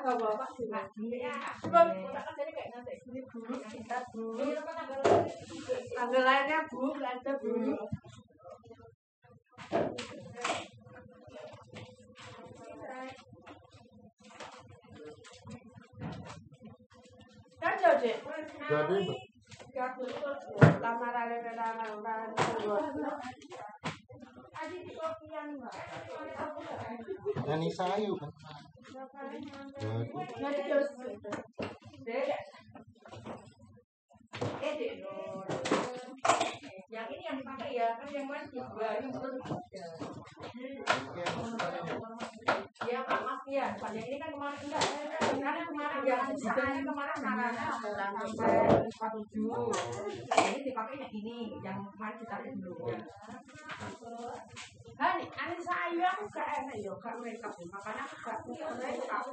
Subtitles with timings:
[0.00, 0.50] nggak Pak.
[0.96, 1.34] Iya.
[1.60, 4.24] Coba kita kan jadi kayak nanti ini bu, kita bu.
[5.96, 7.52] Tanggal lainnya bu, belanja bu.
[17.60, 18.10] Kan jadi.
[19.70, 20.06] Jadi
[20.80, 22.30] lamaran lamaran
[27.46, 28.30] nyanyi sayu kan.
[34.60, 34.86] Jadi
[36.20, 36.80] Eh.
[36.90, 38.88] Yang ini yang dipakai ya, kan yang lain juga.
[38.98, 39.84] Ini belum ada.
[42.80, 43.66] Iya, Pak, Mas ya.
[43.78, 44.84] Yang ini kan kemarin enggak.
[45.40, 48.52] Karena kemarin yang misalnya kemarin sarana sampai
[48.90, 49.70] 47.
[50.34, 52.90] Ini dipakai yang ini, yang kemarin lihat dulu.
[55.00, 58.68] kan ane sayu aku gak enak yo gak makanya aku gak
[59.08, 59.32] aku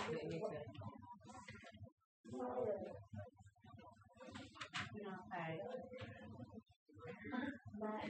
[0.00, 0.16] tak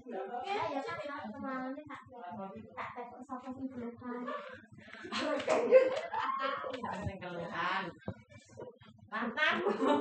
[3.52, 3.72] sih
[9.12, 9.55] mantan.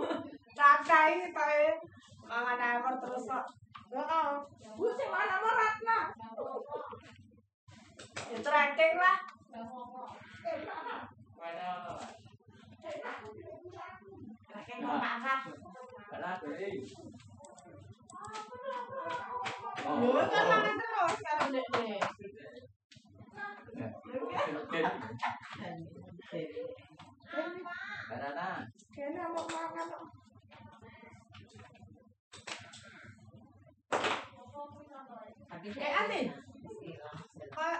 [0.57, 1.91] Santai kau
[2.31, 3.43] mama nomor terus kok
[3.91, 4.39] oh
[4.79, 5.99] bukti mana nomor Ratna
[8.31, 9.17] interacting lah
[26.31, 27.90] Thank you.
[28.11, 28.67] Barana.
[28.91, 30.03] Kene mau makan eh, kok.
[35.79, 36.21] Eh Ani,
[37.55, 37.77] kok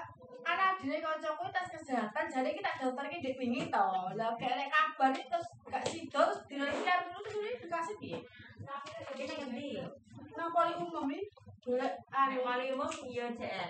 [0.48, 3.88] anak dini kocokku tes kesehatan, jadi kita daftar ke di wingi to.
[4.16, 8.16] Lah kayak ada kabar terus gak sida terus dilihat dulu, terus dikasih di.
[8.64, 9.84] Kenapa ngendi?
[10.32, 11.41] Kenapa poli umum iki.
[12.10, 13.70] Anu wali umum iya eh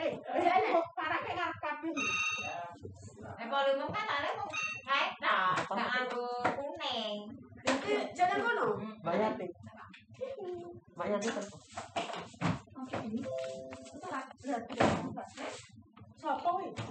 [0.00, 0.10] eh
[0.96, 1.52] parah kayak
[3.52, 4.06] wali umum kan
[4.40, 7.16] kok kayak kuning.
[7.60, 8.66] Jadi jangan ngono.
[9.04, 9.46] Mbak Yati.
[10.96, 11.44] Mbak Yati kan.
[16.20, 16.84] Sopo iki?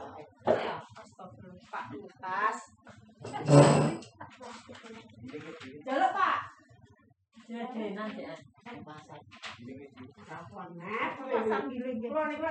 [0.46, 0.76] Ya.
[0.98, 2.58] Astagfirullah, Pak Lukas.
[5.86, 6.38] Jaluk, Pak.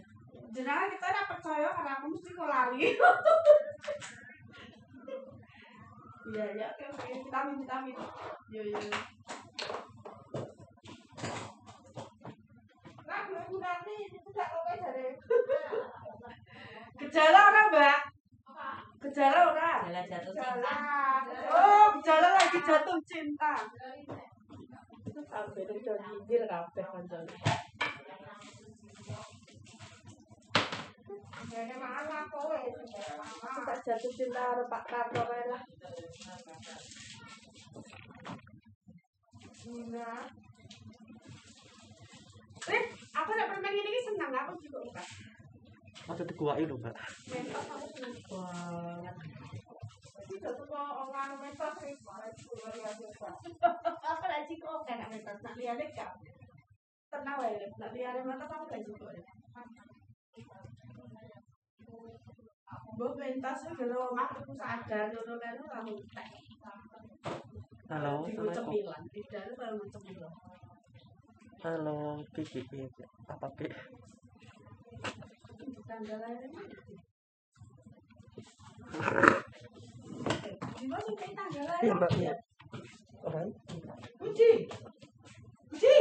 [0.55, 2.95] Jenengan kita ora percaya karena aku mesti kok lali.
[6.25, 7.11] Iya ya, oke oke.
[7.27, 7.97] Vitamin vitamin.
[8.55, 8.81] Yo yo.
[13.05, 15.07] Nah, gue nanti itu tak oke dari.
[17.03, 18.01] Gejala ora, Mbak?
[19.05, 19.71] Gejala ora?
[19.85, 20.65] Jalan jatuh Gejala.
[20.65, 21.51] cinta.
[21.53, 23.53] Oh, gejala lagi jatuh cinta.
[25.35, 27.35] Kabeh itu nyindir kabeh kancane.
[33.65, 35.63] Tak jatuh cinta karo Pak Karno kae lah.
[39.65, 40.29] gula.
[42.65, 44.93] Rip, aku nak permen ini senang, aku juga lho,
[46.77, 46.97] Mbak.
[47.33, 49.17] Mentos aku senang banget.
[50.25, 51.31] Tidak suka orang.
[54.05, 55.81] Apa lagi kok kan nak mentos, nak lihat?
[57.09, 59.09] Tenang wae, nak lihat mentos aku gak suka.
[64.85, 65.87] Sadar ngono kan.
[67.85, 68.25] Halo,
[68.55, 70.33] cemilan, tidak ada cemilan.
[71.65, 72.61] Halo, Kiki.
[73.29, 73.49] Apa?
[75.85, 76.49] Tanggal lain.
[80.75, 81.83] Gimana sih kayak tanggal lain?
[81.85, 82.11] Iya, Mbak.
[82.19, 82.35] Iya.
[84.21, 84.51] Budi.
[85.71, 85.97] Budi.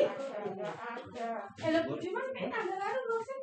[1.63, 3.39] Eh, Budi kayak tanggal lain lu sih?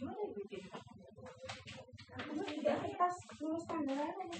[0.00, 0.58] Gimana ya, Budi?
[2.20, 4.30] Aku tidak pas lulus tanggal lain.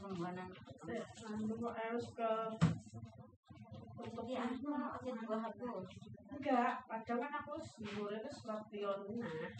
[0.00, 2.32] Anu kok harus ke
[4.24, 5.12] ya anu aja
[5.44, 5.86] hapus.
[6.30, 9.52] enggak, padahal kan aku sebelumnya itu skorpion nah.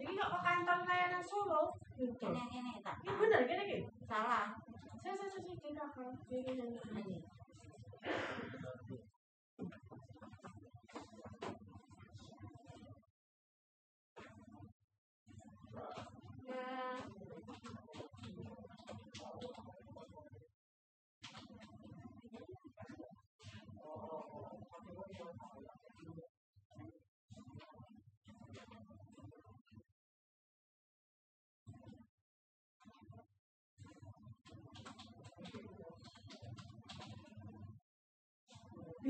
[0.00, 1.72] Ini kok ke kantor layanan Solo?
[1.96, 2.28] Gitu.
[2.28, 3.00] Ini ini tak.
[3.04, 3.84] Ini bener gini gini.
[4.04, 4.52] Salah.
[5.00, 6.12] Saya saya saya saya kakak.
[6.28, 7.16] Ini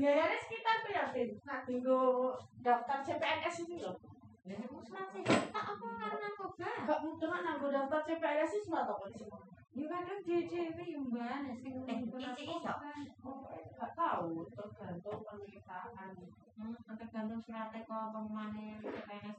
[0.01, 1.21] Biayanya sekitar berapa?
[1.45, 2.33] Nah, tinggal
[2.65, 3.93] daftar CPNS itu loh.
[4.41, 6.69] Ya masih tak apa karena coba.
[6.81, 9.37] Enggak mudah kan nanggo daftar CPNS itu semua toko di sini.
[9.77, 12.73] Ya kadang dhewe mbak sing eh iki iso.
[12.81, 16.09] Enggak tahu, tergantung permintaan.
[16.57, 19.37] Hmm, tergantung suratnya kok pengumumannya PNS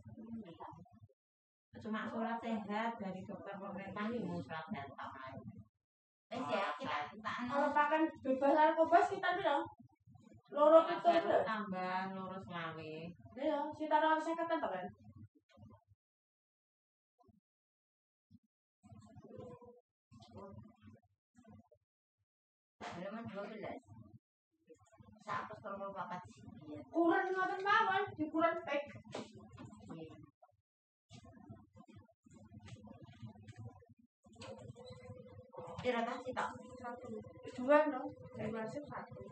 [1.82, 5.11] cuma surat sehat dari dokter pemerintah ini mau surat datang
[6.32, 9.69] Wes ya, kita kita Kalau anu pakan bebas narkoba sekitar berapa?
[10.52, 11.42] Loro itu Baru udah.
[11.49, 12.94] tambah lurus lawe.
[13.40, 14.87] Iya, sekitar harus saya kata kan.
[22.85, 23.80] Halaman 12.
[25.25, 25.54] Satu
[25.97, 26.52] papat sekian.
[26.92, 28.82] Kurang ngoten mawon, di kurang pek.
[35.82, 36.50] Kira tak sih tak?
[36.78, 37.09] Satu,
[37.59, 38.12] dua no,
[38.54, 39.32] masih satu.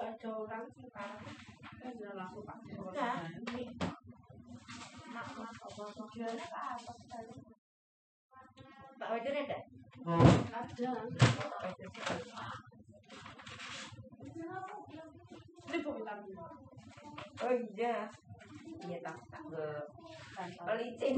[0.00, 1.12] gak ada orang sih kan.
[1.76, 2.72] Kan udah langsung pakai.
[2.72, 3.36] Enggak.
[5.12, 7.36] Mak, mak, apa apa Jualnya ke atas tadi.
[8.96, 9.58] Mbak Wajar ada?
[10.56, 10.90] Ada.
[15.68, 16.36] Ini bu vitamin.
[17.44, 18.08] Oh iya.
[18.80, 19.64] Iya tak tak ke
[20.64, 21.16] pelicin.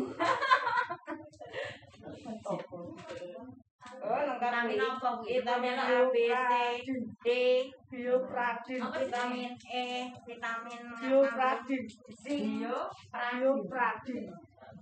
[4.38, 5.24] Vitamin apa Bu?
[5.26, 6.86] Vitamin A, B, C,
[7.22, 7.26] D,
[7.90, 11.82] biopradin vitamin E, vitamin biopradin
[12.22, 12.78] Bio,
[13.10, 14.24] biopradin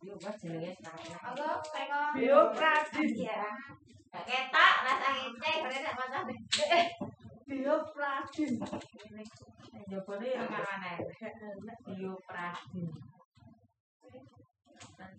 [0.00, 1.21] Bio jenenge sekarang.
[1.21, 3.52] apa tengok biopradin Ya.
[4.11, 6.26] Ketak rasa ngecek berarti gak masalah.
[7.47, 8.52] biopradin
[9.90, 11.02] Jopone yang karane.
[11.87, 12.90] Bio pradin.
[14.99, 15.11] Kan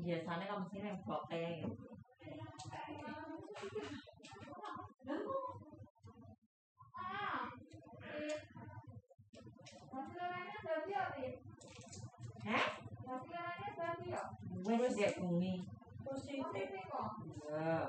[0.00, 1.92] biasanya kamu sih yang buat kayak gitu.
[14.62, 15.58] Wes ya bumi.
[16.06, 17.10] Positif kok.
[17.50, 17.84] Ya.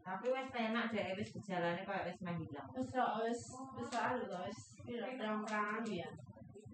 [0.00, 2.68] Tapi wes enak deh, wes jalannya kayak wes main bilang.
[2.74, 3.40] Wes wes
[3.78, 6.10] wes alus, wes bilang terang terangan ya.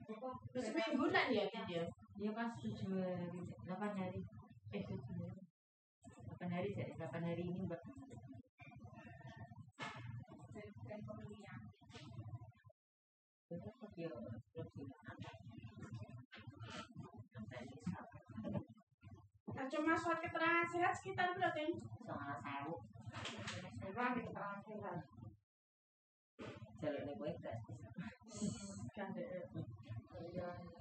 [0.07, 1.83] Wis mingguan ya dia
[2.17, 4.21] Dia kan tujuh hari, delapan hari,
[4.73, 5.43] eh tujuh hari,
[6.31, 7.83] delapan hari, delapan hari ini mbak.
[13.97, 14.13] Ya,
[19.57, 21.73] nah cuma surat keterangan sehat sekitar berapa ya
[22.05, 22.77] Soalnya sewu.
[23.81, 24.99] Di keterangan sehat.
[26.77, 27.81] Jalurnya gue gratis.
[28.93, 29.13] kan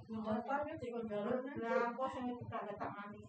[0.06, 3.20] motor kan di kondoran Lah, apa sing tanda tangani?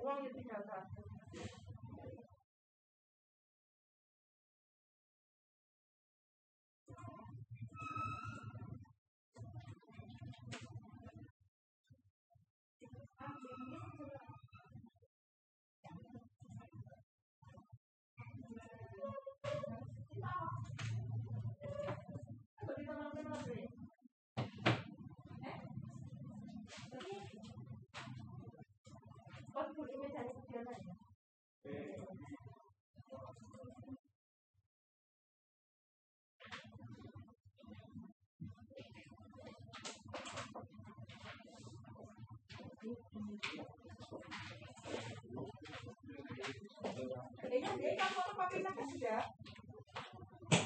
[0.00, 0.64] Uang itu tinggal
[31.60, 31.76] Ini
[47.76, 49.20] dia kan fotokopi sampai sudah.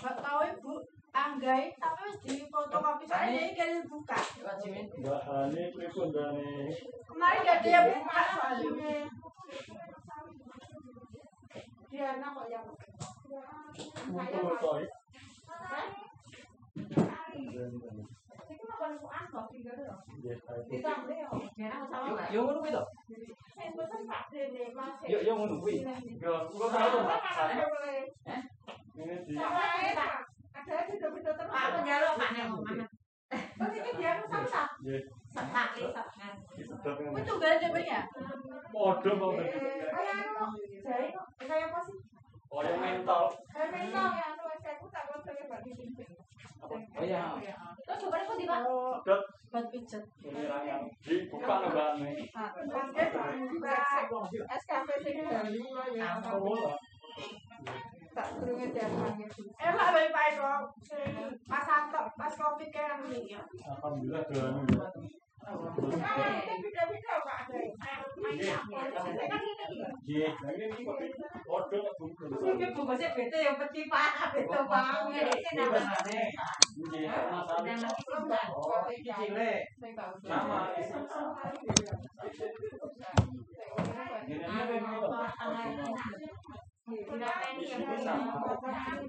[0.04, 0.74] gak tahu ibu
[1.10, 6.70] anggai tapi wis di fotokopi soalnya dia kan buka Mbak Ani pripun dane?
[7.08, 9.10] kemarin gak ada yang buka soalnya
[11.94, 14.58] Dia anak kok yang saya Betul mau.
[14.58, 14.82] toh.
[18.50, 19.98] Itu mah kalau kuan kopi gitu loh.
[20.18, 20.62] Nggih, ayo.
[20.66, 21.30] Kita beli yo.
[21.54, 22.26] Merah sama Yo mbak.
[22.34, 22.82] yo ngono kuwi to.
[23.54, 24.02] Eh, betul
[33.58, 33.80] Ngono kuwi.
[33.84, 33.94] Aku mana.
[33.94, 34.64] Oh, dia sama sama.
[35.34, 36.34] Setak lisak kan.
[36.54, 37.26] disedot itu ngene.
[37.26, 38.00] tunggal ada ya
[38.74, 39.58] Padha mau Eh, dadi.
[39.90, 40.46] kayak anu,
[40.82, 41.06] jadi
[41.38, 41.96] kayak apa sih?
[42.54, 43.22] Kaya mental.
[43.50, 44.28] Kayak mental ya,
[44.62, 46.04] saya pun tak ngerti ya, Pak, di sini.
[46.64, 47.24] Oh iya.
[47.84, 48.60] Terus coba aku di pak.
[48.62, 50.02] Sedot buat pijet.
[51.04, 51.92] Dibuka lho Mbak.
[52.72, 53.08] Basket
[53.50, 53.74] juga
[54.54, 55.60] SKP sini dari
[55.98, 56.10] ya.
[58.14, 59.26] Tak turunnya dia panggil.
[59.58, 60.70] enak baik pak Eko
[61.50, 63.42] pas antok pas covid kayak anu nih ya
[63.74, 64.62] Alhamdulillah doan.
[65.44, 66.94] Beda-beda
[67.26, 67.40] Pak.
[86.84, 88.12] Lah ini pak.
[88.20, 89.00] Oh, kan.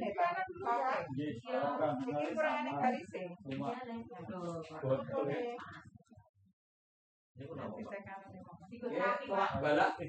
[9.59, 9.99] Balak.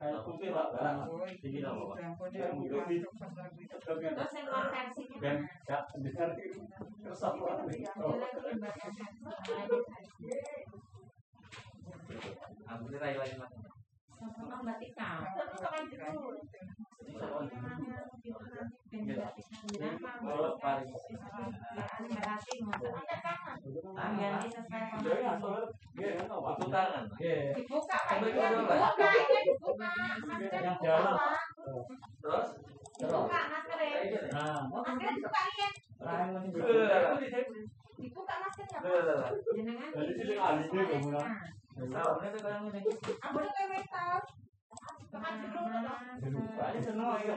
[0.00, 0.48] Kayak putih?
[0.48, 0.72] Yang.
[3.84, 4.88] Terus yang gak dengar?
[8.00, 8.16] Oh.
[13.36, 13.69] Mas.
[14.20, 15.10] Sama Mbak Tika.
[15.24, 15.48] Kan
[26.68, 27.04] tangan.
[27.56, 28.92] Dibuka Dibuka, Pak.
[29.00, 29.88] ini dibuka.
[30.36, 31.16] Yang jalan.
[32.20, 32.48] Terus?
[33.00, 34.52] Dibuka maskernya.
[34.68, 35.08] Maskernya
[36.44, 38.80] dibuka Dibuka maskernya.
[39.52, 41.28] Jenengan Jadi sih aline kok mulai.
[41.80, 43.12] Saune tuh kaya ngene iki.
[43.20, 43.78] Ambune.
[45.10, 47.34] Pak ini seneng ya,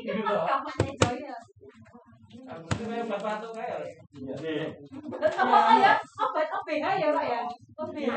[0.00, 1.36] iki kampanye ya.
[4.40, 4.66] Iya.
[5.20, 5.92] Apa ya?
[6.00, 7.42] Obat OBH ya, Pak ya?
[7.76, 8.16] OBH.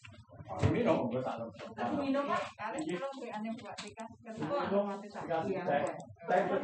[0.59, 1.21] gue.
[1.95, 2.43] Minum Pak.
[2.59, 4.99] Kali kalau ane buat tikas ke Minum,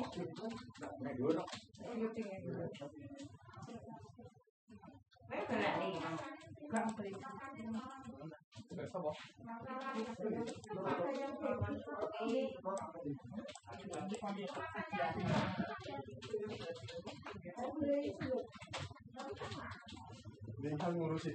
[20.61, 21.35] 민항으로 식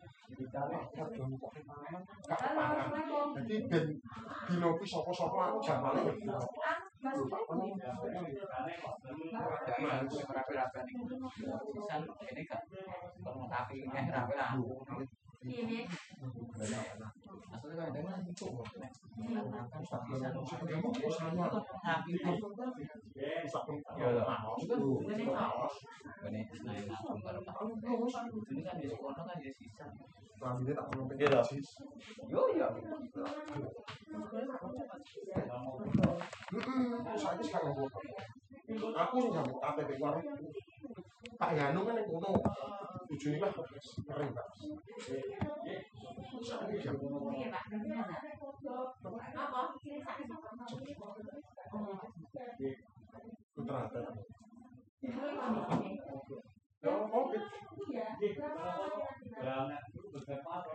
[3.31, 3.85] Jadi ben
[4.49, 5.85] dino ku sapa-sapa aku jam
[15.41, 15.79] Ini
[39.01, 39.19] aku.
[39.61, 40.25] KTP warung.
[41.41, 42.37] Pak Yanu kan yang kono.
[43.09, 44.45] Tujuh lah kering Pak.
[53.57, 54.01] Putra ada.
[55.01, 57.37] Ya, oke.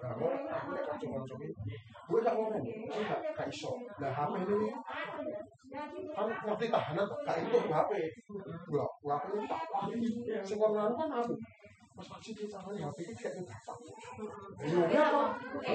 [0.03, 4.47] Kamu aku nek kanca-kanca iki, gue gak ngomong, 不会让外面人来感受，那还没呢。
[6.15, 8.11] 他们我最大还能感动，还会
[8.73, 9.59] 我我还会打，
[10.45, 10.63] 是吧？
[10.73, 11.35] 那那哪里？
[11.97, 13.93] 我操，今天早上你还被骗了，咋回事？
[14.61, 14.77] 哎呦，
[15.67, 15.69] 嗯，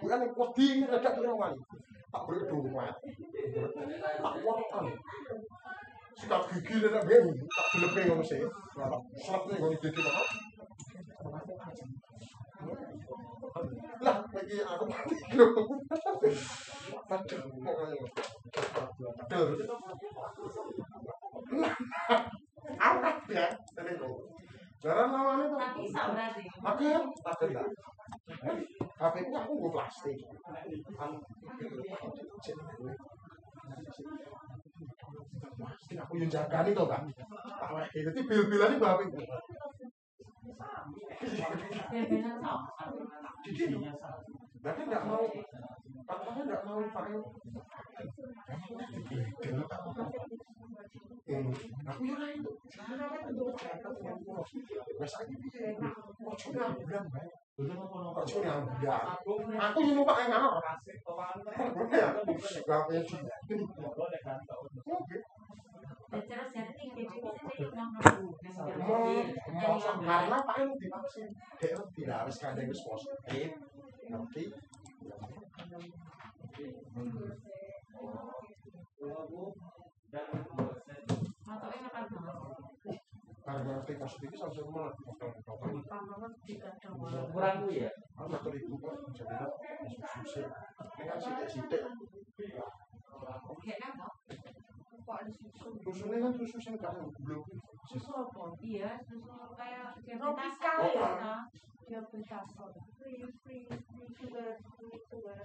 [0.00, 1.56] 不然我第一个站在那里，
[2.12, 4.90] 打不了中国，打我打你。
[6.16, 8.52] 是打 QQ 的那边，打 QQ 的那个谁，是吧？
[9.16, 10.10] 是那个 QQ 的。
[14.00, 15.46] lah lagi aku mati bro
[17.04, 18.26] padahal Apa
[19.20, 19.46] padahal
[22.80, 24.14] awet ya ini kok
[24.80, 26.88] jalan lawannya tuh tapi sama sih oke
[27.20, 27.68] tapi enggak
[28.96, 30.16] tapi aku gue plastik
[36.00, 37.04] aku yang jaga nih tau kan
[37.92, 39.08] itu bil-bilan ini bapak
[44.60, 45.24] Berarti enggak mau
[46.08, 47.20] Papanya enggak mau pakai
[51.30, 51.46] Hmm,
[51.86, 52.50] aku ya itu.
[54.98, 55.78] Wes saiki piye?
[56.26, 57.30] Ojo ngamblang bae.
[58.18, 59.06] Ojo ngamblang.
[59.62, 60.58] Aku yo numpak yang ngono.
[61.94, 62.08] Ya.
[62.66, 63.14] Gak punya di.
[64.90, 65.16] Oke.
[66.10, 66.18] Mau
[69.54, 71.30] mau karena Pak yang divaksin.
[71.62, 73.54] Dek tidak harus kandang wis positif.
[74.10, 74.44] Ngerti?
[83.40, 84.90] Karena ngerti positif langsung malah
[87.30, 87.90] Kurang gue ya.
[88.18, 89.46] Aku nggak teribu kok, jadi
[90.26, 90.50] susah.
[90.98, 91.82] Ini kan sidik-sidik.
[93.46, 93.88] Susunya
[95.10, 95.26] kan
[96.34, 96.94] susu yang kan
[97.26, 97.44] belum.
[97.90, 98.44] Susu apa?
[98.62, 100.74] Iya, susu kayak Tropika
[101.90, 101.98] Oh, ya.
[101.98, 102.06] ah.
[102.06, 102.54] Diabetes.
[103.02, 105.42] Free, free, free sugar, free sugar.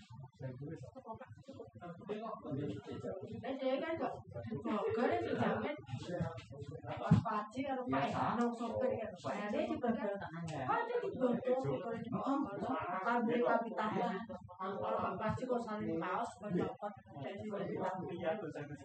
[3.41, 4.13] Nah, dia kan kok
[4.45, 5.75] itu jamin
[6.85, 9.09] pas paci karo Pak Eno sopir kan.
[9.09, 10.13] Nah, dia juga kan
[10.69, 12.09] ah dia dibodong kalau di.
[14.55, 16.93] Kalau Pak Paci kok saling paus pendapat
[17.25, 17.49] dari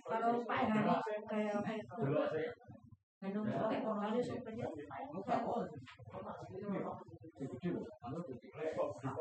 [0.09, 0.97] kalau Pak Eno
[1.29, 1.61] kayak
[7.41, 9.17] 这个制度，然后这个来保护它。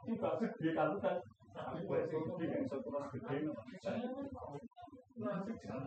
[0.00, 1.16] Kita harus dilakukan
[1.88, 3.62] 或者说避免说不能水平的嘛，
[5.16, 5.86] 那就强。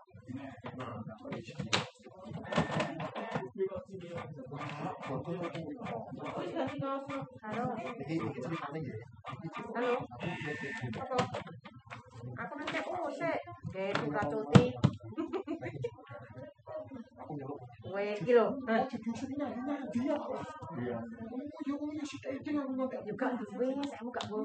[7.41, 7.67] Halo.
[9.75, 9.93] Halo.
[12.31, 13.37] Aku nanti aku ngusik.
[13.67, 14.63] Oke, buka cuti.
[17.31, 17.37] Oh.
[17.39, 17.47] Iya.
[17.87, 18.11] Oh, ya
[21.71, 22.03] oh, ya
[23.07, 24.43] Juga duwe saya mau gak mau.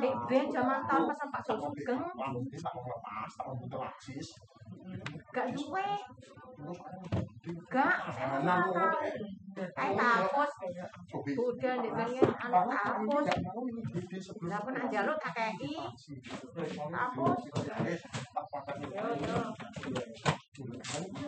[0.00, 2.00] Nek ben zaman tahun Pak Sugeng
[5.36, 5.88] gak duwe.
[7.68, 8.92] Gak, saya mau Nah.
[9.76, 10.28] Kayak.
[11.36, 12.80] Udah anak.
[16.92, 17.36] Lah pun.
[17.86, 17.96] Eh.
[18.92, 19.36] Yo yo.
[20.56, 21.20] Berarti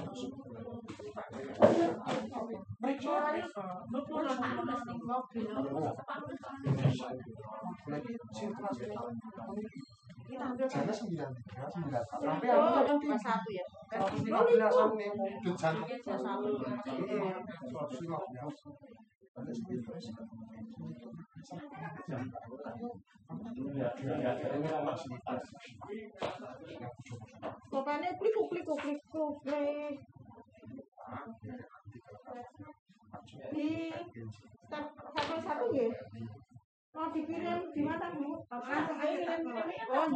[8.33, 9.69] sirkulasi Kita ambil
[10.29, 12.21] Jana sembilan tiga sembilan empat.
[12.21, 13.65] Tapi aku kan satu ya.
[14.21, 15.81] lima belas aku nih mau wujud jana.
[15.89, 16.49] Kelas satu.
[17.73, 18.53] Suatu lima belas.
[19.41, 19.89] Ada sembilan.
[27.73, 29.01] Pokoknya klik klik klik
[29.41, 29.97] klik.
[33.57, 33.69] Di
[34.69, 35.89] satu satu ya.
[36.99, 38.43] Mau dikirim di mana bu?
[38.51, 39.63] Langsung aja kirim.
[39.87, 40.11] Oh.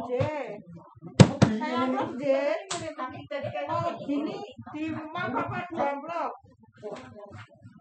[1.55, 1.87] Saya
[2.91, 3.71] tapi kan
[4.03, 4.35] gini
[4.75, 6.31] di rumah bapak di upload.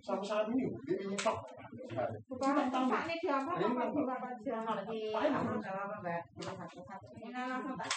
[0.02, 1.46] Sampai saat ini ini top.
[2.26, 4.50] Bukan ini di upload bapak di.
[4.50, 5.30] Iya,
[7.22, 7.90] Ini langsung tak.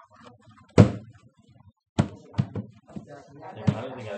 [3.55, 4.17] Yang kemarin tinggal.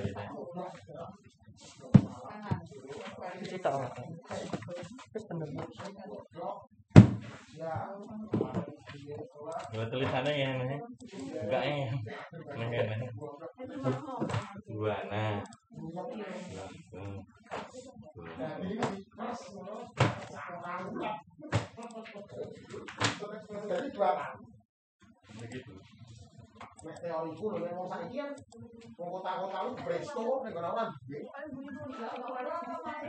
[9.73, 10.79] Dua tulisannya ya, nih.
[11.43, 11.89] Enggak ya.
[12.57, 13.09] Nih.
[14.69, 15.41] Dua, nah.
[26.83, 28.31] nek teori ku lho nek saiki kan
[28.99, 31.23] wong kota-kota lu presto nek ora ora nggih.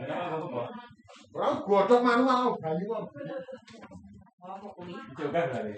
[0.06, 0.68] Ya aku kok.
[1.34, 3.04] Ora godhok manual bali wong.
[4.44, 4.94] Apa kuwi?
[5.18, 5.72] Jogah kali.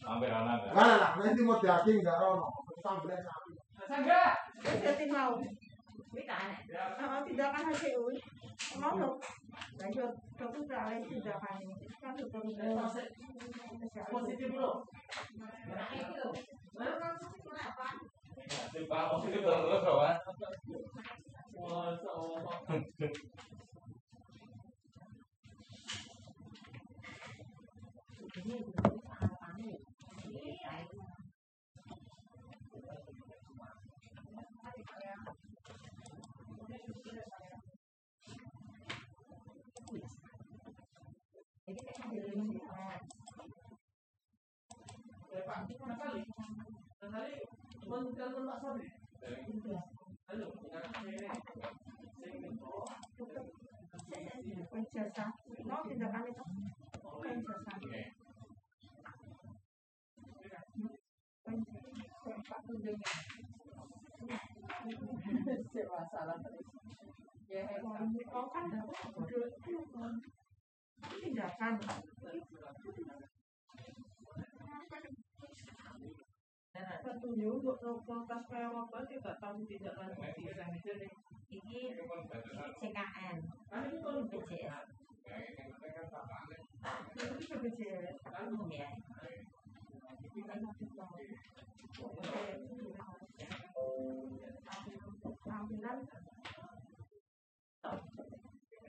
[0.00, 0.54] Sampai ana.
[0.72, 2.48] Lah lah, nanti mau diaking enggak ono.
[2.80, 3.54] Sampai sampai.
[3.84, 4.22] Sangga,
[4.64, 5.36] jadi mau.
[6.14, 7.98] Kalau tindakan hasil
[8.78, 9.18] mau dong.
[9.82, 11.58] Lanjut, kamu salah tindakan.
[11.98, 12.42] Kan sudah
[14.10, 14.48] Positif
[19.10, 20.16] positif terus kawan.
[54.74, 55.30] Penjasa.
[55.62, 56.44] Mau tindakan itu.
[57.22, 57.74] Penjasa.
[62.50, 62.98] Pak Tudung.
[65.86, 66.66] masalah terus.
[67.46, 67.62] Ya,
[68.34, 68.66] Oh kan
[71.12, 71.74] tindakan.
[77.04, 80.98] Petunjuk untuk protes kayak apa tidak tahu tidak lanjut.
[81.54, 81.78] Ini
[82.80, 83.36] CKN,
[83.70, 84.86] BPJS,
[87.14, 88.16] Itu BPJS.
[88.50, 88.90] umum ya.
[95.54, 95.98] Ambulan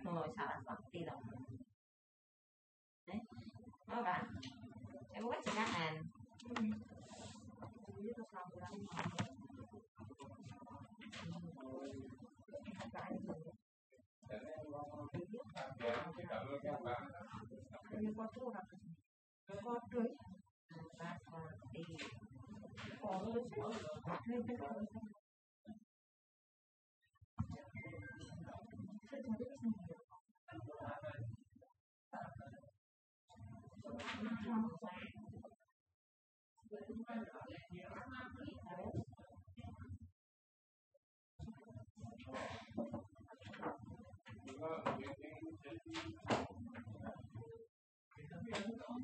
[0.06, 1.35] Oh, salah sakti dong.
[3.95, 4.27] Eh, oh kan?
[5.15, 5.95] Aku kan CKN.
[7.95, 8.75] ini terus ambulan.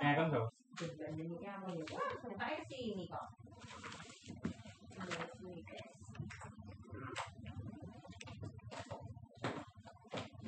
[0.00, 0.48] Eh kan tuh.
[0.80, 1.84] Mbak Heni kamu ya.
[1.92, 2.08] Wah,
[2.40, 3.26] saya sini kok.
[4.96, 5.92] Iya, sini, guys.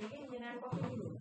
[0.01, 1.21] Ini jenengan kopi dulu.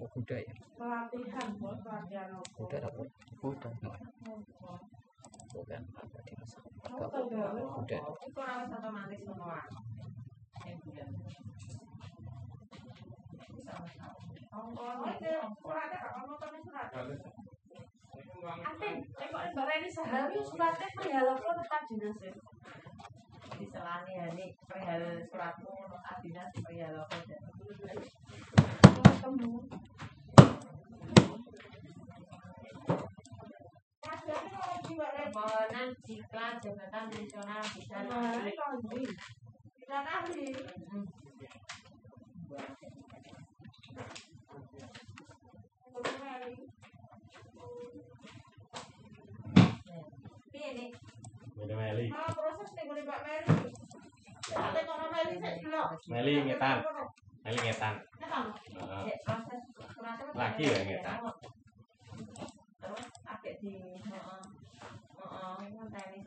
[0.00, 2.44] oh, kuda ya, pelatihan buat pelatihan apa?
[2.56, 3.02] kuda apa?
[3.40, 3.68] Kuda,
[5.50, 6.58] bukan apa di masa
[6.90, 7.06] Oh,
[7.76, 7.98] kuda.
[9.20, 9.60] Semua.
[10.64, 11.10] Yang bulan.
[14.50, 14.72] Oh,
[19.68, 22.32] Reni sehari suratnya perihal apa tetap dinas ya?
[23.60, 27.36] Di selani hari perihal suratmu adinas perihal apa aja
[29.20, 29.52] Ketemu.
[34.00, 35.28] Kajiannya kalau di Mbak Reni.
[35.36, 39.04] permohonan iklan jabatan nasional bisa Reni kalau di.
[39.84, 40.46] Dan ahli.
[46.00, 46.64] Mbak Reni.
[50.48, 50.90] Piye nih
[51.60, 52.06] Meli Meli.
[52.08, 53.52] Malah proses nih boleh Mbak Meli.
[54.50, 55.82] Tak tengok Meli saya dulu.
[56.08, 56.76] Meli ngetan.
[57.44, 57.94] Meli ngetan.
[58.20, 58.46] Heeh.
[60.30, 61.12] Ada ya, yang Ngeta?
[61.20, 61.28] tahu.
[62.80, 64.40] terus adik di heeh
[65.20, 66.18] heeh ngenteni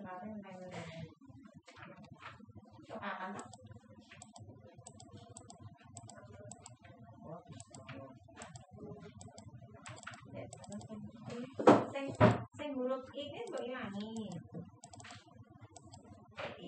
[11.93, 12.17] sing-
[12.57, 14.22] sing huruf ini mbok ilangi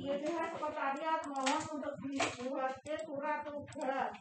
[0.05, 4.13] Jadi sekretariat mohon untuk dibuatkan surat tugas.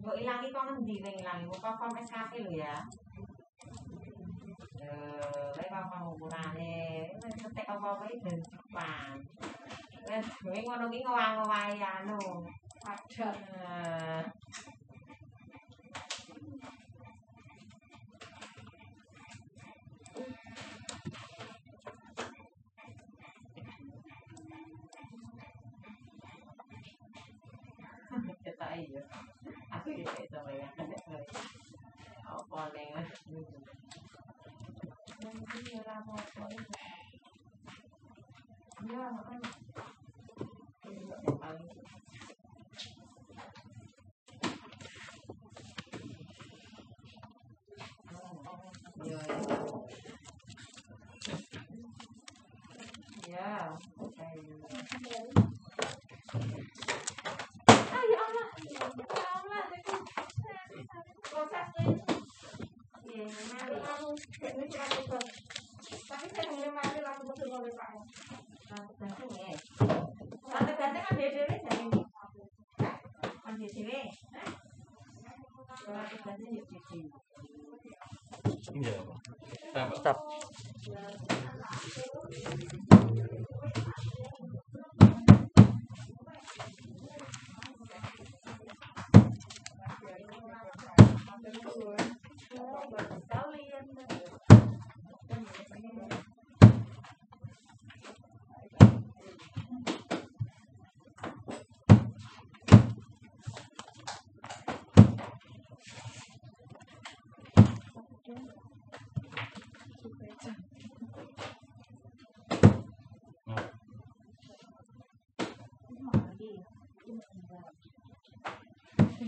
[0.00, 2.76] Mbok ilangi kok ngendi ning ilangi kok form SKP lho ya.
[4.84, 9.16] Eh, lek apa ukurane, wis ketek apa-apa iki ben cepat.
[10.44, 12.20] Wis ngono ki ngowah-ngowahi anu.
[12.90, 13.30] Ada.
[20.18, 20.34] Eh,
[28.42, 29.02] Cetak iya.
[29.70, 30.66] Aku iki sama ya.
[32.26, 32.90] Apa ning
[35.22, 36.44] Nanti ora apa-apa.
[38.82, 39.38] Ya, kan.
[39.38, 39.69] Ya,
[49.10, 49.18] ya.
[53.30, 53.54] Ya.
[55.00, 55.20] Iya.
[66.10, 67.90] Tapi saya dengar Meli langsung betul oleh Pak.
[80.02, 80.29] Tambah.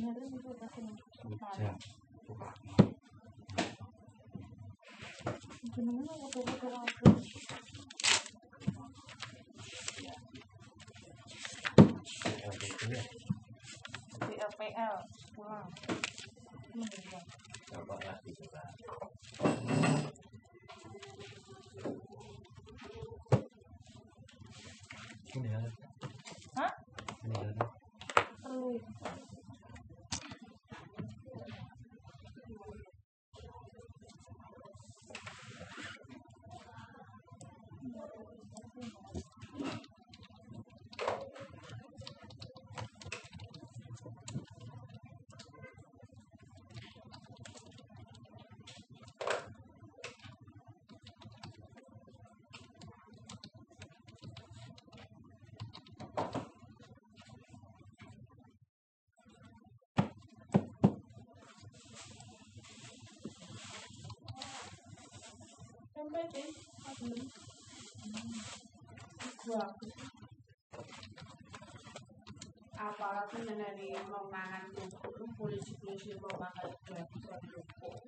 [0.02, 0.18] BLPL
[15.38, 15.70] pulang.
[17.70, 18.62] Coba lagi coba.
[25.32, 25.62] Ini ya.
[26.58, 26.74] Hah?
[27.22, 27.54] Ini ya.
[28.42, 28.82] Perlu.
[66.02, 66.50] Sampai deh.
[69.46, 69.94] Bagus.
[72.74, 78.02] Apalagi mengenai pemangan tubuh, polisi-polisi pemangan juga bisa didukung.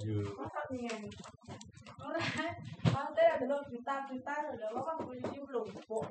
[0.00, 0.40] Yuk.
[0.40, 0.88] Masa nih
[2.00, 6.06] Orang, pantai adalah berita-berita adalah kan polisi belum kok.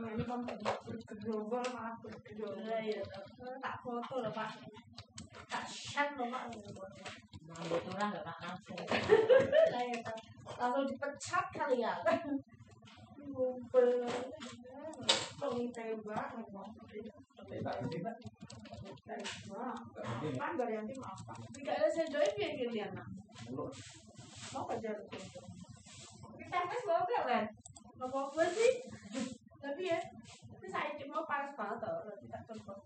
[0.00, 3.04] Ini kan bergerombol malah bergerombol ya.
[3.60, 4.56] Tak foto loh pak.
[5.44, 6.50] kasihan loh mak
[7.54, 8.82] Ngambil turah nggak nak langsung.
[10.58, 11.92] langsung dipecat kali ya.
[19.04, 19.76] Tembak,
[20.34, 21.34] kan dari apa?
[21.52, 21.88] tidak ada
[22.34, 22.90] biar kalian
[24.54, 24.90] Mau kerja
[26.34, 28.72] kita bawa apa apa sih?
[29.60, 29.98] Tapi ya
[30.64, 32.78] tapi saya cuma panas banget tau tidak cepet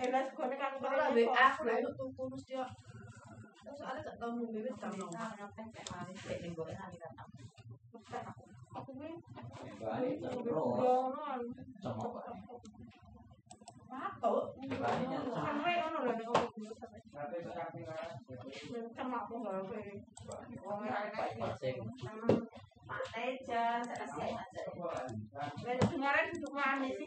[0.00, 2.64] Lah sekolah kan Kalau WA aku lah untuk tunggu terus dia
[3.80, 4.92] soalnya gak tau nunggu bebek kan
[6.76, 7.28] hari datang.
[11.80, 12.08] aku.
[13.90, 14.32] Apa?
[14.60, 15.38] Baliknya sama.
[15.40, 16.46] Sampai ono lho nek ono.
[18.92, 19.76] Sama aku enggak apa.
[20.60, 21.76] Wong Baik masing.
[22.90, 24.42] Pak Teja, saya.
[25.62, 27.06] Lah kemarin untuk mana sih?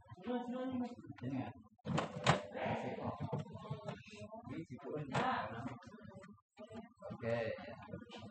[0.31, 0.39] Ya.
[1.27, 1.27] Ya.
[1.27, 1.51] Ya.
[7.11, 7.37] Oke.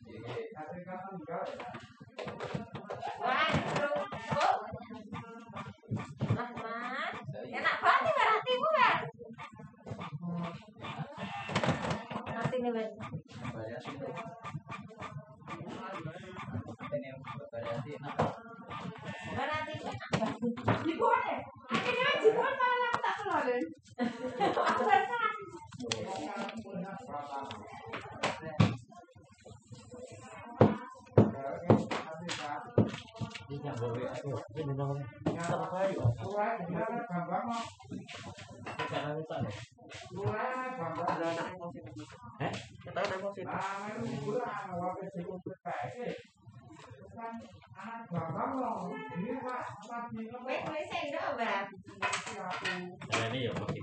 [0.09, 0.32] Ya.
[7.61, 8.28] Enak banget kan?
[12.51, 12.80] Ini yang
[13.53, 13.92] variasi.
[19.36, 19.61] Nah,
[20.80, 21.38] Jibon ya?
[21.70, 23.64] Akhirnya jibon malah aku tak keluarin
[24.61, 25.21] Aku rasa
[53.31, 53.83] Ini yang boleh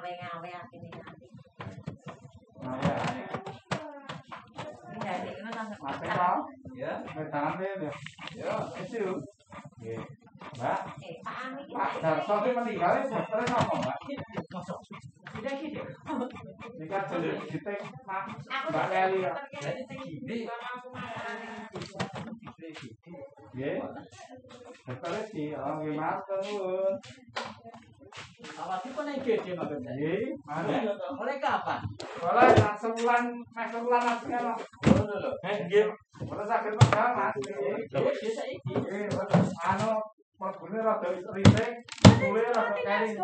[0.11, 1.25] ngawe-ngawe atine nanti.
[5.01, 6.93] Ya, Ini ya.
[7.31, 7.91] Tangan deh,
[8.35, 8.55] ya.
[8.83, 9.03] Isu.
[9.79, 9.95] Oke.
[10.51, 11.15] Mbak, Eh,
[11.71, 13.97] Pak Darso itu meninggal, dokternya ngomong, Mbak.
[15.31, 15.81] Sudah gitu.
[16.75, 17.71] Jika jadi kita,
[18.03, 18.23] Pak,
[18.67, 19.31] Mbak Leli ya.
[19.63, 20.37] Jadi Gini.
[23.55, 23.73] Ya.
[24.85, 26.99] Dokternya sih, oh gimana tuh?
[27.39, 29.91] Awak itu nih gede makanya.
[29.95, 30.91] Iya?
[31.15, 31.79] Mulai kapan?
[32.19, 33.23] Boleh, nak sebulan,
[33.55, 34.57] nak sebulan aja lah.
[35.47, 35.87] Eh, nggih.
[36.27, 37.35] Boleh sakit pegang, Mas.
[37.95, 38.73] Loh, Biasa ini.
[38.91, 39.07] Eh,
[39.63, 39.91] anu,
[40.41, 41.71] melbune rada ritik,
[42.19, 43.15] kulit rada kering.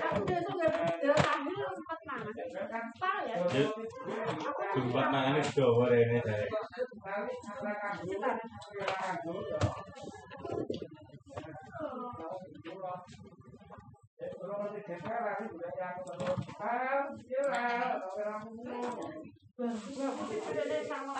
[0.00, 1.69] Aku udah tuh gak udah lahir sempat panas Parah
[3.26, 3.36] ya.
[4.74, 6.20] Jumpa tangannya dawa rene.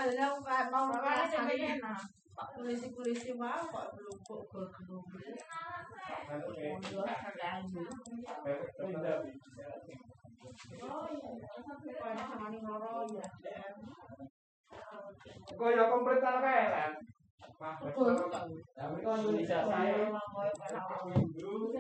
[0.01, 1.77] Alah, nggak mau ngerasain
[2.57, 5.05] polisi-polisi mau kok belum kok belum
[6.81, 7.07] Kok
[15.59, 16.65] Koyo komplit ana kae.
[18.73, 20.09] Tapi kon Indonesia saya.
[20.09, 21.77] mau karo guru.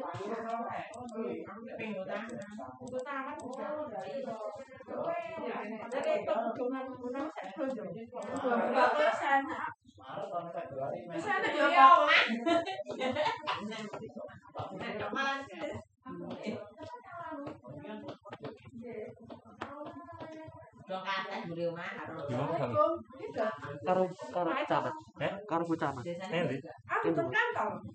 [23.86, 24.02] Karo
[24.34, 24.94] karo camat.
[25.20, 25.32] Eh?
[25.48, 26.04] Karo Bu camat.
[26.06, 26.56] Endi?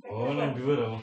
[0.10, 1.00] Oh, nang dhuwur apa?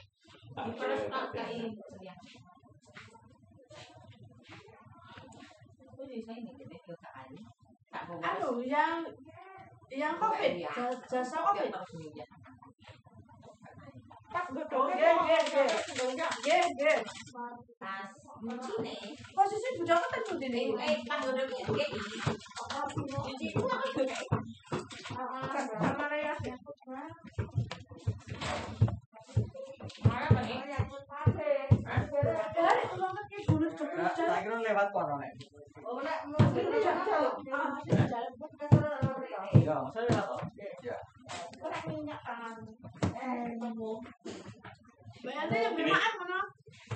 [8.23, 9.05] Anu yang
[9.93, 11.69] yang covid, ja- jasa covid.
[14.33, 14.89] Pas Oh, betul.
[14.97, 15.65] ye ye ye.
[16.49, 16.95] Ye ye.
[18.43, 20.67] Posisi budak ketemu di nih.
[25.79, 26.35] Sama Raya.
[32.53, 34.91] Dari ulang ke bunuh cepet Tak kira lewat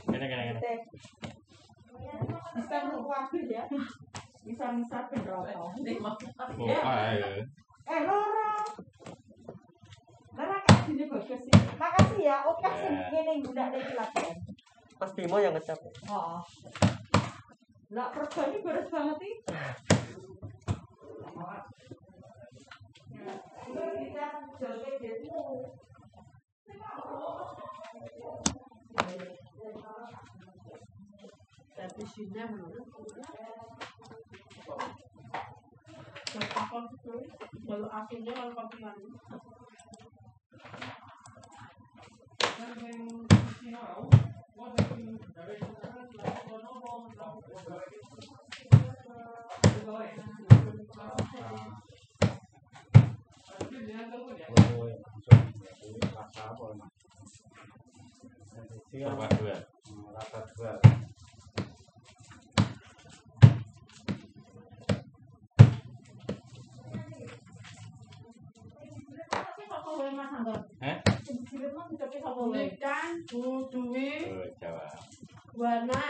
[0.05, 0.61] Kene kene kene.
[2.57, 3.65] Bisa mengkuatir ya.
[4.45, 5.73] Bisa misapin rokok.
[6.61, 7.29] Oh, ayo.
[7.87, 8.53] Eh, Loro.
[10.37, 11.57] Lara kasih nih bagus sih.
[11.81, 14.37] Makasih ya, oke sih gini budak dari latihan.
[15.01, 15.81] Mas Bimo yang ngecap.
[16.13, 16.45] Oh.
[17.95, 19.17] Lah perbannya beres banget
[28.97, 29.37] nih.
[31.77, 32.65] Tapi sini mana?
[37.67, 38.97] Kalau akhirnya kalau kopian.
[56.17, 56.89] Perpaduan.
[58.93, 60.75] Rasa dua.
[70.83, 70.97] Eh?
[72.67, 74.87] Ikan, duwi, Oh, Jawa.
[75.57, 76.03] warna,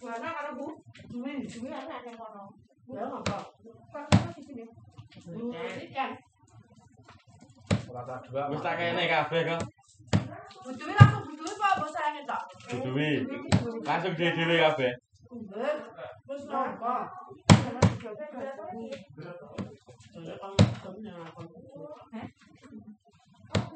[0.00, 0.66] Mana kalau bu?
[1.12, 2.44] duwi, Ini ada yang kono.
[2.88, 3.38] ya apa?
[3.92, 4.64] Kan di sini.
[5.90, 6.10] Ikan,
[7.90, 8.42] Rasa dua.
[8.48, 9.62] Wis tak kene kabeh kok.
[10.70, 12.42] Duwi langsung duwi apa apa sayangnya tak?
[12.70, 13.10] Duduwi.
[13.82, 14.92] Langsung dhewe kabeh.
[15.50, 15.76] Ber,
[16.26, 16.94] terus apa?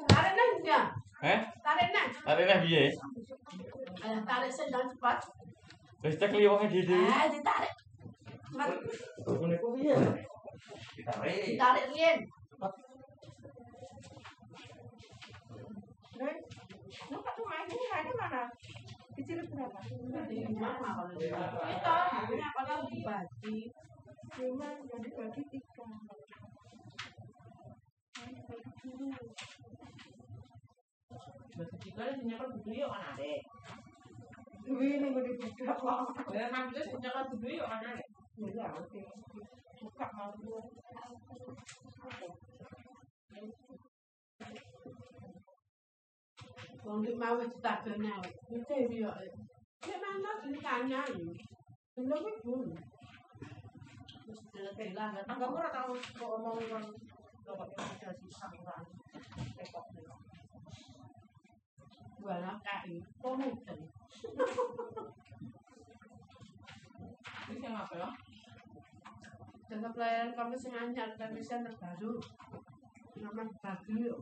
[0.05, 0.81] Tarik nang dia,
[1.23, 1.39] Eh?
[1.63, 2.09] tarik nang.
[2.23, 2.83] Tarik neh piye?
[4.03, 5.17] Ayo tarik sedang cepat.
[6.03, 7.07] Wis cek liwonge dhewe.
[7.07, 7.73] Eh, ditarik.
[8.55, 8.71] Mat,
[9.25, 9.95] kok piye?
[10.95, 11.85] Ditarik
[16.15, 16.39] rien.
[17.11, 18.43] Lupa tuh main ini ada mana?
[19.15, 19.79] Kecil berapa?
[19.79, 20.19] Kita,
[22.31, 23.71] ini apa tahu dibagi.
[24.35, 25.87] Cuma yang dibagi tiga.
[34.65, 35.77] Duit ini mau dibuka
[38.35, 39.01] Iya, oke.
[39.79, 40.05] Buka
[46.85, 47.01] mau dulu.
[47.01, 48.13] Wong di mau ditakene.
[48.53, 49.11] Itu dia.
[49.85, 51.33] Nek mana ditanya ini.
[51.97, 52.69] Bener pun.
[54.21, 55.25] Terus dilelah kan.
[55.25, 56.85] Enggak murah tahu mau ngomong kan.
[57.45, 58.85] Kalau pakai ada sih sampan.
[59.57, 59.85] Tekok.
[62.21, 63.01] Gua nak kai.
[63.21, 63.77] Komuter.
[67.45, 68.09] Ini yang apa ya?
[69.65, 72.17] Contoh pelayanan kami sing anyar tapi saya terbaru.
[73.21, 74.21] Nama Bagio.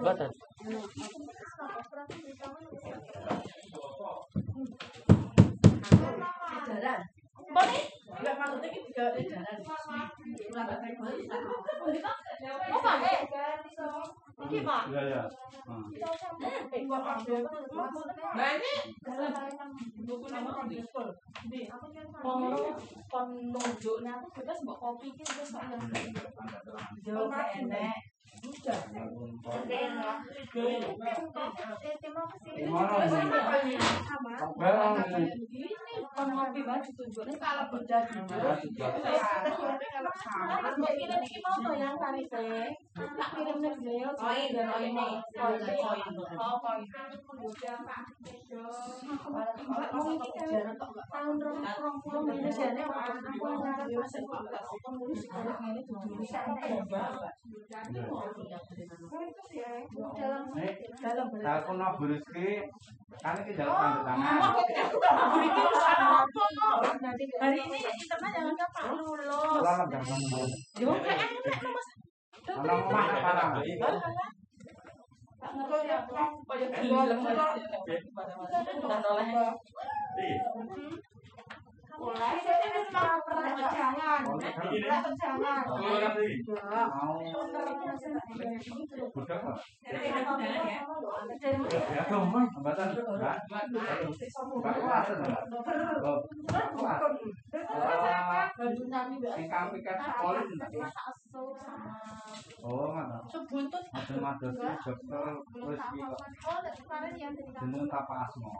[0.00, 0.30] Mboten.
[6.80, 7.19] jalan.
[7.50, 7.82] Boleh?
[8.10, 9.58] Enggak maksudnya kita juga ada jalan.
[12.70, 12.96] Oh, Pak.
[14.40, 14.82] Iki, Pak.
[14.90, 15.22] ya ya
[15.70, 15.86] Hmm.
[18.34, 18.72] Nah ini
[20.26, 20.82] kan kopi.
[43.84, 44.10] Zeo.
[44.16, 44.56] Koin.
[46.38, 48.39] Oh, koin.
[48.50, 48.66] Tahun
[51.38, 54.10] rong rong puluh menit jane aku ngarep pas
[54.82, 56.50] pengurus sekolah ngene dudu bisa
[60.18, 62.66] dalam Nih, telepon no Bu Rizky,
[63.22, 64.42] kan ini jalur tanda tangan.
[67.38, 69.62] Hari ini internet jangan sampai lulus.
[69.62, 70.42] Selamat datang Bu.
[70.82, 71.88] Yo kayak enak Mas.
[72.50, 73.14] Anak omah
[75.50, 76.34] apa nang?
[78.80, 81.09] Tak ngerti
[82.00, 83.52] mulai saya ini semangat pernah?
[83.60, 84.24] Ya?
[84.24, 84.40] Oh?
[102.64, 102.96] Oh?
[103.28, 103.84] Sebuntut.
[103.92, 104.76] Ada madrasah.
[107.60, 108.52] Jeneng Asmo.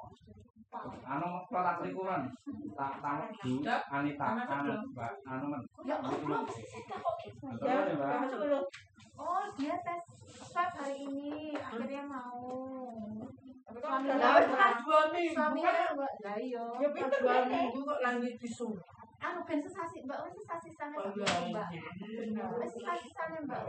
[0.70, 2.22] Anu tolak likuran.
[2.78, 5.62] Tak tang di Anita anu Mbak anu men.
[5.82, 6.46] Ya Allah,
[8.22, 8.60] Betul ya?
[9.20, 12.46] Oh, dia tes swab hari ini akhirnya mau.
[13.70, 15.42] Wis kan dua minggu.
[16.38, 16.64] iya.
[16.78, 18.70] Ya pinter dua minggu kok langit bisu.
[19.20, 21.68] Anu ben sesasi Mbak, wis sesasi sana Mbak.
[22.56, 23.36] Wis sesasi sana.
[23.44, 23.60] Mbak.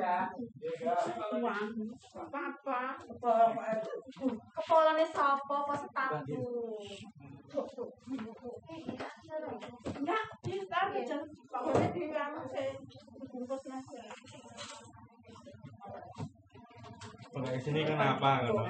[0.00, 0.16] Ya.
[2.16, 2.80] Apa-apa.
[4.56, 6.40] Kepolane sapa apa statu?
[10.00, 11.18] Enggak, kita aja.
[11.50, 12.72] Pokoknya di anu saya
[13.28, 13.98] bungkus nasi.
[17.30, 17.46] Boleh.
[17.46, 18.42] Pakai sini kenapa?
[18.42, 18.66] Kalau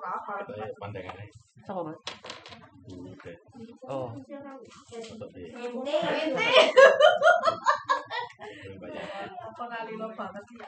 [0.00, 0.32] apa?
[0.44, 1.26] Kita ya pandangannya.
[1.64, 1.98] Sama Mas.
[2.90, 3.36] Udah.
[3.86, 4.10] Oh,
[4.90, 6.48] Ente, ente.
[8.80, 9.30] banyak.
[9.30, 10.58] Apa nali lo banget sih?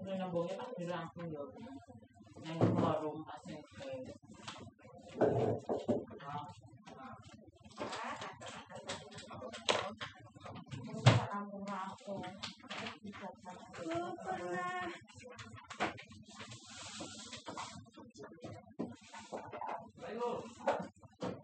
[0.00, 1.44] Udah langsung ya.
[2.40, 2.58] Yang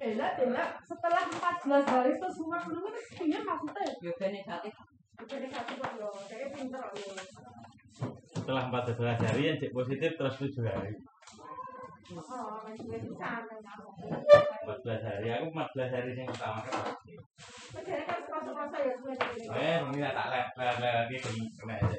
[0.06, 0.68] Elah, elah.
[0.82, 3.86] Setelah 14 hari itu semua dulu kan dia maksudnya.
[4.02, 4.74] Yoga negatif.
[4.74, 5.26] Kok
[6.26, 6.82] saya pinter.
[8.34, 10.98] Setelah 14 hari yang cek positif terus 7 hari.
[12.06, 13.30] Oh, masih bisa.
[13.42, 16.86] 14 hari aku 14 hari yang pertama kan.
[19.50, 19.78] Eh,
[20.14, 21.16] tak lek lek lagi
[21.58, 21.98] kena aja.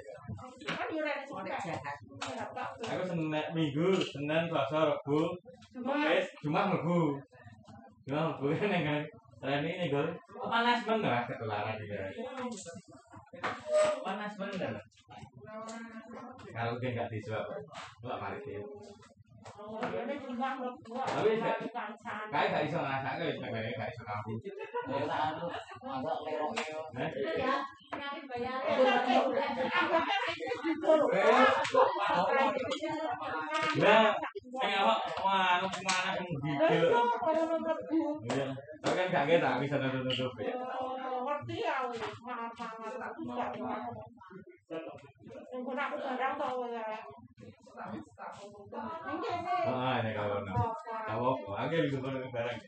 [2.87, 5.35] Aku senin minggu, senin, selasa, rabu,
[6.39, 7.19] cuma mlebu.
[8.07, 9.03] Cuma mlebu kan yang kan.
[9.37, 10.07] Rani ini gol.
[10.39, 12.07] Panas bener ketularan dia.
[14.01, 14.73] Panas bener.
[16.55, 17.45] Kalau dia nggak disuap,
[18.01, 18.39] nggak mari.
[19.77, 21.03] Ini jumlah berdua.
[21.05, 22.25] Tapi gak- Kancan.
[22.33, 24.33] Kayak gak iso ngrasake wis nek gak iso kamu.
[24.87, 25.45] Ya tak anu,
[25.83, 26.79] agak leroknya.
[26.97, 27.11] Heh.
[27.37, 27.55] ya
[27.87, 28.59] nanti bayar
[33.77, 34.07] Lah,
[34.57, 36.91] sing awak anu ke mana sing didel.
[38.27, 38.47] Iya.
[38.81, 40.53] Tapi kan gak ketok bisa nutup-nutup ya.
[41.27, 41.75] Ngerti ya,
[42.25, 42.93] maaf banget.
[42.97, 43.45] Tak bisa.
[45.47, 46.85] Yang pun aku barang tau ya.
[49.67, 50.53] Ah, nek ora ono.
[51.07, 52.59] Kawo kok angel iki kok barang.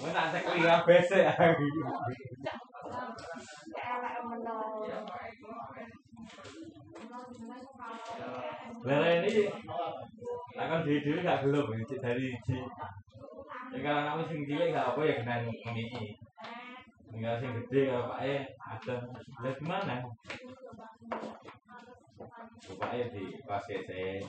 [0.00, 1.08] Wong tak tek iki abes.
[8.86, 9.32] Lere ini
[10.56, 12.58] akan di dhewe gak gelem iki dari iki.
[13.76, 16.06] Nek ana wis sing cilik gak apa ya genan ngene iki.
[17.12, 18.94] Sing gede gak apa ya ada.
[19.44, 19.96] Lah gimana?
[22.16, 24.24] Bapaknya di pas saya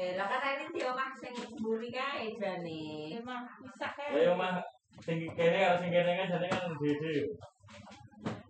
[0.00, 3.12] Eh, lah kan ini di omah sing mburi kae jane.
[3.20, 4.38] Emang bisa Ya kayak.
[4.38, 4.56] mah
[5.02, 7.16] sing kene kalau sing kene kan jane kan gede.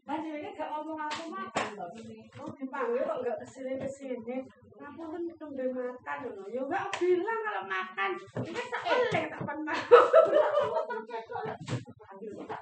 [0.06, 1.90] Kan ini gak ngomong aku makan loh.
[2.38, 4.36] Oh, dipanggil kok gak ke sini-kesini.
[4.78, 6.46] Aku kan tunggu makan loh.
[6.50, 8.10] Ya gak bilang kalau makan.
[8.46, 9.78] Ini tak tak.
[12.00, 12.59] Panggil, tak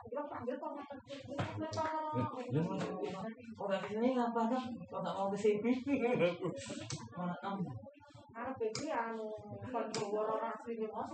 [3.59, 4.65] Orang ke sini ngapa kan?
[4.89, 5.73] Kok mau sini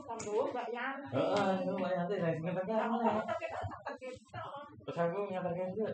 [0.04, 1.00] kondowo gak yang.
[1.08, 1.72] Heeh, itu
[2.52, 3.24] pakai Kamu mana.
[3.24, 4.20] tapi tak tak gitu.
[4.84, 5.90] Terus aku nyatarkan juga.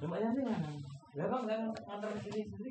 [0.00, 0.70] Lumayan sih mana?
[1.16, 2.70] Lah bang kan ngantar sini sendiri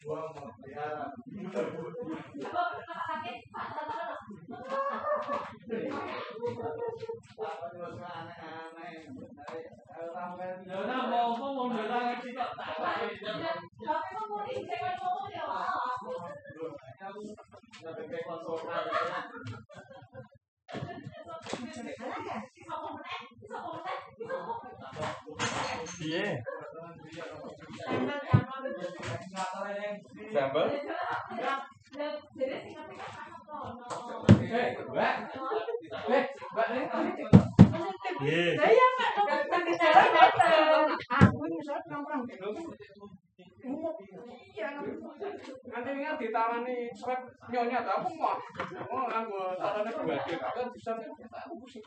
[0.00, 0.48] Gua mau
[11.70, 12.70] bilang sih kok tak
[13.80, 15.44] Tapi mau dicek ngomong ya?
[17.00, 17.08] Iya.
[30.28, 30.68] Kan ono.
[34.50, 35.16] Eh, Mbak.
[38.20, 38.60] Iya.
[41.90, 43.29] Nongkrong.
[43.40, 44.68] Iya.
[45.70, 48.36] Nanti ingat ditawani swab nyonya tak aku mau.
[48.90, 50.16] Oh, aku sarane dua
[50.52, 51.12] kan bisa aku
[51.60, 51.80] udah.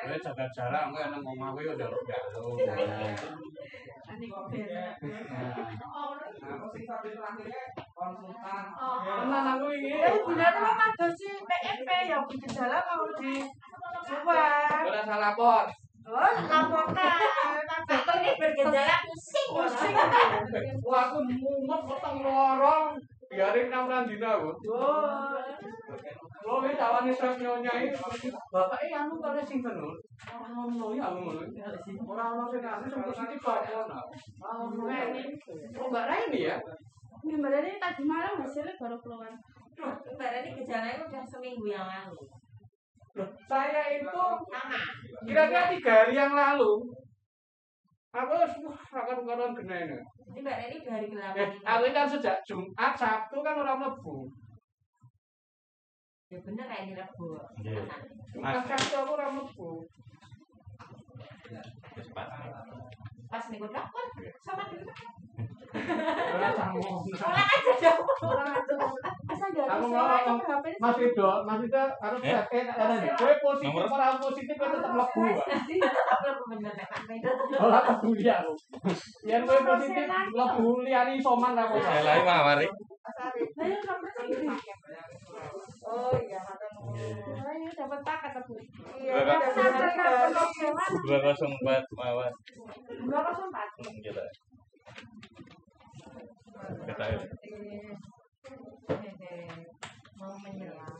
[0.00, 2.20] Gue jaga jarak, gue nang omah gue udah udah.
[6.50, 7.62] Aku terakhirnya
[7.94, 8.64] konsultan.
[9.30, 9.90] Aku ini.
[10.02, 13.34] Ya benar kok ada si PMP yang bergejala mau di
[14.40, 14.88] coba.
[14.88, 15.68] Udah salah pos.
[16.10, 17.14] Oh, laporkan.
[17.86, 19.48] Dokter ini bergejala pusing.
[19.54, 19.94] Pusing.
[20.82, 22.98] Wah, aku mumet peteng lorong.
[23.30, 24.50] Biarin enam dina aku.
[24.66, 25.38] Oh.
[26.40, 27.94] Lo ini tawani swab nyonya ini.
[28.50, 29.86] Bapak ini anu kali sing bener.
[30.26, 31.46] Orang ono ya aku ngono.
[32.10, 33.98] Orang ono sing anu sing positif kok ono.
[34.42, 35.22] Ono ini.
[35.78, 36.58] Oh, Mbak Raini ya?
[37.22, 39.30] Ini Mbak Dani tadi malam hasilnya baru keluar.
[39.78, 42.18] Mbak Rani gejalanya udah seminggu yang lalu.
[43.44, 44.80] Saya itu Sama.
[45.26, 46.94] kira-kira tiga hari yang lalu.
[48.10, 48.34] Aku
[48.66, 49.98] wah, akan koron kena ini.
[50.34, 51.62] Ini Mbak dua hari Eh, belakangan ini.
[51.62, 54.26] aku ini kan sejak Jumat, Sabtu kan orang mlebu.
[56.30, 56.94] Ya bener kayak ini.
[57.62, 57.82] Iya.
[58.34, 59.70] Jumat, Sabtu aku orang mlebu.
[63.30, 64.06] Pas minggu depan
[64.42, 64.82] sama di
[65.70, 66.98] Ora sanggup.
[67.14, 68.90] Orang aja dong.
[68.90, 69.09] Asal jadi
[69.66, 72.32] Aku soalnya ngomong, HP Mas Rido, Mas Rido harus Eh?
[72.32, 73.10] ada nih.
[73.16, 75.20] Gue positif orang positif gue tetap mlebu.
[75.20, 75.46] Pak.
[76.20, 76.74] Belum bener.
[77.60, 78.52] Ora peduli aku.
[79.26, 80.04] Yen gue positif
[80.86, 81.76] liyane aku.
[81.80, 82.66] Saya lagi mah mari.
[82.70, 84.46] Ayo kamu sendiri.
[85.84, 86.40] Oh iya.
[87.40, 88.54] Ayo dapat paket aku.
[89.00, 90.72] Iya, dapat paket.
[91.04, 92.32] Dua kosong empat mawar.
[92.86, 93.68] Dua kosong empat.
[94.04, 94.24] Kita.
[96.86, 97.06] Kita.
[98.90, 100.98] Mau menyerah.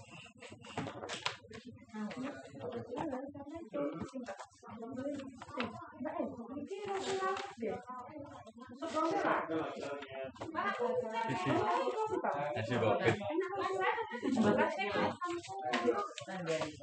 [11.31, 11.51] Isi.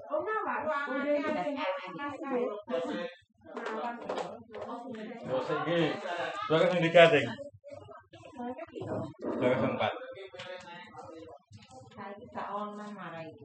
[0.07, 0.61] Oh, nawar.
[5.27, 5.79] Terus ini
[9.37, 10.06] dua kosong empat.
[12.07, 13.43] Saya kita online marah itu.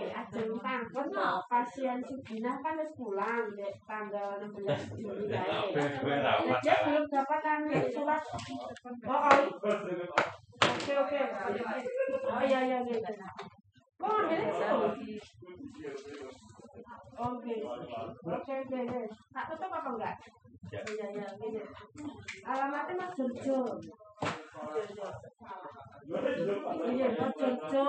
[0.00, 6.16] Eh, ada tangkon no, pasien Sugina kan harus pulang dek tanggal 16 Juli gue gue
[6.24, 6.60] rapat.
[6.64, 7.40] Dia belum dapat
[7.92, 8.22] surat.
[9.12, 9.44] Oh.
[10.72, 11.20] Oke, oke.
[12.32, 13.28] Oh, iya, iya, iya.
[14.00, 14.72] Kok di situ?
[17.20, 17.54] Oke.
[18.24, 19.00] Oke, oke, oke.
[19.36, 20.16] Tak tutup apa enggak?
[20.72, 20.80] Ya.
[20.88, 21.60] Iya, iya, gini.
[22.48, 23.60] Alamatnya Mas Jojo.
[24.72, 25.08] Jojo.
[26.88, 27.88] Iya, Mas Jojo.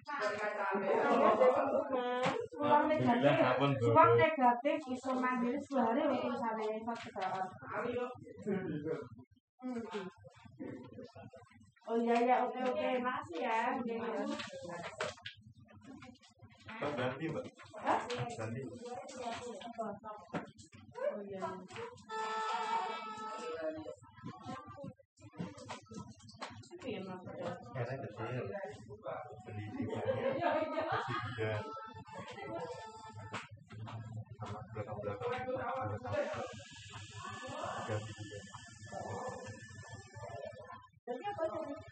[3.51, 3.85] ampun Bu.
[3.93, 7.45] Uang negatif iso mandiri sehari untuk sampai satu saat.
[11.91, 13.75] Oh iya iya oke oke makasih ya.
[16.81, 17.45] Mbak ganti Mbak.
[18.37, 18.61] Ganti.
[21.01, 21.41] Oh iya.
[26.81, 28.45] Karena kecil.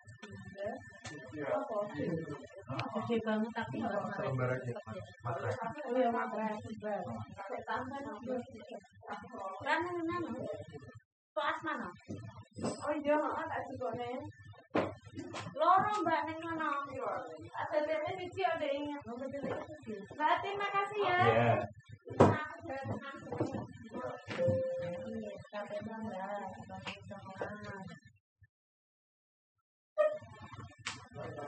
[2.91, 4.07] Gede banget tapi ya, ya.
[9.65, 10.31] Kan mana?
[11.31, 11.89] Kok asmana?
[12.61, 13.17] Oh iya,
[13.47, 14.09] tak jebone.
[15.59, 16.71] Loro Mbak ning ngono.
[17.51, 19.01] Ada dene siji ada ingat.
[20.15, 21.19] Mbak Tim makasih ya.
[21.27, 21.55] Iya.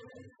[0.00, 0.40] Orang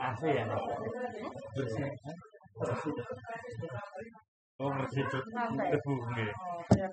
[0.00, 0.44] AC ya
[1.56, 1.88] bersih
[4.60, 5.22] oh bersih tuh
[5.72, 5.94] debu
[6.68, 6.92] siap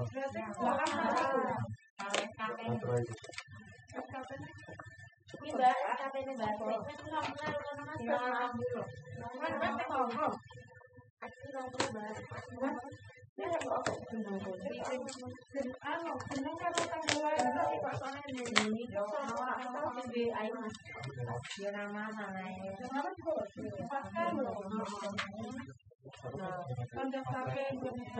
[12.58, 13.17] Mas.
[13.38, 13.54] Ya ya.
[13.54, 13.62] Nah,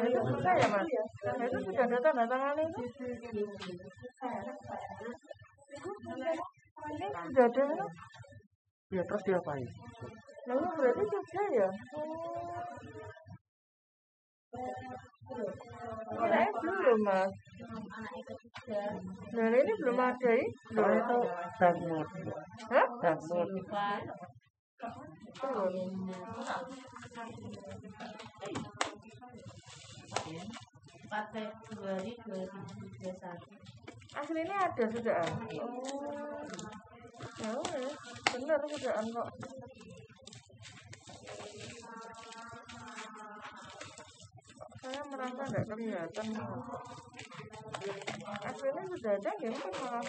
[0.06, 1.50] ya nah,
[7.26, 7.90] sudah kan?
[8.88, 9.66] Ya terus diapain?
[10.48, 11.68] lalu berarti sudah ya
[14.48, 17.28] Kirain belum mas
[19.28, 21.20] Dan ini belum ada ini itu.
[22.72, 22.88] Hah?
[22.96, 23.44] Darmur.
[25.36, 26.08] Belum
[31.08, 33.16] 4 Februari 2021.
[34.16, 35.44] Aslinya ada sudah Oh
[37.38, 37.94] Ya wes,
[38.34, 39.30] benar sudah kok
[44.78, 46.26] saya merasa nggak kelihatan.
[48.46, 50.06] Aslinya sudah ada ya mungkin malah.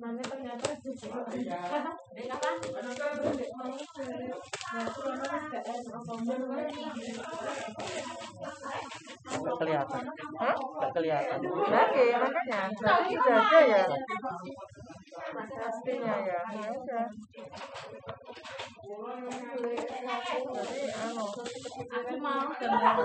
[0.00, 2.42] Namanya ternyata Nggak
[9.62, 10.02] kelihatan.
[10.42, 10.56] Hah?
[10.58, 11.38] Nggak kelihatan.
[11.38, 12.66] Oke, makanya.
[12.74, 13.86] Berarti ada ya.
[15.30, 16.42] Pastinya ya.
[16.50, 16.66] Ya.
[16.80, 17.04] Udah
[21.90, 22.96] aku mau gambar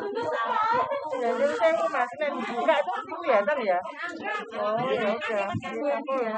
[1.22, 3.80] ya jadi saya mau masuk itu pasti kelihatan ya?
[4.57, 6.38] Oh ya udah Jadi aku ya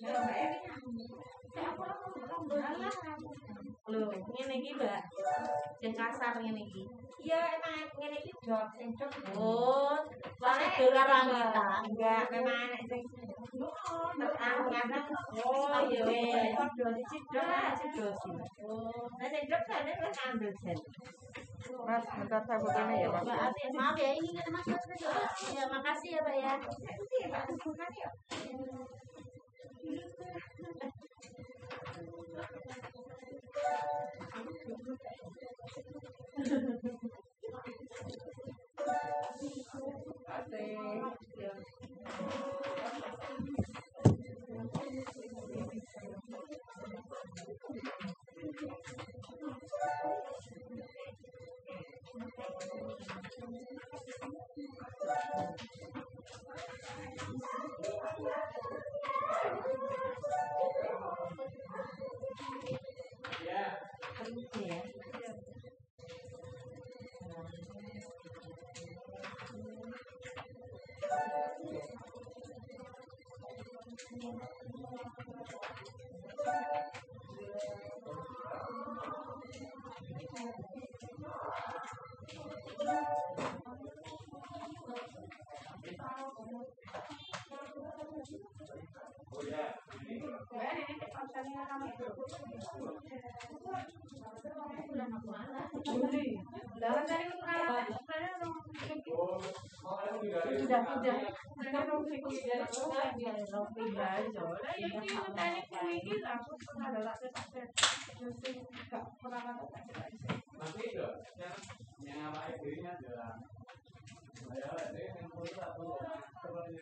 [0.00, 0.40] Ya ya
[3.90, 5.02] Loh, ngene iki, Mbak.
[5.82, 6.86] Sing kasar ngene iki.
[7.20, 8.88] Iya emang ngene iki jok sing.
[9.34, 9.98] Oh,
[10.38, 11.66] soalnya dolar wanita.
[11.84, 13.02] Enggak, memang anak sing
[13.60, 14.08] Oh,
[15.90, 16.06] iya.
[16.54, 18.34] Padha dicidok lah cidosin.
[19.18, 20.78] Nah sing jok jane wis ambil sen.
[21.70, 23.26] Mas, bentar saya fotonya ya Mas.
[23.26, 25.02] Ati, maaf ya, ini kan Mas Mas Mas.
[25.54, 26.54] Ya, makasih ya, ya.
[26.58, 27.50] Iya, Pak, ya.
[27.54, 28.08] Pengalaman sebenarnya sudah
[29.80, 30.80] sudah sudah
[59.50, 59.58] mau
[82.78, 83.29] pindah
[110.60, 110.86] Nanti
[112.00, 113.36] yang apa dirinya adalah
[114.40, 115.84] saya yang satu
[116.40, 116.80] seperti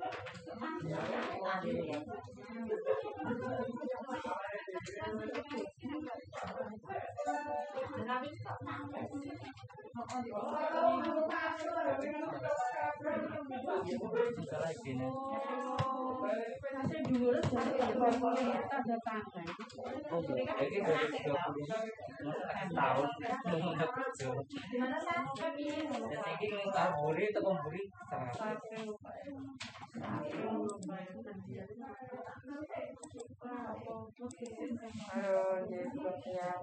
[0.00, 1.60] keuangan.
[16.80, 19.42] Saya dulu dari ada tangga.
[20.10, 21.28] Jadi dari 30
[22.72, 23.08] tahun?
[25.90, 28.56] Dan ini kalau buri itu buri sangat.
[29.90, 30.22] Halo,
[35.66, 36.62] jadi sepertinya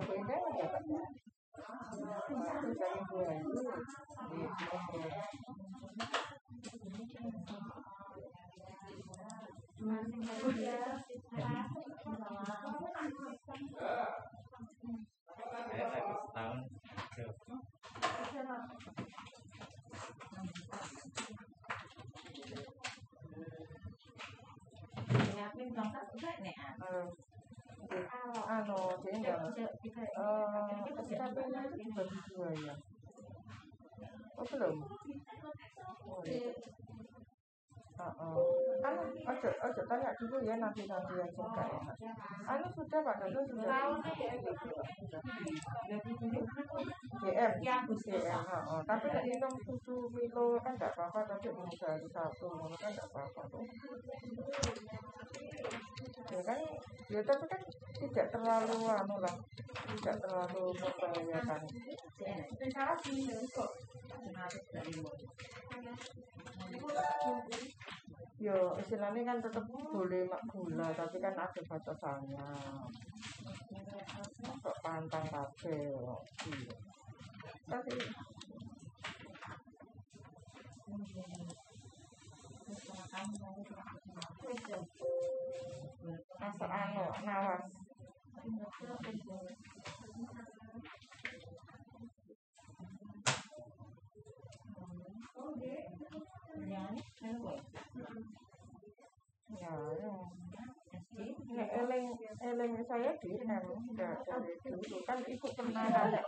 [0.00, 0.80] Aku ingat ya Pak
[2.24, 3.52] Aku cari dua itu
[4.32, 5.28] Di sepertinya
[9.76, 11.20] Terima kasih
[13.44, 14.23] Terima
[25.44, 26.56] Yakin berangkat enggak nih?
[26.80, 29.68] Eh, anu dia enggak mas eh
[31.04, 32.74] SKP-nya itu bagi dua ya
[34.40, 34.76] oh belum
[36.08, 36.48] oh, iya.
[36.48, 36.83] Heeh.
[37.94, 41.98] Kan ojo ojo tanya dulu ya nanti nanti ya mas.
[42.50, 43.94] Anu sudah pak Dodo sudah?
[44.02, 45.22] Sudah
[47.22, 47.52] GM
[48.84, 53.62] tapi hitung susu Milo kan enggak apa-apa tapi mau sehari satu kan enggak apa-apa tuh.
[56.34, 56.58] Ya kan?
[57.08, 57.60] Ya tapi kan
[57.94, 59.34] tidak terlalu anu lah
[59.94, 61.62] tidak terlalu membahayakan
[68.44, 72.48] yo istilahnya kan tetap boleh mak gula tapi kan ada batasannya.
[74.60, 75.96] Kok pantang kafe
[76.52, 76.76] iya
[77.64, 77.96] tapi
[86.36, 87.64] masuk anu nawas
[96.74, 96.82] ya
[99.62, 99.74] ya
[101.54, 102.10] Nek eling
[102.42, 103.70] eling saya di dari
[104.66, 105.14] dulu kan
[105.54, 106.18] pernah nanya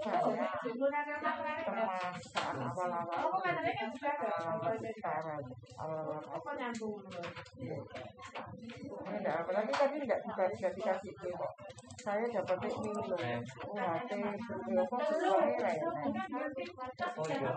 [1.18, 4.30] saya pernah saat awal-awal Aku katanya kan juga ada.
[4.46, 5.42] awal sekarang
[5.74, 7.02] awal-awal Apa nyambung?
[7.58, 7.74] Ini
[9.10, 11.52] enggak apa lagi tapi enggak juga tidak dikasih itu kok
[12.06, 12.94] saya dapat ini
[13.66, 14.10] UHT
[15.10, 15.74] sesuai ya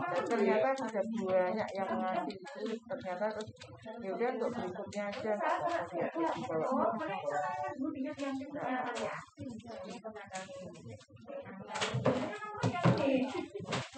[0.10, 3.50] Dan ternyata sudah banyak yang ngasih itu ternyata terus
[4.02, 6.90] yaudah untuk berikutnya aja nggak apa-apa dia dibawa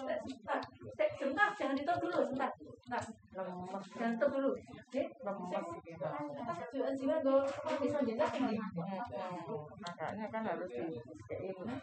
[0.02, 2.50] Sebentar, jangan ditutup dulu, sebentar.
[2.58, 3.02] Sebentar.
[3.32, 4.50] lemes Jangan tutup dulu.
[4.92, 6.06] lemes gitu
[6.92, 7.40] Jiwa tuh
[7.80, 8.56] bisa jelas ini.
[9.82, 10.98] makanya kan harus di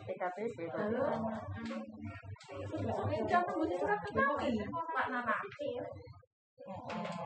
[0.06, 1.02] PKTP baru
[3.30, 5.36] Jam tembusnya surat Pak Nana.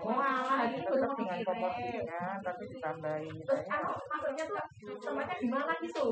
[0.03, 3.35] Wah, tetap dengan komoditinya, tapi ditambahin.
[3.43, 4.59] Terus aku maksudnya tuh
[4.99, 6.07] tempatnya di mana gitu?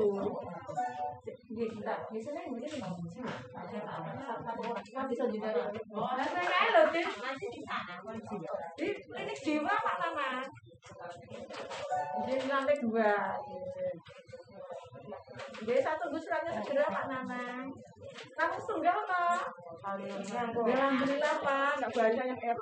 [1.52, 3.22] Iya, kita biasanya mungkin di mana sih?
[4.92, 5.68] Kan bisa daerah.
[5.68, 7.04] Nah, saya loh, Tin.
[7.04, 7.94] Masih di sana.
[8.80, 10.40] Di klinik jiwa Pak Nana.
[12.24, 13.12] Di lantai dua.
[15.62, 17.64] Jadi satu bus suratnya segera Pak Nana.
[18.36, 19.40] Kamu tunggal Pak?
[19.82, 22.56] Alhamdulillah Pak, nggak banyak yang air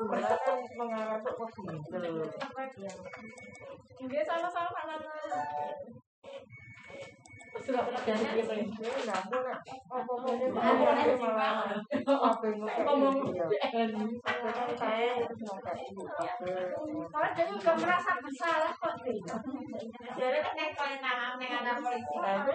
[0.79, 1.79] mengarah ke Google.
[4.07, 5.15] Dia sama-sama Pak Nana.
[7.61, 7.85] Gitu ya.
[8.09, 8.21] Yang
[13.21, 13.45] gitu.
[17.13, 19.21] Kan juga merasa bersalah kok sih.
[20.17, 20.73] Jadi kan
[21.05, 22.17] tangan ada polisi.
[22.17, 22.53] Nah itu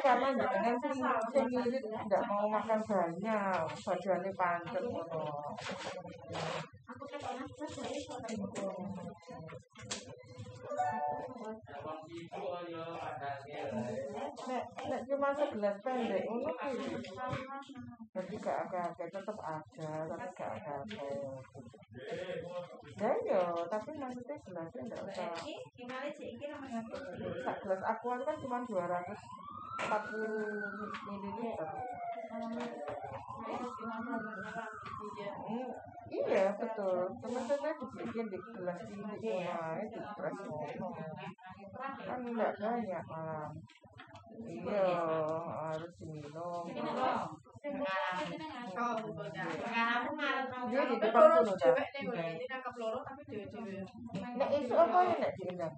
[2.26, 4.84] mau makan banyak, badannya pancet.
[6.86, 7.46] Aku kan kok
[14.86, 16.46] Nek cuma segelas pendek kuwi.
[18.16, 20.82] Jadi gak agak-agak tetap ada, tapi gak agak-agak.
[22.96, 25.36] Dan yo, tapi maksudnya gelasnya nggak usah.
[27.44, 28.80] Sak gelas aqua kan cuma 240
[31.12, 31.60] ml.
[35.46, 35.70] Hmm,
[36.12, 37.10] iya betul.
[37.22, 39.14] Sebenarnya dibikin di gelas ini cuma
[39.90, 40.38] di press.
[42.06, 43.52] Kan nggak banyak malam.
[44.36, 44.92] Iya,
[45.72, 46.66] harus diminum.
[50.66, 51.88] Dia di depan loro dulu dewek dah.
[51.96, 53.80] nih gue, ini kakak loro tapi dewe-dewe.
[54.36, 55.74] Nek isu apa ya nek diundang?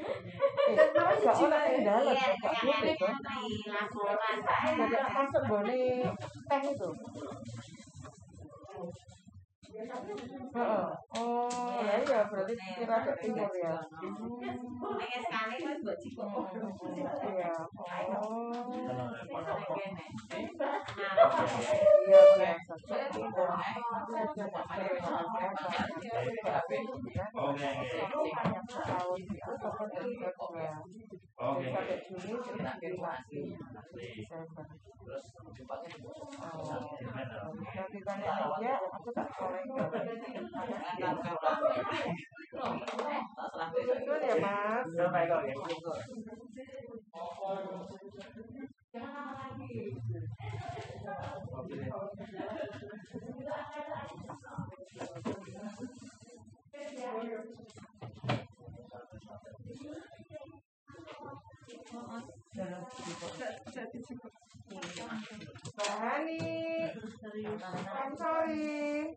[0.00, 1.36] Eh, gak
[1.70, 3.16] yang dalam, Iya, gak yang boleh kan?
[4.74, 5.80] Jadi masuk bone
[6.48, 6.90] teh itu.
[9.80, 11.48] Oh,
[11.80, 13.80] ya iya berarti kira ke timur ya.
[14.98, 15.98] Nek sekali kan buat.
[17.24, 17.52] Iya.
[18.20, 18.52] Oh.
[18.90, 19.08] Nah,
[22.04, 22.74] Iya biasa.
[30.50, 31.29] Oke.
[31.40, 31.64] Oke.
[31.64, 31.72] Okay.
[31.72, 33.56] Pakai dulu kita evakuasi.
[35.00, 36.04] Terus tempatnya di
[36.36, 39.64] Kalau kita aja, aku tak korek.
[43.72, 44.84] Betul ya mas.
[44.84, 45.56] Sampai kau ya.
[57.00, 58.49] Thank you.
[66.00, 66.90] Hani,
[67.98, 69.16] I'm sorry.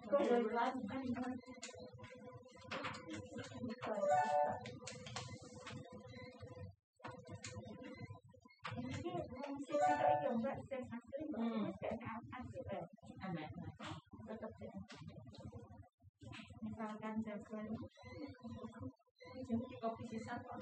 [0.07, 0.15] sorry.
[8.65, 10.39] Kemarin
[10.87, 11.19] matur
[12.95, 13.43] pun, saya.
[16.65, 17.69] Misalkan jagoan.
[19.81, 20.57] Kopi sisa kok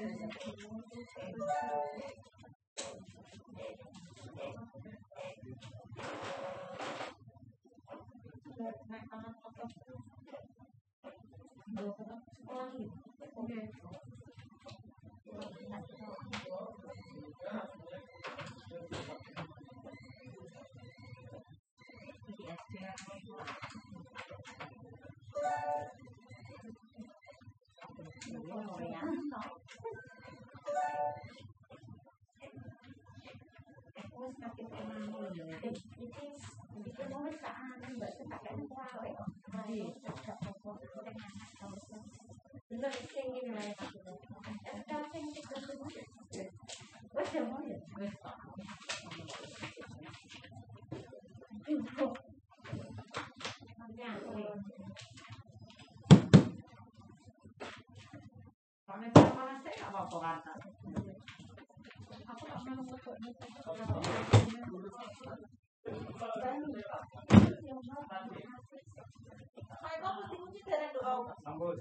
[0.00, 0.48] Okay.
[37.98, 38.54] Tak anu mbak tak kan
[38.94, 39.10] kuwi.
[39.50, 40.70] Mari tak apa
[42.68, 43.62] Bener sing iki lho.
[44.86, 45.42] Tak sing iki
[47.16, 47.78] Wes ya mau ya.
[47.98, 48.36] Wes tak.
[53.78, 54.44] Nanti aku
[58.88, 60.52] Kalau misalnya mana sih nggak apa-apa kata.
[62.28, 63.00] Aku nggak mau ngomong
[69.78, 71.32] Saya kok mesti kunci dari doa.
[71.40, 71.78] Sambut.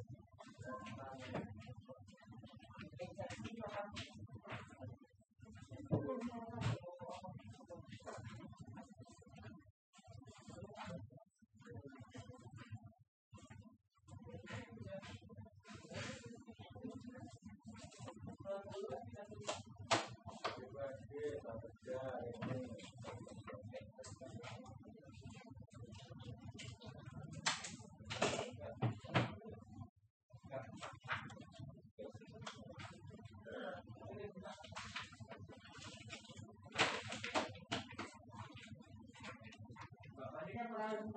[40.67, 41.07] Ayo,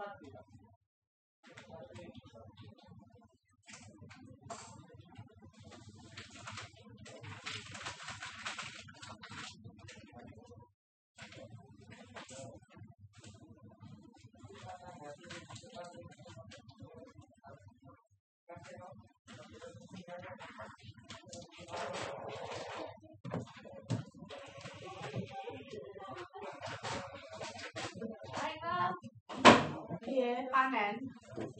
[30.10, 30.94] Iya, panen.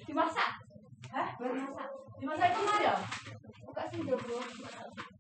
[0.05, 0.53] dimasak.
[1.09, 1.29] Hah?
[1.41, 1.89] Dimasak.
[2.21, 2.97] Dimasak itu ya?
[3.65, 4.43] Buka sing jowo.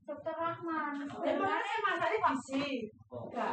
[0.04, 0.94] Dokter Rahman.
[1.06, 2.90] Dan mana masaknya visi?
[3.08, 3.52] Enggak.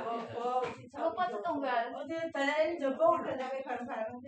[0.92, 1.84] Lupa setunggal.
[1.94, 4.20] Oh, dia balain jopo udah sampai bareng-bareng.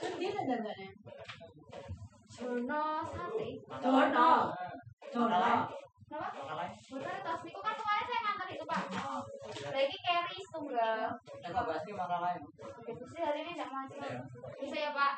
[0.00, 0.88] Terus dia ada dandannya?
[2.32, 3.48] Jono sate.
[3.82, 4.32] Jono.
[5.12, 5.38] Jono.
[6.12, 7.40] Kenapa?
[7.40, 8.82] Kan kemarin saya ngantar itu Pak.
[9.72, 11.08] Lagi carry tunggal.
[11.40, 12.42] Enggak pasti makan lain.
[12.84, 13.96] Itu hari ini nggak maju.
[14.60, 15.14] Bisa ya Pak.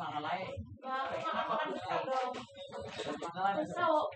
[0.00, 0.48] Makan lain.
[0.80, 2.32] Pak, makan makan besar dong.
[3.20, 3.56] Makan lain.
[3.60, 4.06] Besok.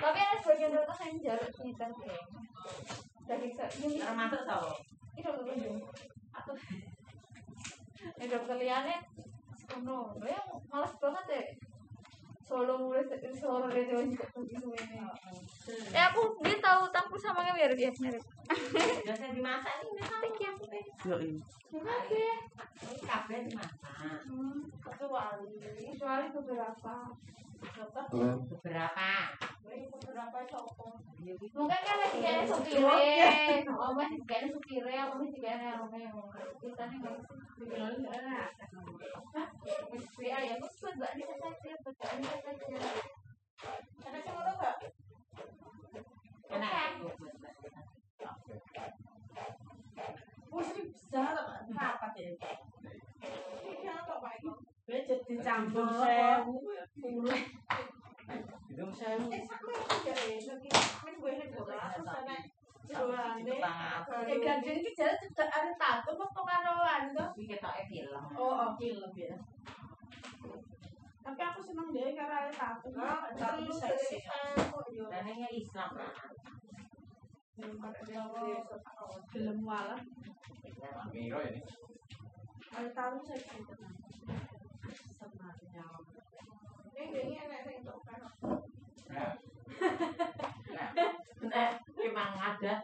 [0.00, 1.92] Tapi ada sebagian saya yang jarak kan.
[3.28, 3.52] Daging
[4.00, 4.42] Termasuk
[5.44, 5.78] kunjung.
[6.32, 6.54] Atau
[8.00, 8.96] ini dokter liane.
[9.56, 10.16] Sekono.
[10.24, 11.46] Ya malas banget deh.
[12.50, 15.06] Solo mulai dari solo dari pergi semuanya.
[15.94, 18.24] Ya aku dia tahu tampil sama kayak biar dia mirip.
[19.06, 20.52] Biasanya dimasak nih, misalnya Thank you.
[21.70, 22.34] Terima kasih.
[22.90, 24.18] ini kabeh dimasak.
[24.26, 25.46] Hmm, Kecuali.
[25.94, 26.94] kecuali beberapa.
[27.60, 29.10] Beberapa.
[29.70, 30.88] Beberapa sopo.
[31.20, 36.32] Mungkin kan lagi kayak supire, oh masih kayak supire, aku masih kayak Romeo.
[36.58, 37.36] Kita nih nggak sih.
[40.24, 41.92] Ya aku suka nggak bisa saja, bisa
[42.40, 42.76] saja.
[44.08, 44.76] Ada yang ngono enggak?
[46.50, 46.74] Enak.
[50.50, 51.58] Wis bisa Pak.
[51.70, 52.32] Rapat ya.
[53.60, 54.34] Iki apa, Pak?
[54.90, 56.66] Becet dicampur sewu.
[56.98, 57.46] Mulai.
[58.66, 59.30] Hidung sewu.
[59.30, 60.54] Eh, aja ya.
[60.58, 62.36] Kan ini kok aku sana.
[62.90, 63.54] Jualane.
[64.26, 67.24] Eh, ganjen iki jalan tidak ada tato apa karoan to?
[67.38, 68.22] Iki ketoke film.
[68.34, 69.38] Oh, film ya.
[71.22, 72.90] Tapi aku seneng deh karena ada tato.
[73.38, 74.26] Tato seksi.
[75.06, 75.90] Dan ini Islam.
[79.30, 80.02] Film malah.
[81.14, 81.62] Miro ini.
[82.74, 83.62] Ada tato seksi.
[84.80, 84.96] Ini
[87.36, 87.52] kan.
[91.40, 92.68] Nah, Eh, memang ada.
[92.70, 92.76] Ya.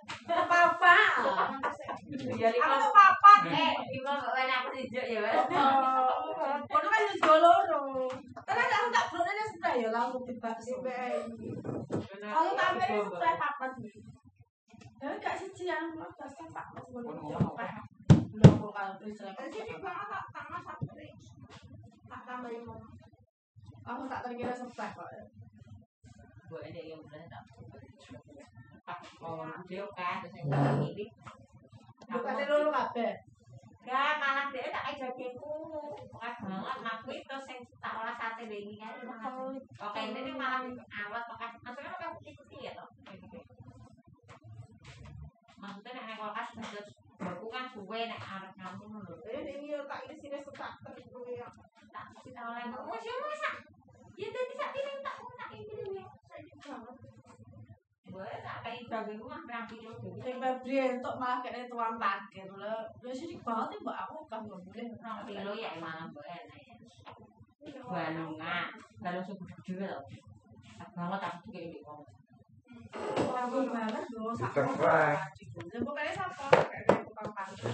[2.26, 2.64] Eh, ya, kan
[5.06, 5.06] ya.
[5.06, 5.14] Ya
[15.86, 16.56] kalau tak satu
[22.16, 22.80] Tak tambahin mau.
[23.84, 25.12] Aku tak terkira sebah kok.
[26.48, 27.44] Buat ini yang bener tak.
[28.88, 31.12] Tak mau video kan, terus yang ini.
[32.08, 33.20] Bukannya loro kabeh.
[33.84, 35.78] Gak malah dia tak kayak jadiku
[36.10, 38.98] Pokoknya banget aku itu sing tak olah sate bengi kan
[39.78, 42.90] Oke ini nih malah awet pokoknya Maksudnya pokoknya putih-putih ya toh
[45.54, 50.04] Maksudnya nek nek kulkas terus Baku kan suwe nek arep ngampung lho ini yo tak
[50.10, 51.48] isi sini suka terus gue ya.
[51.96, 53.54] Tak kita oleh Mas ya masak?
[54.20, 56.04] Ya tadi sak piring tak tak ini ya.
[58.12, 62.76] Boleh tak kayak daging rumah berang kilo Sing Febri untuk malah kayak tuang parkir lho.
[63.00, 63.96] Lho sih banget mbak.
[64.04, 64.88] Aku kan nggak boleh.
[65.00, 66.40] Rong kilo ya malah boleh
[67.66, 68.68] Balungan
[69.02, 70.06] Balung subuh juga loh
[70.78, 71.94] Tak banget aku tuh kayak gitu
[73.36, 74.52] Aku banget lho sak.
[74.54, 75.18] Diterang.
[75.72, 77.72] Ya pokoknya siapa kayak tukang parkir.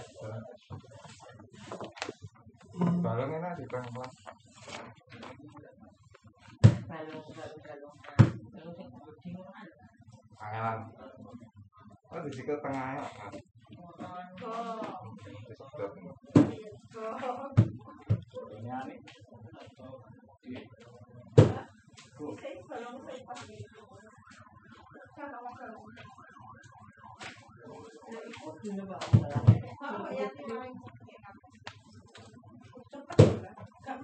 [2.73, 4.01] Balong enak di bang sing
[7.29, 7.77] gede kan
[10.43, 10.81] Angelan.
[12.13, 13.33] Oh di situ tengahnya kan.
[18.53, 18.99] Ini aneh.
[22.41, 23.65] Sing balong sing pas iki.
[25.17, 25.73] Kan awak kan.
[28.13, 29.01] Ya iku dene Pak.
[29.83, 30.75] Apa ya paling
[32.93, 33.51] cepet juga.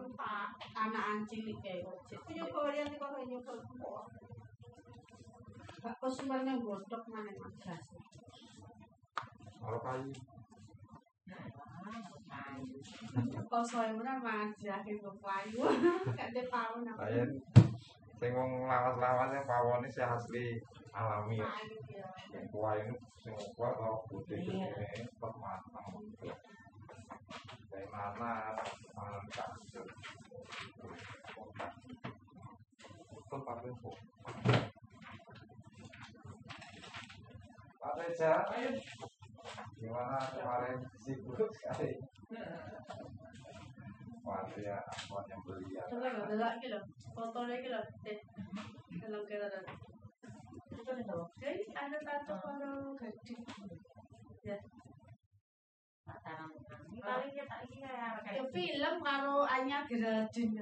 [0.00, 0.48] mentah.
[0.72, 3.52] Anak cilik kayak Aku nyoba yang di kau nyoba.
[5.80, 7.56] Gak konsumennya godok mana mas.
[9.60, 10.12] Kalau kayu.
[13.50, 15.60] Kau soalnya mana maja itu payu.
[16.16, 16.42] Gak ada.
[16.96, 17.24] Saya
[18.20, 20.60] sing wong lawas-lawasnya pawone sih asli
[20.92, 21.40] alami.
[21.40, 21.48] Ya.
[22.36, 24.68] Yang kuah ini sing kuah kalau putih ini
[25.16, 25.96] matang.
[27.70, 28.54] Dari mana
[28.96, 29.86] malam kasur.
[33.14, 33.96] Itu paling kok.
[37.80, 38.32] Pak Reja,
[39.80, 41.96] gimana kemarin sibuk sekali?
[44.20, 45.84] Waduh ya, akuat yang beli ya.
[48.04, 48.20] Eh,
[49.00, 49.60] kalau kira ada.
[52.04, 53.40] Tato kalau gading.
[54.44, 54.56] Ya,
[56.20, 60.52] Ini paling kita ini ya ya film karo Anya Gradin.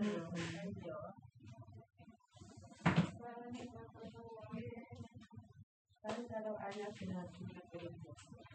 [5.98, 7.90] Tapi kalau Anya Gradin.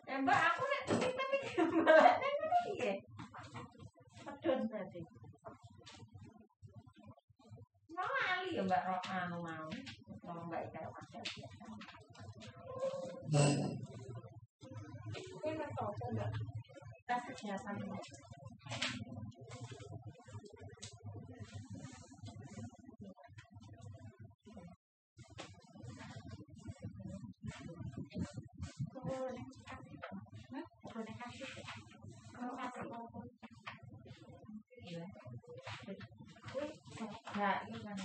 [0.04, 2.34] Eh mbak aku nek kita pikir malah nek
[2.72, 2.92] piye?
[4.24, 5.02] Pedon tadi.
[7.92, 9.68] Mau ali ya mbak Ro anu mau.
[10.24, 10.88] Kalau mbak Ika.
[17.04, 17.36] Kita tahu enggak?
[17.36, 18.04] Kita kebiasaan mbak.
[37.34, 37.98] Ya, ini kan.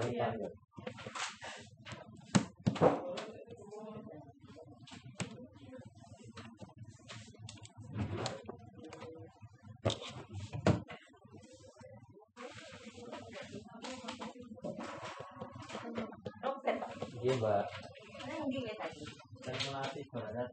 [0.00, 0.69] Roket.
[17.20, 17.64] Iya mbak,
[19.44, 20.48] kan melatih banget.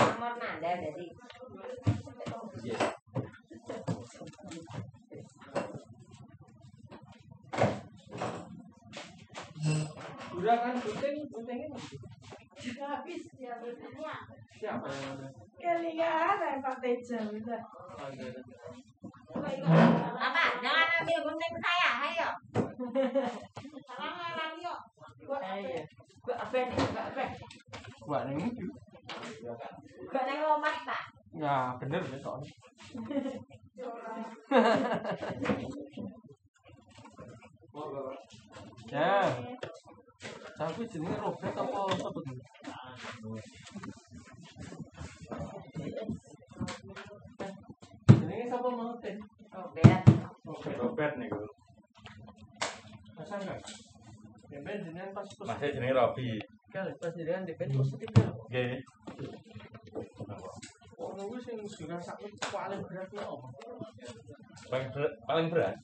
[0.00, 1.06] Nomor nada jadi.
[2.64, 2.99] Iya.
[10.40, 11.68] Udah kan syuting, syutingnya
[12.56, 14.14] Sudah habis ya berikutnya.
[14.56, 15.28] siapa yang ada?
[17.44, 17.62] Pak.
[18.00, 18.40] Oh, ada, ada.
[20.16, 20.44] Apa?
[20.64, 22.28] Jangan ambil gunting saya, ayo.
[23.84, 24.80] Salah lagi yuk.
[25.40, 25.80] Ayo.
[26.20, 26.76] Gua apa nih?
[26.76, 27.24] Gua apa?
[28.04, 28.48] Gua nih
[30.08, 31.02] Gua neng omah tak.
[31.36, 32.52] Ya bener ya soalnya.
[38.90, 39.14] Ya.
[40.60, 41.80] Tapi jenenge Robert apa
[42.20, 42.34] iki?
[48.12, 49.16] Jenenge sapa mau ten?
[49.48, 50.02] Robert.
[50.44, 50.76] Robert.
[50.76, 51.48] Robert nih gue.
[53.16, 53.60] Masa enggak?
[54.50, 56.36] Ya Ben jenengan pas Masih jenenge Robi.
[56.68, 58.28] Kali pas jenengan di ben positif ya.
[58.52, 58.84] Nggih.
[61.00, 63.48] Wong kuwi sing paling berat apa?
[64.68, 65.76] Paling berat, paling berat.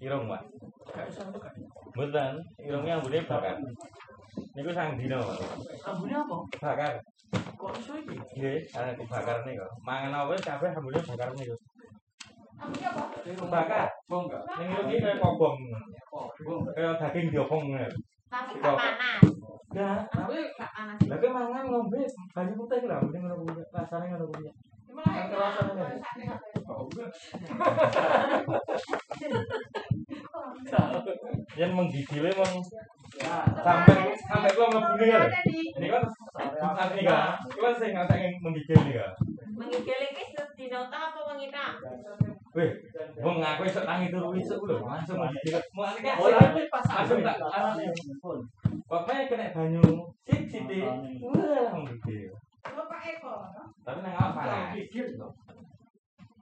[0.00, 0.42] Irung, Pak.
[1.96, 3.56] Mboten, irungnya ambune bakar.
[4.52, 5.38] Niku sang dino, Pak.
[5.88, 6.36] Ambune apa?
[6.60, 6.92] Bakar.
[7.56, 8.16] Kok iso iki?
[8.36, 9.66] Nggih, ana dibakar niku.
[9.80, 11.56] Mangan apa wis kabeh ambune bakar niku.
[12.60, 13.02] Ambune apa?
[13.48, 13.88] Bakar.
[14.06, 14.42] Bong enggak?
[14.60, 15.56] Ning iki kaya kobong.
[16.44, 16.60] Bong.
[16.76, 17.64] Kaya daging diopong.
[18.26, 19.22] Tapi Kok- panas.
[19.76, 20.98] Nah, Tapi panas.
[21.04, 22.00] Lah ki mangan ngombe
[22.32, 23.62] banyu putih lah, mending ngono kuwi.
[23.72, 24.48] Rasane ngono kuwi.
[24.96, 25.84] Kan ngono.
[31.56, 32.54] Yen menggigil mong
[33.64, 35.20] sampai sampai kula mlebu ya.
[35.76, 36.02] Ini kan
[36.76, 39.12] nanti kan, itu kan sing ngasih menggigil nih kan.
[39.56, 41.80] Menggigil iki sedinota apa mengita?
[42.56, 42.72] Wih,
[43.20, 45.60] wong aku iso tangi turu isuk lho, langsung menggigil.
[45.76, 47.84] Mulane kan Oh, langsung ini pas langsung tak arane.
[48.86, 49.84] Pokoknya kena banyu
[50.28, 50.84] sik sithik.
[51.24, 52.32] Wah, menggigil.
[52.74, 53.34] Bapak Eko.
[53.86, 54.74] Tapi nang apa panas.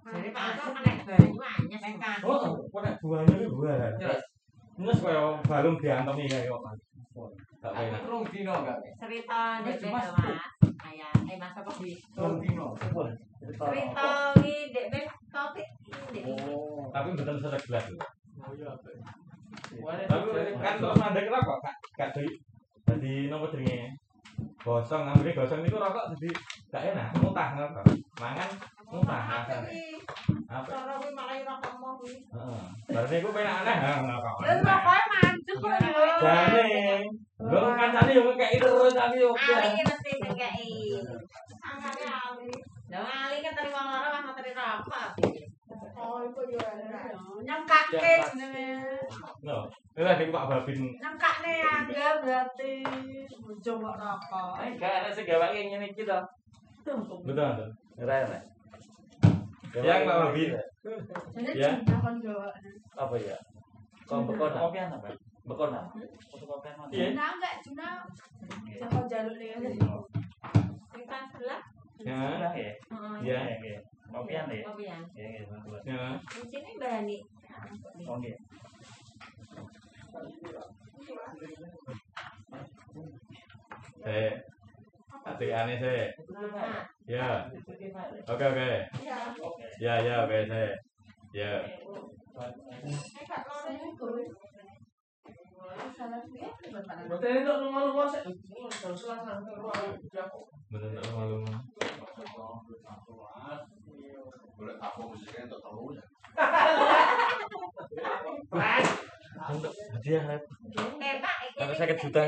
[0.04, 2.24] Jadi Pak Eko kena banyu anyes.
[2.24, 2.40] Oh,
[2.72, 3.92] kena buahnya itu buah.
[4.74, 6.70] Nyes kaya balung diantomi kaya apa.
[7.62, 8.00] Gak enak.
[8.10, 8.78] Rong dino enggak?
[9.00, 10.08] Cerita Mas.
[10.84, 11.96] Ayah, eh Mas apa di?
[12.18, 12.66] Rong dino.
[13.40, 13.66] Cerita
[14.36, 15.68] iki dek Ben topik
[16.12, 16.24] dek.
[16.92, 17.84] Tapi betul sudah gelas.
[17.88, 18.04] lho.
[19.80, 20.26] Wah, Tapi
[20.60, 22.26] kan terus mandek rokok gak gak di
[22.84, 23.96] jadi nopo jenenge?
[24.64, 26.30] Gosong, ambil gosong itu rokok jadi
[26.72, 27.82] gak enak, muntah ngono.
[28.16, 28.48] Mangan
[28.88, 30.00] muntah rasane.
[30.48, 30.68] Apa?
[30.72, 32.24] Cara kuwi malah ora komo kuwi.
[32.32, 32.62] Heeh.
[32.88, 33.92] Berarti iku penak aneh ha.
[34.40, 36.04] Terus pokoknya mancuk kok yo.
[36.24, 36.68] Jane.
[37.44, 39.30] Lho kancane yo ngekeki terus tapi yo.
[39.36, 40.72] Ali ki mesti kei.
[41.60, 42.48] Sangkane Ali.
[42.88, 45.08] Lah Ali kan teri wong loro mah teri rokok.
[46.14, 47.10] Oh, itu yo enak.
[47.42, 48.86] Nyengkake jenenge.
[49.42, 49.66] No.
[49.98, 50.94] Lah Pak Babin.
[50.94, 51.54] Nyengkakne
[51.90, 52.86] ya berarti
[53.42, 54.54] bojo kok rokok.
[54.62, 56.18] Eh, gak ada sing gawake ngene iki to.
[56.86, 57.26] Betul.
[57.26, 57.68] betul.
[57.98, 58.42] Ora enak.
[59.74, 60.50] Yang Pak Babin.
[61.50, 61.70] Ya.
[62.94, 63.34] Apa ya?
[64.06, 64.58] Kok bekona?
[64.70, 65.10] Kopian apa?
[65.42, 65.82] Bekona.
[66.30, 66.90] Fotokopian mana?
[66.94, 67.10] Iya.
[67.10, 67.88] Juna enggak Juna.
[68.70, 69.50] Joko jaluk nih.
[71.10, 71.60] Kan sebelah.
[72.06, 72.18] Ya.
[72.38, 73.82] Sudah ya?
[74.04, 74.24] Heeh.
[74.28, 74.44] Iya.
[74.44, 74.64] Kopian ya?
[74.68, 75.00] Kopian.
[75.16, 75.44] Iya, iya.
[75.88, 76.02] Ya.
[76.20, 76.72] Di sini.
[78.08, 78.36] Oh, iya.
[84.04, 84.32] Eh.
[85.24, 86.04] Hati aneh sih.
[86.36, 87.48] Nah, Ya.
[88.28, 88.70] Oke oke.
[89.80, 90.44] Ya ya oke.
[91.32, 91.52] Ya.
[111.00, 112.22] Eh, Pak, iki 50 juta.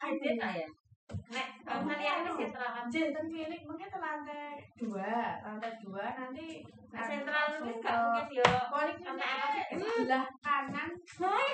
[0.00, 0.68] Ajeng ta ya?
[1.08, 7.72] Nek sampean yang di sentral Jantan klinik mungkin lantai dua, lantai dua nanti sentral itu
[7.78, 8.44] gak mungkin yo.
[8.68, 9.64] poliklinik Sampai apa sih?
[9.78, 10.88] sebelah kanan,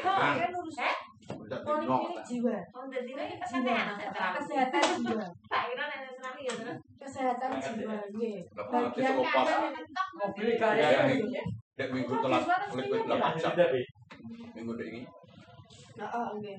[0.05, 0.35] Ah.
[0.37, 0.97] ya lurus Eh?
[1.25, 4.31] Poliklinik jiwa, Oh, dadi ini kesehatan sentral.
[4.37, 6.79] kesehatan jiwa, Tak kira nek sentral ya terus.
[6.97, 8.37] kesehatan jiwa, nggih.
[8.49, 10.89] Gak pernah Bagian kanan yang mentok Mobil Ya, kaya.
[11.27, 11.43] ya,
[11.75, 13.53] Dek minggu telat, kulit kulit delapan jam.
[14.55, 15.01] Minggu dek ini.
[15.95, 16.59] Nah, oh, nggih.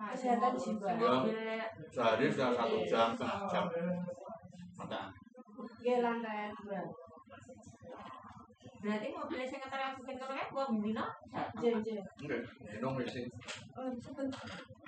[0.00, 0.90] Kesehatan jiwa.
[0.96, 3.64] Ya, sehari sudah satu jam, setengah jam.
[4.80, 5.12] Mata.
[5.76, 6.80] Nggih lantai dua.
[8.80, 10.48] Berarti mobil sing ngetara oksigen kono kan.
[13.76, 13.92] Oh,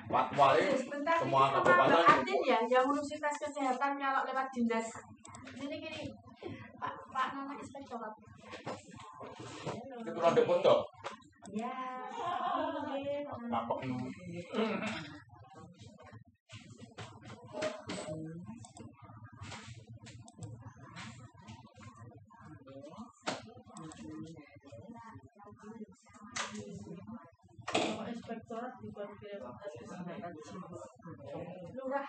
[0.09, 2.25] Sebentar ini semua kabupaten.
[2.49, 4.89] Ya, yang tes kesehatan nyalok lewat dinas.
[5.53, 6.09] Gini gini,
[6.81, 8.17] Pak Pak Nana Inspektorat.
[10.03, 10.81] itu pondok.
[11.53, 11.69] Ya.
[13.29, 13.85] Kapok
[28.13, 28.89] Inspektorat di.
[31.77, 32.07] Lurah.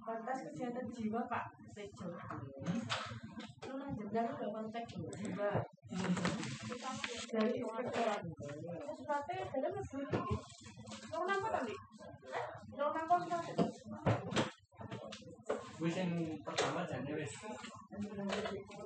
[0.00, 2.10] Kontes kesehatan jiwa Pak Tejo.
[3.70, 5.69] Lurah jenderal udah kontak jiwa.
[5.90, 8.22] Dari Inspektorat.
[8.94, 10.34] Suratnya ini.
[11.50, 11.74] Tadi?
[15.80, 16.12] Wis yang
[16.44, 17.32] pertama jane wis.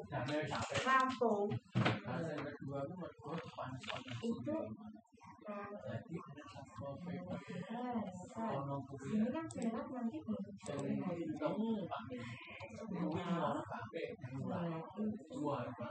[0.09, 0.79] Jane wis sampai.
[0.87, 1.51] Lampung.
[1.75, 2.81] Yang kedua
[4.23, 4.57] itu
[6.75, 7.35] Itu itu
[15.15, 15.87] itu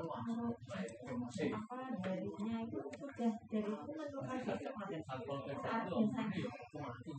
[0.83, 1.45] itu promosi.
[1.55, 4.71] apa darinya itu sudah dari itu menentukan saat itu
[6.03, 6.27] insan
[6.83, 7.11] mati.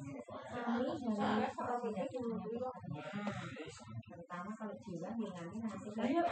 [0.45, 5.59] kami dari provinsi dulu pertama kalau jiwa nanti
[6.15, 6.23] ya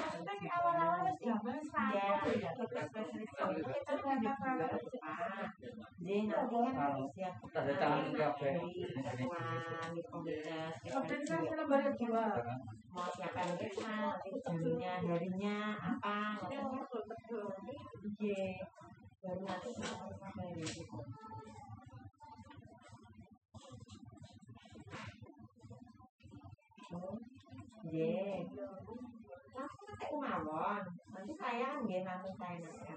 [0.46, 1.34] awal-awal ya
[1.90, 2.50] ya.
[2.54, 5.50] kita spesialis itu kita kan ada program
[6.02, 6.74] jadi nanti kan
[7.52, 8.54] Tanda tangan dari
[8.94, 11.34] ketuaan komunitas Waktu itu
[11.66, 11.94] kan?
[11.94, 12.26] kedua.
[12.92, 13.96] mau siapa yang kita
[15.08, 16.16] harinya apa
[16.46, 16.60] iya
[19.22, 19.90] baru nanti kita
[27.92, 28.64] di situ Iya.
[29.52, 30.82] Langsung nanti mawon.
[31.12, 32.88] Nanti saya nggih nanti saya nanti.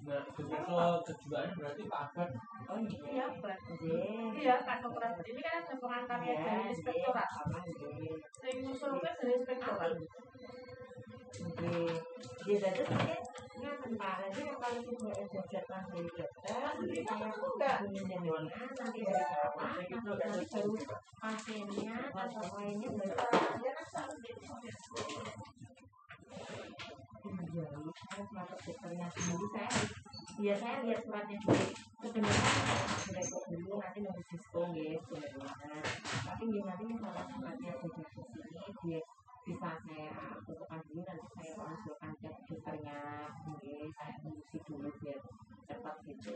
[0.00, 0.64] Nah, ketika
[1.04, 2.28] kejuaraan berarti paket.
[2.64, 3.28] Oh iya,
[3.76, 4.08] Iya.
[4.32, 5.12] Iya, Kak Dokter.
[5.20, 7.28] Ini kan ada pengantarnya Iya, dari inspektorat.
[8.40, 9.92] Sing ngusulke dari inspektorat.
[11.40, 11.72] Oke,
[12.48, 12.82] dia jadi
[13.60, 14.24] kalau
[16.16, 16.64] dokter,
[18.80, 19.04] nanti
[20.48, 20.72] baru
[21.20, 24.08] pasiennya atau lainnya baru kan
[27.50, 27.90] selalu
[28.32, 29.68] masuk dokternya sendiri saya
[30.40, 31.68] ya saya lihat suratnya dulu.
[32.00, 35.84] Sebenarnya saya rekod dulu nanti mau diskon sebenarnya
[36.24, 39.00] tapi dia nanti kalau suratnya sudah di sini dia
[39.44, 40.08] bisa saya
[40.48, 43.00] tentukan dulu nanti saya konsulkan ke dokternya
[43.48, 45.20] mungkin saya induksi dulu biar
[45.64, 46.30] cepat gitu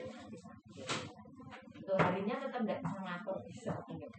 [1.85, 4.11] untuk harinya tetap nggak bisa ngatur bisa enggak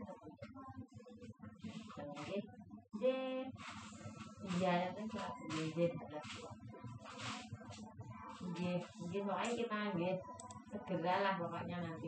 [4.55, 4.93] iya
[8.45, 8.77] Nggih,
[9.09, 9.79] nggih pokoknya kita
[10.69, 12.07] segera lah pokoknya nanti?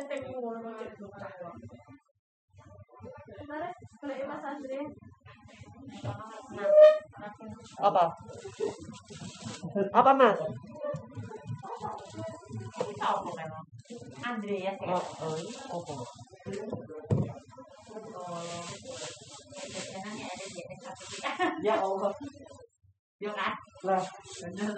[0.00, 0.96] Ngono balik
[4.28, 4.80] Mas Andre.
[7.80, 8.04] Apa?
[9.92, 10.38] Apa mas?
[14.24, 14.94] Andreas ya.
[14.94, 15.94] Oh, oh, apa?
[20.00, 21.00] Di atas
[21.60, 22.12] Ya Allah.
[23.20, 23.52] Yo kan?
[23.84, 24.76] Lah, Apa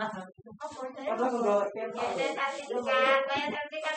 [0.94, 1.14] saya?
[1.14, 1.62] apa enggak?
[1.74, 3.06] Sertifikat, saya arung kan ya?
[3.06, 3.38] Ya ya.
[3.38, 3.46] Ya.
[3.54, 3.96] Tapi kan.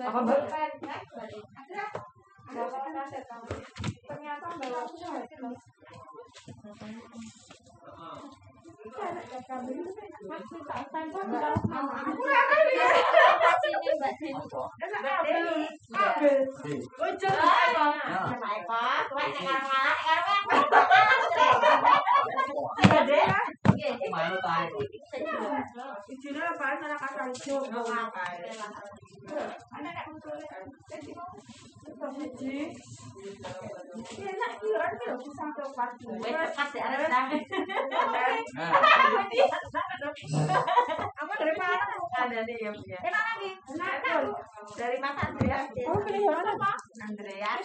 [0.00, 0.40] Apa mbak?
[4.10, 4.46] Ternyata
[23.10, 23.49] Aku
[24.10, 24.80] Malu tahu.
[26.08, 27.56] Izinnya apaan anak asal itu?
[27.60, 28.12] Anak
[29.94, 30.36] kayak betul.
[32.16, 32.72] Siji.
[34.20, 35.90] Enak tuh kan tuh bisa keempat.
[41.20, 41.84] Apa dari mana?
[42.20, 42.56] Enak lagi.
[43.60, 44.32] Enak tuh.
[44.76, 45.66] Dari Mas Andreas.
[45.88, 46.72] Oh, kelihatan apa?
[47.04, 47.64] Andreas.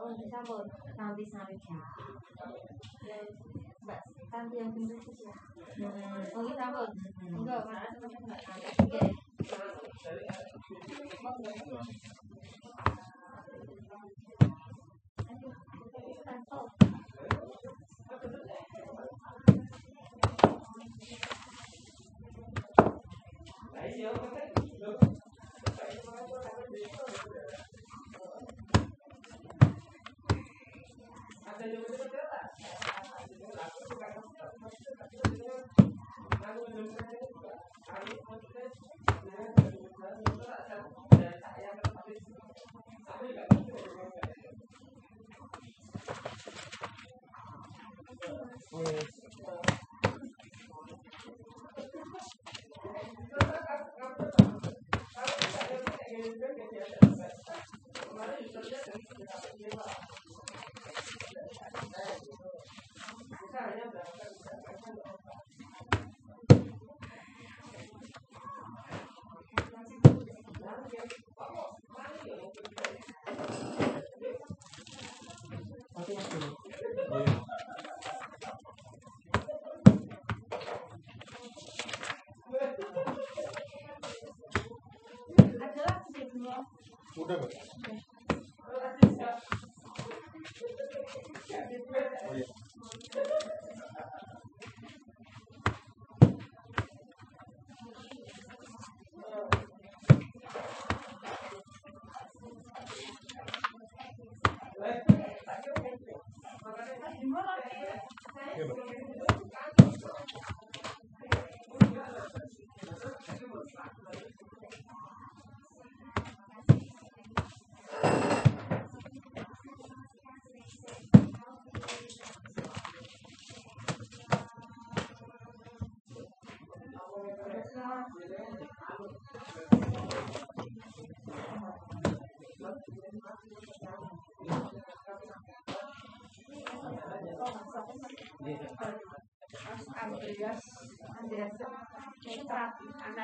[0.00, 0.66] Oh, sambung.
[0.96, 1.76] Tanti sampai ya.
[3.84, 4.00] Mbak
[4.32, 5.36] Tanti yang bener itu ya.
[6.32, 6.90] Oh, ini sambung.
[48.72, 49.29] Enggak,
[56.20, 56.36] Mas.
[70.60, 71.19] Mbak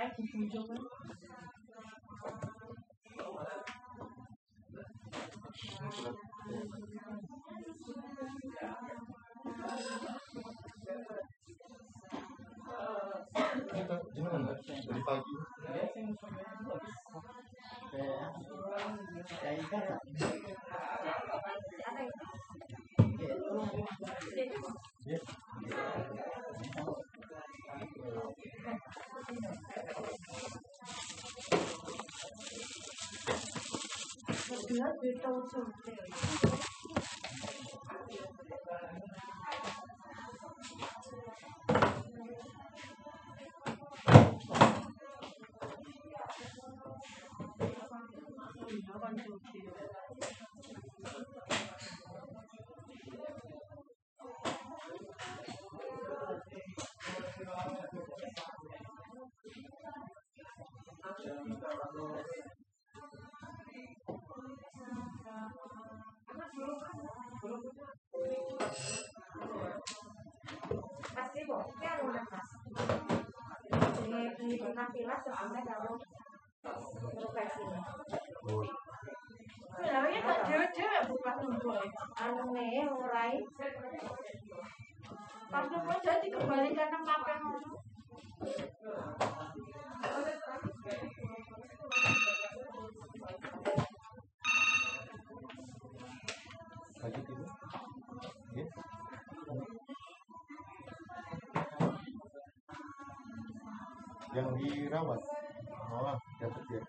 [0.07, 0.71] terapi anaknya di
[19.67, 20.26] Bujung
[35.27, 35.67] Dia beda usul.
[71.17, 72.49] pasti pokoknya udah mas.
[73.97, 75.95] Jadi penghitungan pilas sebenarnya kalau
[77.17, 77.65] profesi.
[79.77, 81.37] Sebenarnya tak jauh-jauh bukan
[82.17, 82.87] anu nih
[85.47, 87.45] pas tumpul jadi kembali ke tempat yang
[104.61, 105.21] dirawat.
[105.87, 106.83] Oh dapat ya?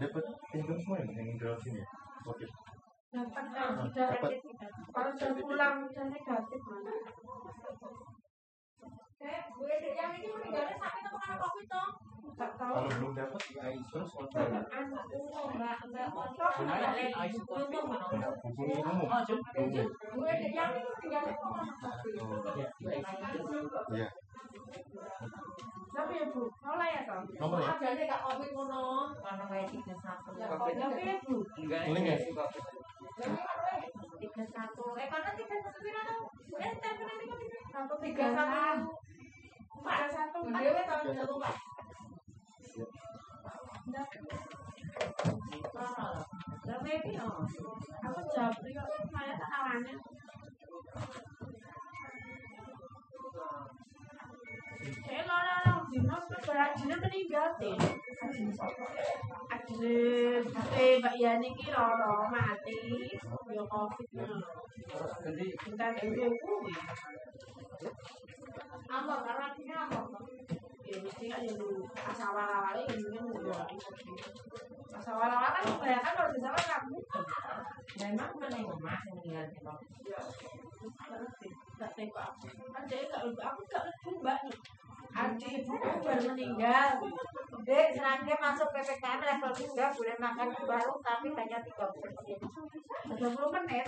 [0.00, 0.24] Dapat
[0.54, 1.82] tinggal semua ya yang dirawat sini?
[2.24, 2.46] Oke.
[3.10, 4.32] Dapat Ah, sudah dapat.
[4.94, 6.92] kalau sudah pulang sudah negatif mana
[9.20, 11.88] Eh, gue yang ini meninggalnya sakit apa karena covid toh?
[12.40, 15.04] Kalau belum dapat ya enggak enggak
[19.60, 22.14] enggak meninggalnya kok karena covid.
[22.16, 22.36] oh
[23.92, 24.08] iya
[25.90, 29.10] tapi ya bu mulai ya toh nomor ya Ada nih kak covid ngono.
[29.18, 30.30] Karena kayak tiga satu.
[30.38, 31.36] Ya tapi ya bu.
[31.66, 32.16] link ya
[34.20, 34.84] Tiga satu.
[34.94, 36.30] Eh karena tiga satu pira tuh?
[36.62, 37.42] Eh tapi nanti kan
[37.74, 38.86] satu tiga tiga satu.
[39.82, 41.54] satu tiga satu empat Dewe tahun satu pak.
[48.00, 48.20] Aku
[48.72, 49.94] kok saya tak awalnya
[54.80, 57.76] saya lora orang dino berat dino meninggal sih
[59.50, 62.78] Adile, Mbak Yani ki loro mati.
[65.20, 66.74] Jadi Kita kuwi.
[68.90, 70.00] Apa karena ini apa?
[70.90, 72.98] Ya mesti kan yang dulu asawal-awalnya yang
[73.30, 73.62] dulu ya.
[74.90, 76.98] Asawal-awal kan kebanyakan kalau di sana kamu
[78.00, 79.84] Memang mana yang emak yang meninggal di bawah?
[81.78, 82.46] nggak tengok aku.
[82.74, 84.58] Kan dia nggak lupa aku nggak lupa mbak nih.
[85.62, 86.90] Ibuku baru meninggal.
[87.66, 92.38] Dek, serangga masuk PPKM level 3 boleh makan warung tapi hanya 30 persen.
[93.14, 93.86] 20 menit.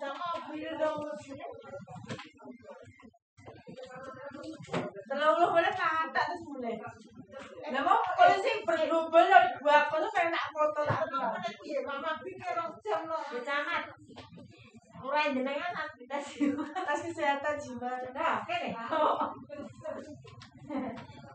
[0.00, 0.98] Sama mobil dong.
[5.08, 6.74] Telung puluh boleh kata terus mulai.
[7.68, 11.36] Nah mau kalau sih perlu boleh gua kalau pengen tak foto tak apa.
[11.84, 13.18] Mama pikir orang jam lo.
[13.28, 13.84] Kecamat.
[14.98, 16.18] Mulai dengan kan kita
[16.74, 17.92] kasih kesehatan jiwa.
[18.10, 18.58] Nah, oke.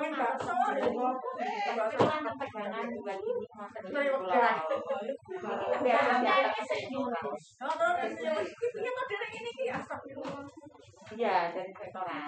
[0.00, 0.54] ngomongin bakso.
[6.90, 7.20] Juga.
[7.60, 8.49] Oh, terus
[11.10, 12.26] Iya, dari sektoran.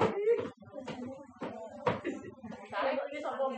[2.73, 3.55] Soalnya kok ini sombong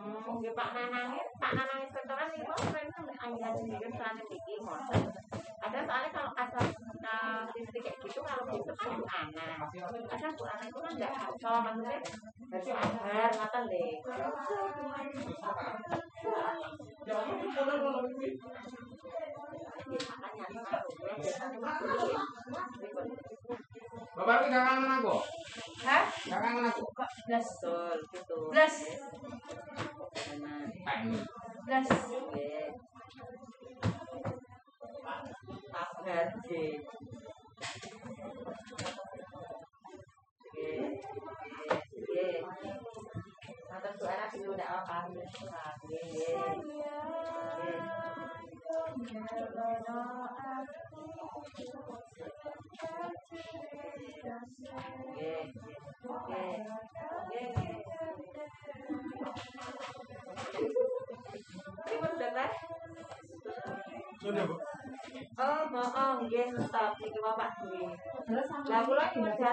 [0.00, 0.40] bu.
[0.40, 0.50] Ya.
[0.56, 4.60] Pak Nanang, Pak Nanang sektoran itu kan itu anggaran sendiri peran yang bikin
[5.60, 6.64] ada soalnya kalau asal
[7.04, 9.68] nah, listrik kayak gitu kalau gitu kan anak.
[10.08, 12.00] Kadang bu anak itu kan nggak hafal maksudnya.
[12.48, 14.00] Harus agar ngoten deh
[23.90, 25.16] Bapak ini gak kangen aku.
[25.82, 26.04] Hah?
[26.30, 26.82] Gak kangen aku.
[27.26, 27.46] Blas.
[27.58, 28.74] betul betul Blas.
[31.66, 31.88] Blas.
[31.90, 32.46] oke.
[40.50, 40.66] Oke,
[41.70, 42.70] oke, oke.
[43.70, 45.22] Mata suara dulu enggak apa-apa.
[45.82, 46.02] Oke,
[46.58, 46.94] oke.
[62.10, 62.50] Sudah kan?
[64.46, 64.54] Bu.
[65.40, 67.50] Oh, bohong, nggih stop iki Bapak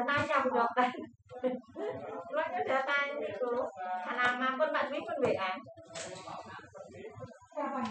[0.06, 0.90] tanya Bu Dokter.
[2.68, 3.30] Tanya
[5.18, 5.52] WA.
[7.58, 7.82] Nama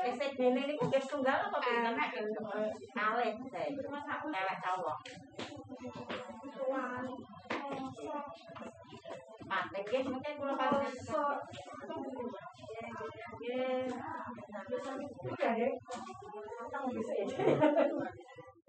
[0.00, 1.94] SDB ini mungkin tunggal apa pinter?
[4.30, 4.98] Cewek cowok.
[9.70, 10.06] Mungkin.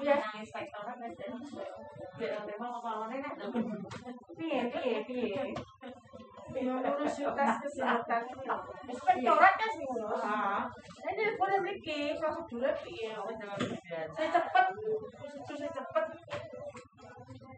[0.00, 0.42] Iya, kan.
[4.36, 5.42] Piye, piye, piye.
[7.36, 8.22] Tes kesehatan.
[8.26, 10.08] Kan ngono.
[11.00, 13.12] Ini boleh mriki prosedurnya piye?
[14.10, 14.66] Saya cepet,
[15.14, 16.06] prosedurnya cepet.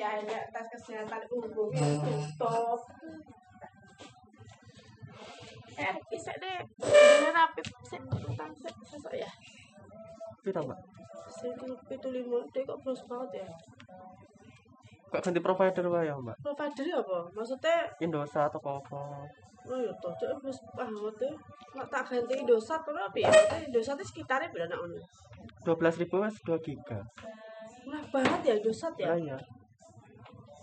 [0.00, 2.80] ya, tes kesehatan umum itu tutup.
[5.80, 6.60] Eh, bisa deh.
[6.76, 8.50] Bener rapid sih, tentang
[8.84, 9.30] sesok ya.
[10.44, 10.80] Pita, Mbak?
[11.88, 13.48] Itu lima, dia kok bros banget ya.
[15.08, 16.36] Kok ganti provider wae ya, Mbak?
[16.44, 17.18] Provider ya apa?
[17.32, 19.24] Maksudnya, Indosat atau apa?
[19.70, 21.32] oh ya toh, dia bros banget ya.
[21.76, 23.30] Nggak tak ganti Indosat, apa apa ya?
[23.64, 25.00] Indosat itu sekitarnya berapa nak ono?
[25.64, 27.00] 12.000 wes 2 giga.
[27.84, 29.16] Murah banget ya Indosat ya.
[29.16, 29.40] Lah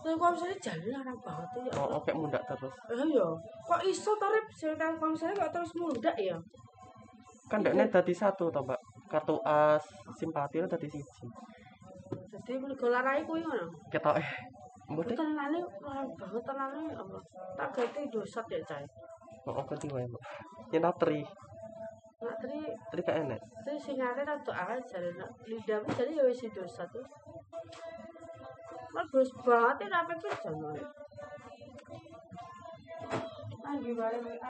[0.07, 0.15] ya.
[0.15, 1.71] Kalau misalnya jalan larang banget ya.
[1.75, 2.75] Oh, oke mundak terus.
[2.95, 3.27] Eh ya,
[3.67, 6.37] kok iso tarif sel Telkomsel kok terus mundak ya?
[7.51, 8.79] Kan ndekne dadi satu to, Mbak.
[9.07, 9.83] Kartu as
[10.19, 11.27] simpati dadi siji.
[12.31, 13.67] Jadi mergo larai kuwi ngono.
[13.91, 14.23] Ketoke.
[14.87, 15.15] Mbok deh.
[15.19, 17.19] Tenane larang banget tenane apa?
[17.59, 18.83] Tak ganti Indosat ya, Cai.
[19.47, 20.23] Oh, ganti wae, Mbak.
[20.71, 21.19] Yen tri.
[22.17, 22.59] Nak tri
[22.89, 23.41] Tri gak enek.
[23.61, 27.05] tri singane rada awet jare nak lidah jadi ya wis dosa tuh.
[28.97, 30.81] Bagus banget ya apa kerja nih.
[33.61, 34.41] Lagi balik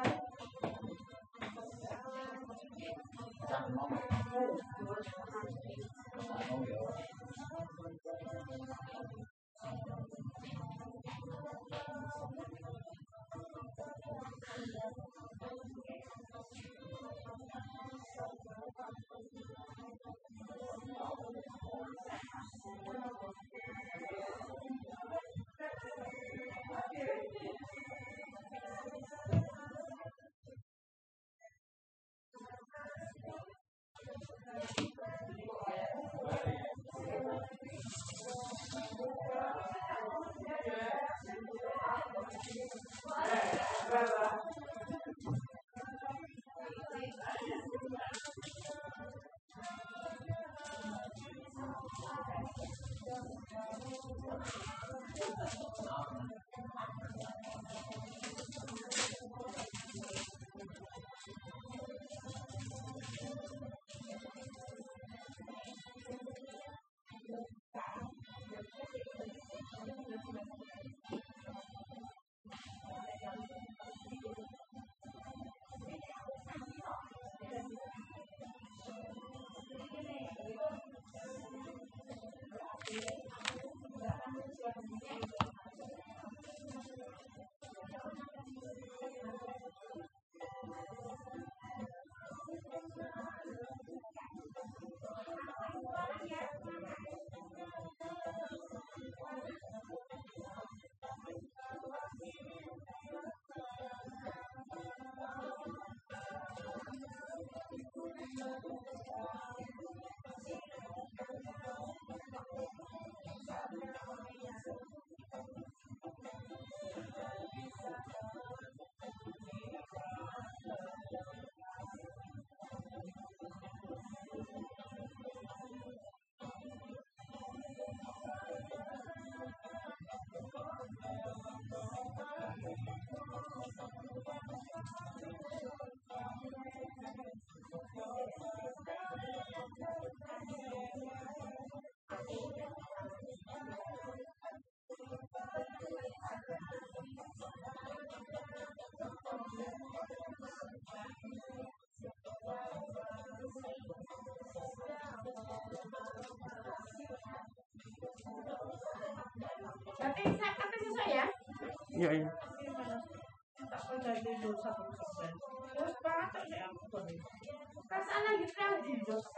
[168.86, 169.32] di dosa.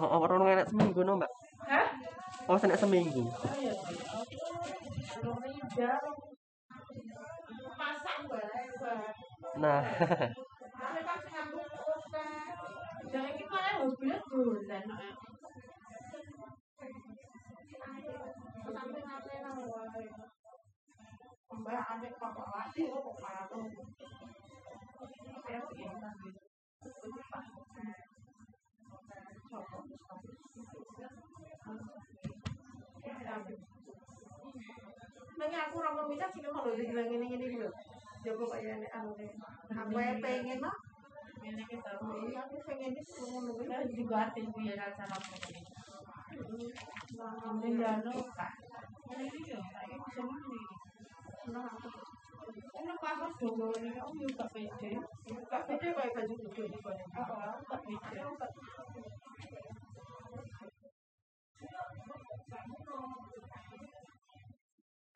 [0.00, 1.32] Oh, oh orang enak seminggu no, Mbak.
[1.68, 1.88] Hah?
[2.48, 3.28] Oh, enak seminggu.
[3.28, 3.72] Oh iya.
[7.76, 8.18] Masak.
[9.60, 9.84] Nah,
[35.42, 37.66] Nanya aku orang meminta sih kalau udah bilang ini ini dulu.
[38.22, 39.26] Coba kayak ini anu deh.
[39.74, 40.70] Aku yang pengen mah.
[41.42, 45.58] Ini kita Iya, aku pengen itu mau nunggu juga biar apa ini.
[46.30, 46.70] Ini.
[47.58, 50.62] Ini ini semua ini.
[51.50, 51.74] Nah,
[52.78, 52.92] ini
[53.42, 54.90] dulu ini aku juga pede.
[54.94, 56.34] Pede kayak baju.
[56.38, 58.22] Oh, pede.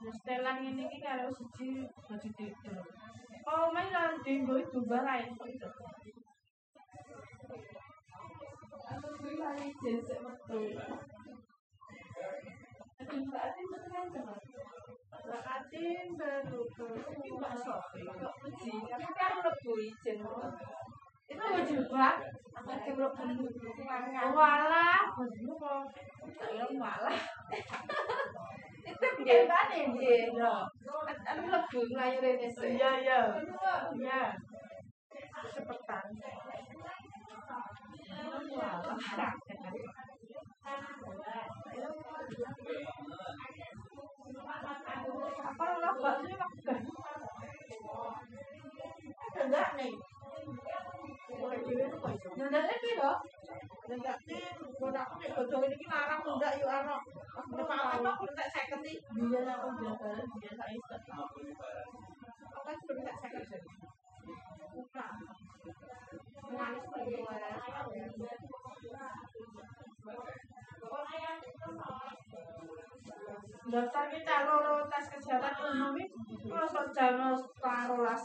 [0.00, 2.80] Setelan ini ki karo siji baju tidur.
[3.44, 5.68] Oh, main lan dinggo itu barai itu.
[8.88, 10.60] Aku bilang jese metu.
[13.00, 14.08] Saatin betul
[15.20, 16.88] Saatin baru ke
[17.36, 19.54] Mbak Sofi kok puji karena kan udah
[19.84, 20.18] izin
[30.10, 30.34] nggih.
[30.34, 30.52] Yo.
[31.30, 32.74] anu lebu melayu rene sih.
[32.74, 33.20] Iya, iya.
[33.94, 34.22] Iya.
[35.54, 36.04] Cepetan.
[45.40, 46.82] Apa lo bakso ini makan?
[49.40, 49.92] Enggak nih.
[52.36, 53.14] Nundaknya piro?
[53.90, 54.46] Sih,
[54.78, 56.70] buat aku nih bodoh ini larang enggak yuk
[57.70, 58.26] aku
[62.66, 63.60] kan sudah second sih.
[64.74, 65.14] Bukan.
[66.50, 67.54] Manis banget.
[73.70, 76.18] Daftar kita loro tes kesehatan itu
[76.50, 78.22] masuk jam setengah rolas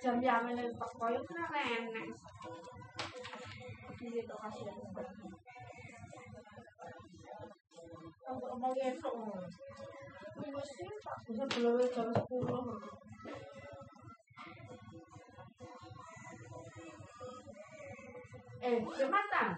[0.00, 2.08] jam yamin itu toko itu nenek.
[4.00, 4.76] Kasihan.
[8.30, 9.34] untuk mau besok mau
[10.54, 10.86] masih
[11.30, 12.08] udah belum jam
[18.60, 19.48] eh cematan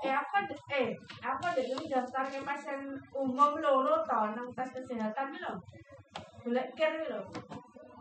[0.00, 0.38] eh apa
[0.74, 0.88] eh
[1.22, 2.80] apa dari daftarnya pasien
[3.14, 5.52] umum loro tau nang tes kesehatan lo
[6.44, 7.22] boleh kiri lo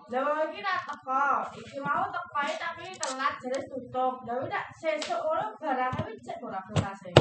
[0.10, 4.26] Lalu lagi tak teko, iki mau teko tapi telat jadi tutup.
[4.26, 7.14] Lalu tak sesuk ora barang tapi cek bola kertas.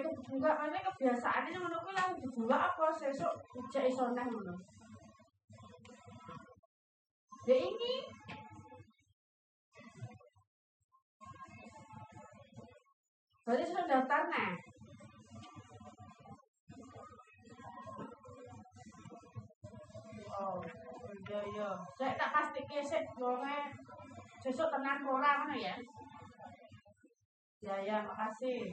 [0.00, 3.34] Itu enggak ini kebiasaannya ngono kuwi langsung dibuka apa sesuk
[3.70, 4.54] cek iso neh ngono.
[7.44, 7.92] Ya ini
[13.44, 14.56] Berarti sudah daftar nih.
[20.32, 20.58] Oh,
[21.28, 21.70] iya iya.
[21.92, 23.68] Saya tak pasti kesek wonge
[24.40, 25.76] sesuk tenan ora ngono ya.
[27.60, 28.72] Ya ya, makasih.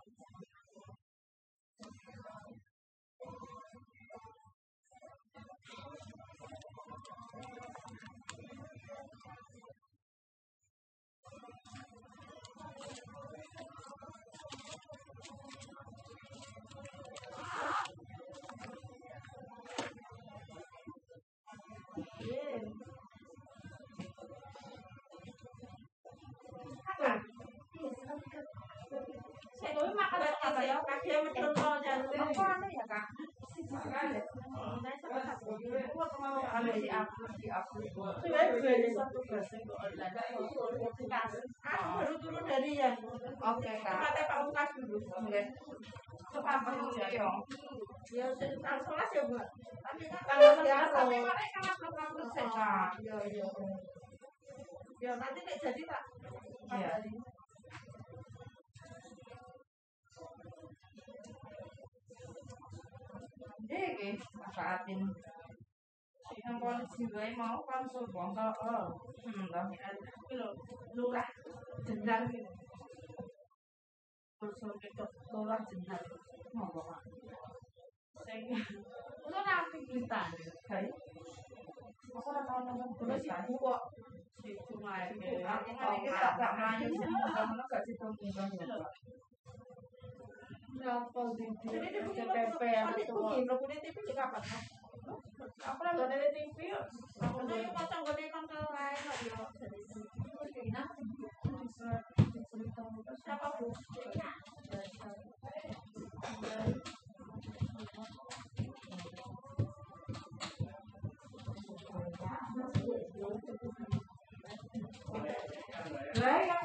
[42.51, 42.95] dari yang
[43.41, 43.97] Oke kak.
[44.27, 44.97] Pak Lukas dulu.
[45.31, 45.43] Ya?
[48.11, 49.39] Ya, tanggal sebelas Bu.
[49.81, 51.15] Tapi kan Tanggal 11 tapi
[51.51, 52.89] kan upload upload saya, Kak.
[55.01, 55.83] Ya, nanti jadi
[56.71, 56.91] Iya.
[63.71, 64.99] deh guys manfaatin
[66.43, 67.07] yang kalau sih
[67.39, 68.85] mau kan suruh buang kalau oh
[69.23, 70.51] hmm tapi tapi lo
[70.95, 71.27] lu lah
[71.87, 72.51] jendal gitu
[74.59, 76.03] suruh itu lu lah jendal
[76.51, 76.99] mau gak
[78.27, 78.59] saya
[79.23, 80.21] lu nggak aktif berita
[80.67, 80.83] kan
[82.11, 83.81] masa orang tahu nonton berita sih aku kok
[84.67, 85.15] cuma ya
[85.47, 87.95] kan ini nggak nggak main sih nggak nggak sih
[90.71, 91.01] belum
[93.59, 94.61] punya TV juga kapan?
[95.61, 96.85] Aku lagi dari TV yuk.
[97.19, 99.17] Aku nih pasang gede kontrol lain kok
[103.21, 103.67] siapa bu?
[116.21, 116.57] Lah ya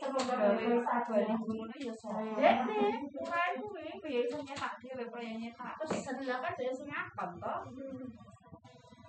[0.00, 2.64] Semoga ya saya.
[3.12, 3.92] Mulai kuwi
[5.08, 5.72] kaya nyetak.
[5.80, 6.54] Terus sedelah kan.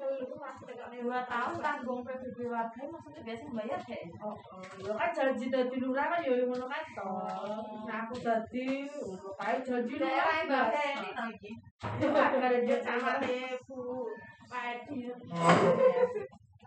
[0.10, 4.04] Itu masih nih Dua tahun tanggung PBB warga maksudnya biasanya bayar deh.
[4.22, 4.62] Oh, oh.
[4.82, 7.10] Ya kan janji dadi lurah kan ya ngono kan to.
[7.86, 8.86] Nah aku dadi
[9.38, 11.52] kae janji lurah Mbak ini lagi.
[11.82, 13.30] Ada Dia sama sama deh.
[13.30, 14.10] deh Bu.
[14.50, 15.00] Padi.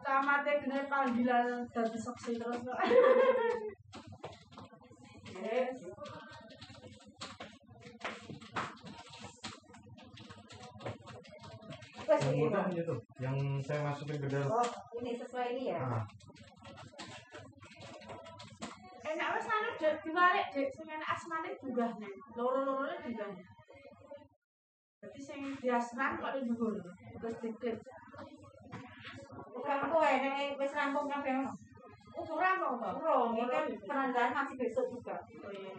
[0.05, 2.62] Camate gede panggilan dadi saksi terus.
[5.35, 5.77] Yes.
[12.05, 14.66] Wes yang saya masukin ke dalam Oh,
[14.98, 15.78] ini sesuai ini ya.
[15.78, 16.02] ah
[19.04, 22.10] Enak wes anu dek diwalik dek sing enak asmane juga nih.
[22.34, 23.26] Loro-lorone juga.
[24.98, 26.74] Berarti sing diasran kok dhuwur.
[27.22, 27.78] Terus diklik.
[29.54, 31.52] Bukan kowe nek wis rampung kabeh ono.
[32.18, 32.98] Ukuran kok.
[32.98, 35.14] Urung, ini kan penandaan masih besok juga.
[35.46, 35.70] Oh iya.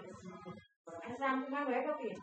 [1.20, 2.16] Rampungan wae kok piye?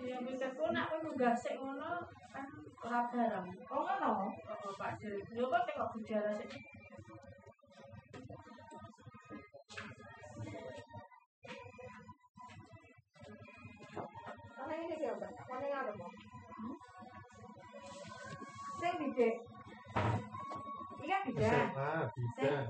[0.00, 2.46] Ya pikirku nak kowe munggah sik ngono kan
[2.80, 3.40] ora.
[3.68, 4.12] Oh ngono.
[4.48, 5.20] Oh Pak Dil.
[5.36, 6.50] Yo kok tengok bicara sik.
[14.56, 15.08] Mana ini sih?
[15.48, 15.92] Mana yang ada.
[21.00, 21.16] Iya
[21.76, 22.66] ah bisa yang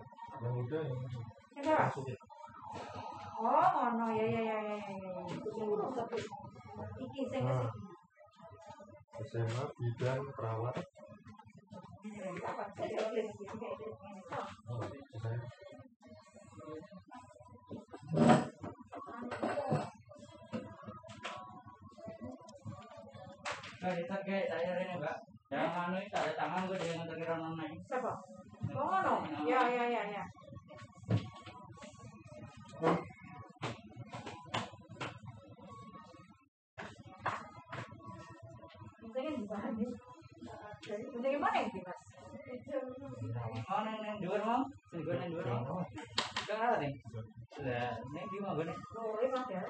[1.55, 1.86] yang Coba.
[1.86, 2.16] masukin
[3.40, 5.01] Oh, ngono ya ya ya ya ya.
[5.01, 5.23] ya.
[5.32, 6.24] Iki sing
[7.44, 7.70] Ah.
[9.20, 10.77] SMA bidan perawat
[12.40, 12.65] apa?
[12.73, 13.93] Saya oleh iki kayak gini.
[14.73, 14.81] oh,
[15.20, 15.39] saya
[23.81, 25.16] Nah, kita kayak saya ini, Mbak.
[25.48, 27.81] Yang anu itu ada tangan gue dengan terkira naik.
[27.89, 28.12] Siapa?
[28.77, 29.15] Oh, ngono.
[29.48, 30.24] Ya ya ya ya.
[39.51, 39.90] Nih.
[41.10, 42.06] Mungkin mana yang dibahas?
[43.70, 45.35] Oh, neng neng neng
[46.78, 46.93] nih?
[47.66, 48.77] Lah, neng di nih.
[49.35, 49.62] Mas ya.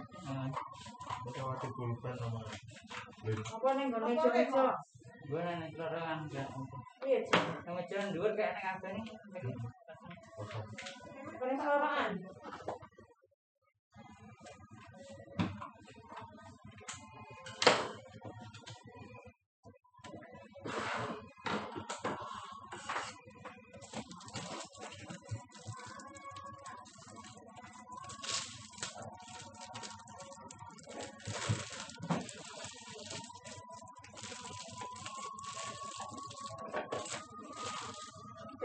[1.24, 2.40] Kita waktu pulpen sama
[3.40, 4.20] Apa neng neng
[6.28, 6.48] enggak.
[7.00, 7.18] Iya
[7.88, 9.00] jalan kayak neng apa nih?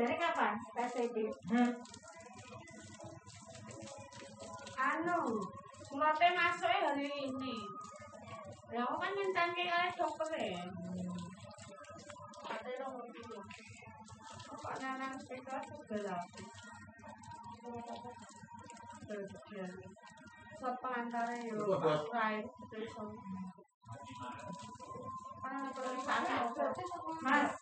[0.05, 0.53] Dari kapan?
[0.77, 1.17] PSBB.
[4.77, 5.41] Anu,
[5.81, 7.57] suratnya masuknya hari ini.
[8.69, 10.61] Ya aku kan nyentan kayak dokter ya.
[12.45, 13.33] Ada dong itu.
[14.45, 15.17] Kok nanang
[21.49, 21.57] yo.
[21.89, 22.93] Terus.
[25.41, 26.37] Ah, tulisannya
[27.25, 27.57] Mas,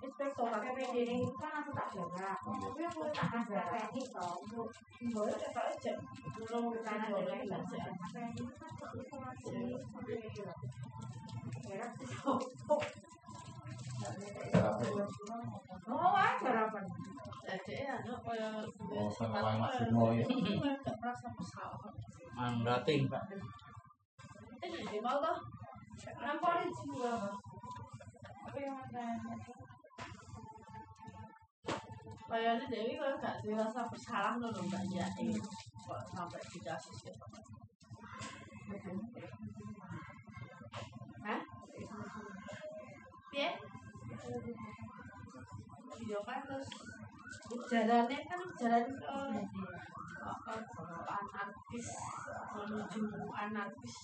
[0.00, 2.32] inspektor KPPD ini kan aku tak jaga.
[2.40, 4.40] Tapi aku tak kasih teknik toh.
[5.12, 5.92] Boleh tak aja.
[6.40, 7.80] Belum kita ada yang aja.
[15.90, 16.80] Oh, wajar apa?
[17.44, 18.48] Jadi anu kaya
[18.96, 19.68] Oh, sama
[20.16, 20.24] ya.
[24.60, 25.36] Itu jadi mau toh.
[28.60, 29.06] Yang ada?
[32.30, 37.14] Kayaknya Dewi kalau gak dirasa bersalah loh loh mbak ya kok sampai dikasih sih.
[41.26, 41.40] Hah?
[43.34, 43.50] Iya?
[46.00, 46.70] Iya kan terus
[47.70, 49.06] jalannya kan jalan ke
[51.10, 51.88] anarkis
[52.54, 53.02] menuju
[53.34, 53.96] anarkis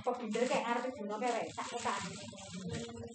[0.00, 3.09] Kok bintir kayak artis, bintir kayak retak-retak.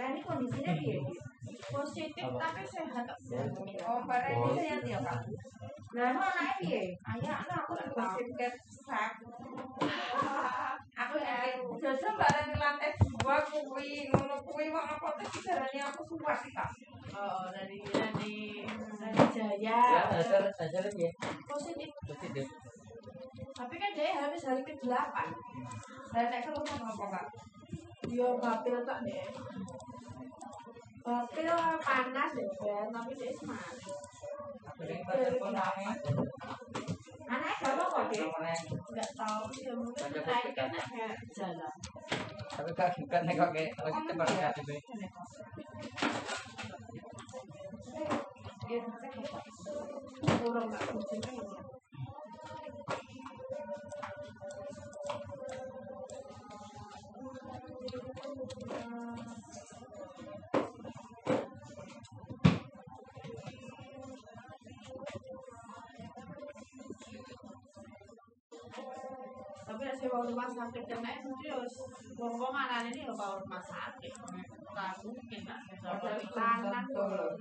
[0.00, 1.00] Ini kondisinya dia.
[1.70, 3.06] positif tapi sehat
[3.86, 5.22] Oh, pada ini sehat ya pak.
[5.96, 6.82] Nah, lu anaknya piye?
[7.02, 9.12] Ayah, aku basket sak.
[11.10, 16.06] Aku yakin jajal barang di lantai dua kuwi, ngono kuwi kok apa tuh sejarahnya aku
[16.06, 16.70] suka sih kak.
[17.10, 18.62] oh dari dari
[18.94, 21.10] dari Ya, Jaya hajar hajar ya.
[21.50, 22.46] positif Positif.
[23.58, 25.16] tapi kan dia habis hari ke-8.
[26.14, 27.26] Saya naik ke rumah apa kak?
[28.06, 29.26] Yo bapil tak deh.
[31.02, 31.50] Bapil
[31.82, 32.50] panas deh,
[32.94, 33.74] tapi dia semangat.
[37.30, 38.26] Anaknya berapa kok dia?
[38.26, 40.70] Enggak tahu sih, ya mungkin kan
[41.30, 41.74] jalan.
[42.50, 44.74] Tapi kak bukan nih kok kayak lagi tembak nggak gitu.
[50.42, 51.22] Kurang nggak kucing.
[69.70, 71.74] Tapi nek sewa rumah sakit mesti harus
[72.18, 74.10] wong wong anak ini ya bawa rumah sakit.
[74.66, 75.74] Nggak mungkin ada
[76.34, 77.38] tangan tuh.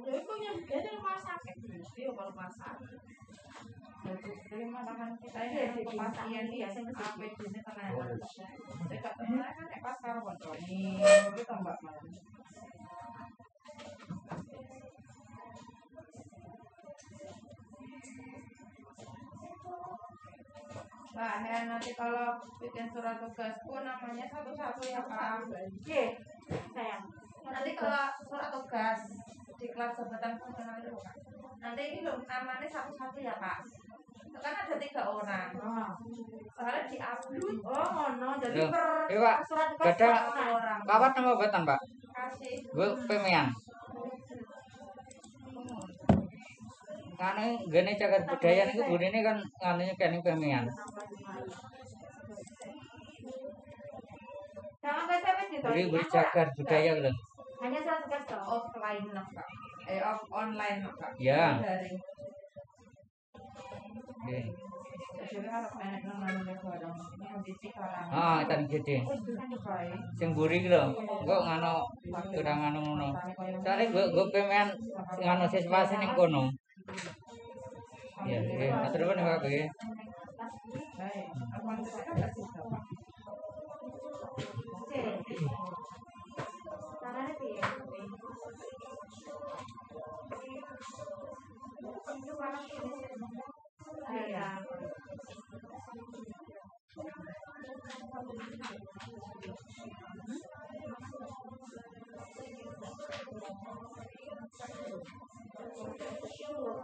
[0.00, 1.56] Ya itu yang dia di rumah sakit.
[1.68, 2.96] Mesti ya bawa rumah sakit.
[4.48, 6.00] Terima tangan kita ini di dia
[8.32, 8.56] saya.
[8.88, 10.56] Saya tak pernah kan nek pas karo kontrol.
[10.64, 10.96] Ini
[11.36, 12.29] kita mbak malam.
[21.10, 25.42] Mbak, ya nanti kalau bikin surat tugas pun namanya satu-satu ya Pak.
[25.50, 26.02] Oke,
[26.70, 27.02] sayang.
[27.42, 28.98] Nanti kalau surat tugas
[29.58, 31.14] di kelas jabatan fungsional itu Pak.
[31.60, 33.58] Nanti ini loh namanya satu-satu ya Pak.
[34.40, 35.50] Kan ada tiga orang.
[36.54, 37.56] Soalnya di upload.
[37.66, 38.28] Oh, ngono.
[38.38, 39.38] Jadi Loh, per Pak.
[39.44, 40.80] surat tugas satu orang.
[40.86, 41.80] kawat nama batan pak.
[42.14, 42.56] Kasih.
[42.70, 43.50] Gue pemean.
[47.20, 49.36] Karena gini cagar budaya nih gue ini kan.
[54.80, 55.60] Jangan baca gitu.
[55.68, 57.12] Beri beri cagar budaya gitu.
[57.60, 59.48] Hanya tugas toh, offline Kak.
[59.84, 61.12] Eh, off online Kak.
[61.20, 61.60] Ya.
[64.08, 64.40] Oke.
[65.30, 66.96] Jadi harus enak nang barang.
[67.20, 68.08] Ini bisa orang.
[68.08, 69.04] Ah, tan gede.
[70.16, 70.80] Sing buri gitu.
[70.96, 71.84] Gue ngano
[72.32, 73.08] udah ngano ngono.
[73.60, 74.72] Soalnya gue gue pemean
[75.20, 76.48] ngano siswa sini kono.
[78.28, 78.66] Ya, oke.
[78.86, 79.36] Atur apa nih pak?
[79.40, 79.60] Oke.
[80.98, 81.26] Baik.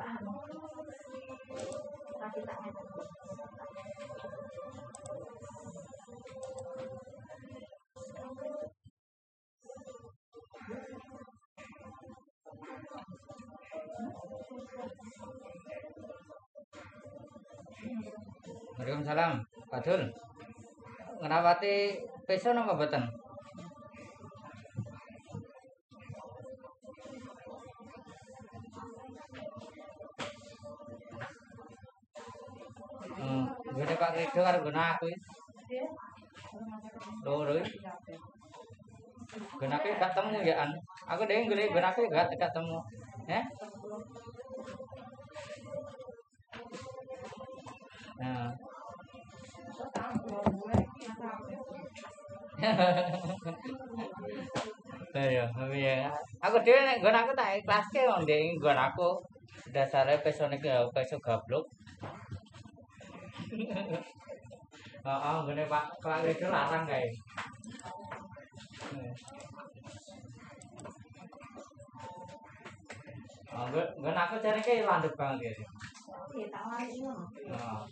[0.07, 0.47] Assalamualaikum.
[18.78, 19.43] Waalaikumsalam.
[19.67, 20.07] Pak Dul.
[21.18, 23.26] Ngrawati peso napa mboten?
[33.77, 35.09] Gue Pak Rido karo guna aku.
[37.27, 37.59] Loro.
[39.59, 40.71] Guna aku gak temu ya an.
[41.11, 42.79] Aku dhewe golek guna aku gak gak temu.
[43.27, 43.45] Eh?
[48.17, 48.49] Nah.
[55.17, 55.45] Ayo,
[55.77, 56.09] ya.
[56.41, 59.21] Aku dhewe nek nggon aku tak ikhlaske wong ndek nggon aku
[59.75, 61.67] dasare pesone ke peso gablok.
[65.07, 67.15] Heeh, nggone Pak Pak itu larang kae.
[73.57, 75.52] Oh, nggon aku cari kae landep banget ya.
[76.36, 77.25] Iya, tak lari ngono.
[77.49, 77.86] Nah.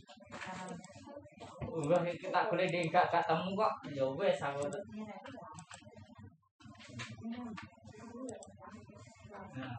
[1.64, 3.72] Udah kita boleh di gak gak temu kok.
[3.94, 4.66] Ya wes aku.
[9.54, 9.78] Nah.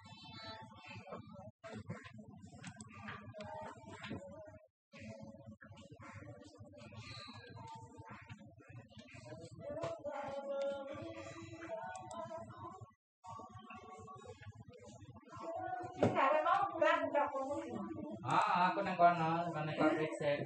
[18.31, 20.39] Ah, aku nang kono, nang pabrik sih.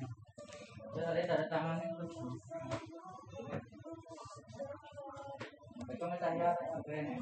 [0.98, 2.06] Jadi ada tangan itu.
[5.86, 6.34] Saya
[6.82, 7.22] apa ini?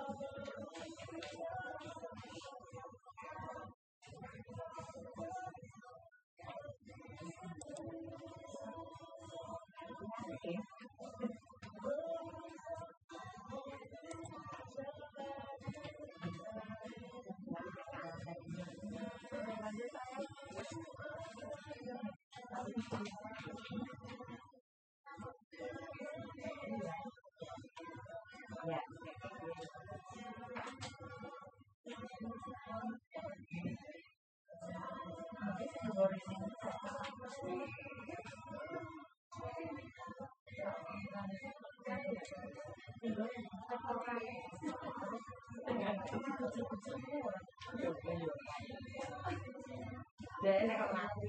[20.61, 20.69] Để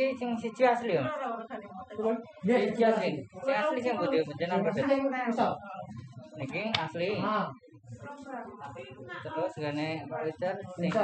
[0.00, 1.04] Iki sing siji asli ya?
[2.48, 3.20] Ya, siji asli.
[3.44, 4.72] Sing asli sing putih putih nomor
[6.40, 7.20] Niki asli.
[9.20, 10.96] Terus gane Richard sing iki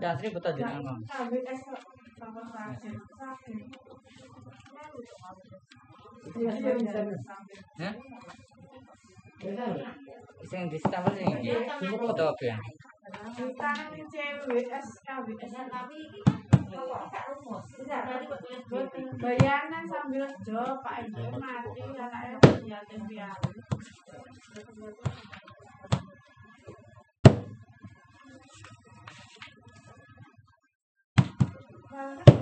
[0.00, 0.96] asli betul jenengan.
[0.96, 1.28] Bang.
[7.78, 7.94] Hah?
[10.44, 11.56] Sing di stempel ini.
[11.56, 12.58] Ini foto apa ya?
[19.18, 22.36] bayangan sambil jawab Pak Ibu mati anaknya air
[22.68, 23.50] yatim piatu.
[31.98, 32.37] Thank you.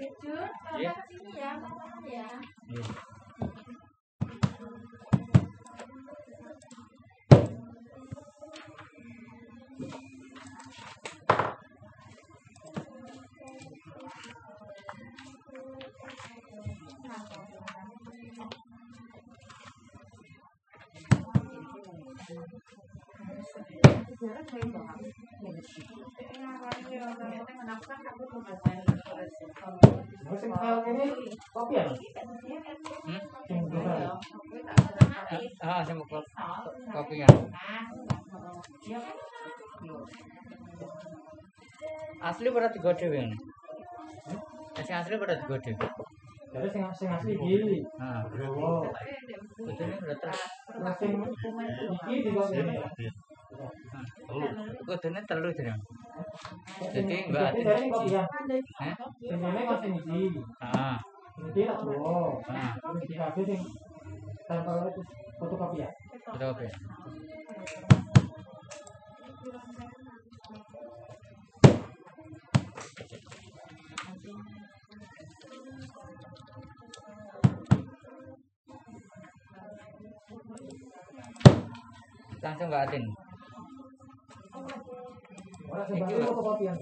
[0.00, 0.48] Jujur,
[0.80, 0.92] Iya.
[0.96, 1.52] Bapak sini ya,
[31.50, 31.84] Kopi ya?
[33.02, 33.20] Hmm?
[35.62, 36.18] Ah, sing kopi
[36.94, 37.28] kopi ya.
[42.20, 43.36] Asli pada tiga ini.
[44.78, 45.86] Sing asli tiga dhewe.
[46.50, 47.82] Jadi sing sing asli iki.
[47.98, 48.22] Ah,
[50.78, 51.10] nah sing
[52.06, 52.30] iki di
[53.50, 53.72] kok
[54.30, 54.64] ngene.
[54.86, 55.80] Kudune telu jeneng.
[56.94, 57.16] Jadi.
[57.34, 58.96] Hah?
[59.18, 59.94] Sing ngene kok sing
[62.46, 63.62] tak Sing iki kabeh sing
[64.46, 64.72] tanpa
[65.38, 65.88] fotokopi ya.
[82.40, 83.04] Langsung Mbak Atin.
[85.70, 86.76] Ora sebab iku kopian.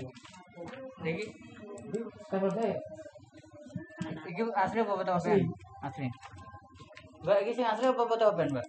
[1.05, 1.25] Iki
[2.33, 2.70] sebab dhe.
[4.33, 5.41] Iki asli apa foto kopian?
[5.84, 6.08] Asli.
[7.18, 8.67] Mbak iki sing asli apa foto kopian, Mbak?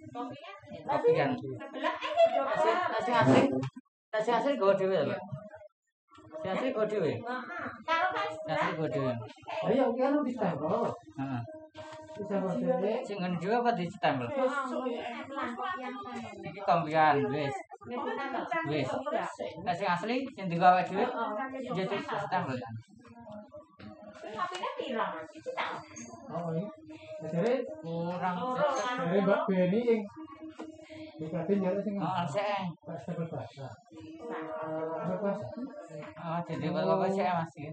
[0.84, 1.30] Kopian.
[1.40, 2.72] Sebelah iki yo asli.
[3.00, 3.42] Asli asli.
[4.12, 5.20] Asli go dhewe ya, Mbak.
[6.40, 7.12] Sing asli go dhewe.
[7.16, 8.52] Heeh.
[8.52, 9.12] Asli go dhewe.
[9.64, 10.68] Oh iya, iki anu di stempel.
[11.16, 11.42] Heeh.
[13.06, 14.28] Sing ngene juga apa di stempel?
[16.44, 17.56] Iki kopian, wis.
[17.88, 18.88] Wis.
[19.64, 21.04] Lah sing asli sing digawe dhewe
[21.72, 22.56] jadi stempel.
[26.30, 26.64] Oh ini.
[27.20, 28.36] Jadi Kurang
[29.00, 30.02] dari Mbak Beni yang
[31.20, 32.68] dikatin nyari sing Oh, sik.
[32.84, 33.66] Pak stempel bahasa.
[34.28, 35.32] Bahasa.
[36.20, 37.70] Oh, jadi apa sih Mas iki?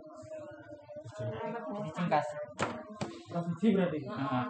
[1.84, 2.28] Dicingkas.
[3.28, 4.00] Siji berarti.
[4.08, 4.46] Heeh.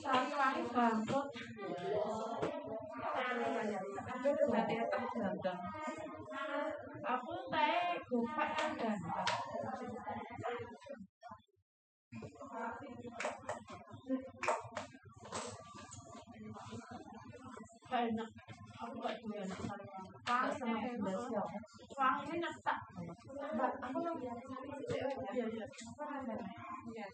[0.00, 1.28] Sariwangi bangkut.
[7.04, 9.28] Aku tae gopak kan ganteng.
[17.94, 18.30] Enak.
[18.80, 19.93] Aku tak
[20.24, 20.72] Wangi
[21.98, 22.78] Wangi nyetak.
[23.54, 24.16] Mbak, aku mau
[25.34, 25.46] Iya,
[26.88, 27.06] iya.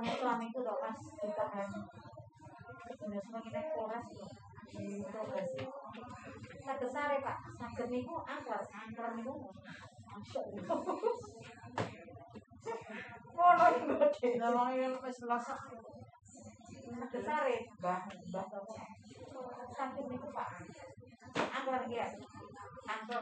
[0.00, 1.68] Tanya suami itu loh pas ditahan
[3.04, 4.32] Bener semua kita kelas loh.
[4.72, 5.60] Di progresi
[6.64, 9.52] Sakit sare pak, sakit niku angker, angker niku
[10.08, 10.56] Masuk
[13.36, 15.60] Kono iku gede Namanya yang pas lasak
[16.80, 18.00] Sakit sare, mbah,
[20.32, 20.48] pak.
[21.60, 22.08] Angker ya.
[22.88, 23.20] Angker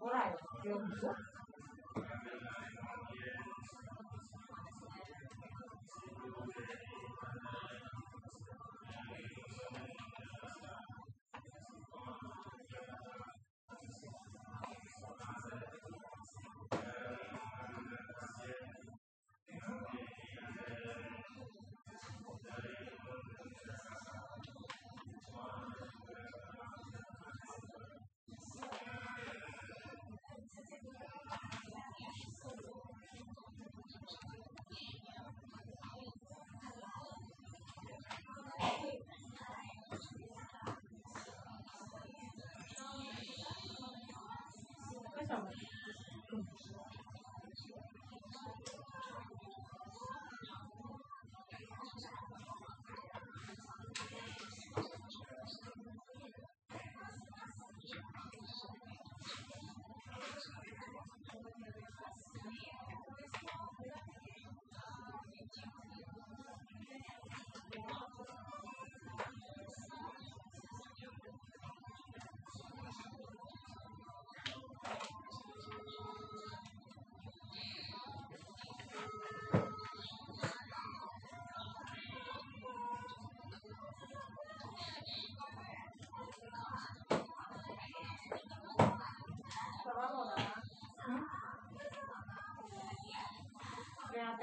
[0.00, 1.27] Ora, yo bisa.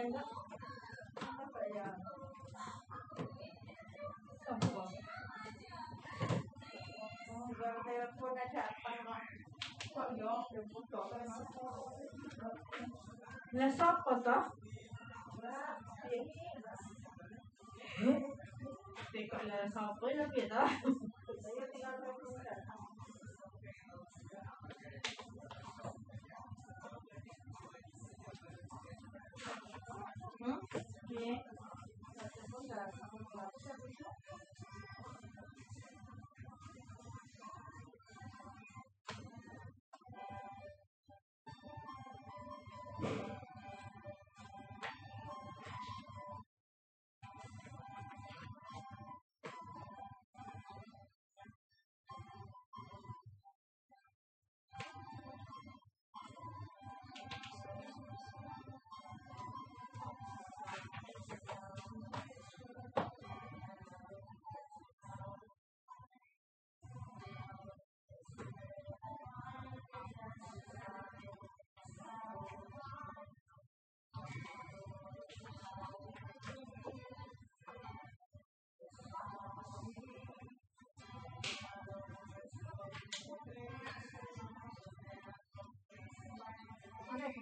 [0.06, 0.30] Kelihatan enggak?
[1.26, 1.88] apa ya?
[7.34, 8.90] Nomor telepon aja apa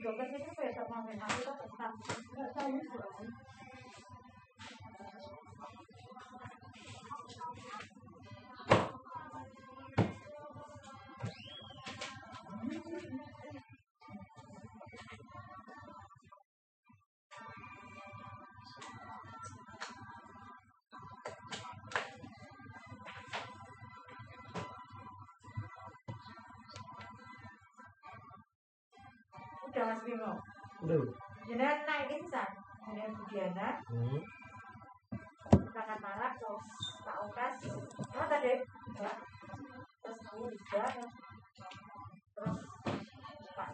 [0.04, 3.43] Mana juga kan itu kayak sama main aku tuh tentang nggak tahu sih.
[29.74, 30.32] Udah Mas Bimo.
[30.86, 31.02] Udah.
[31.50, 32.46] Jenengan naik insan.
[32.86, 33.82] Jenengan Budiana.
[33.90, 34.22] Hmm.
[35.74, 36.68] Malam terus
[37.02, 37.58] tak ukas.
[38.14, 38.54] Oh tadi.
[39.98, 40.86] Terus kamu juga.
[42.38, 43.70] Terus Pak.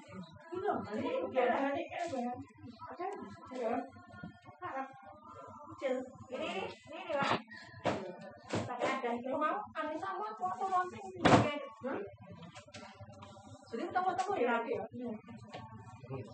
[0.96, 2.08] Ini Budiana ini kan.
[2.96, 3.08] Oke.
[3.60, 3.76] Ya.
[5.76, 5.96] Kecil.
[6.32, 7.32] Ini ini ini nih Pak.
[8.72, 9.10] Pakai ada.
[9.20, 11.12] Kalau mau ambil sama foto langsung.
[11.84, 12.00] Hmm?
[13.68, 14.84] Jadi temu-temu ya lagi ya.
[16.10, 16.26] Nanti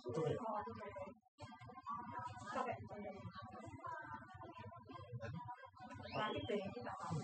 [6.48, 7.20] deh, kita tahu.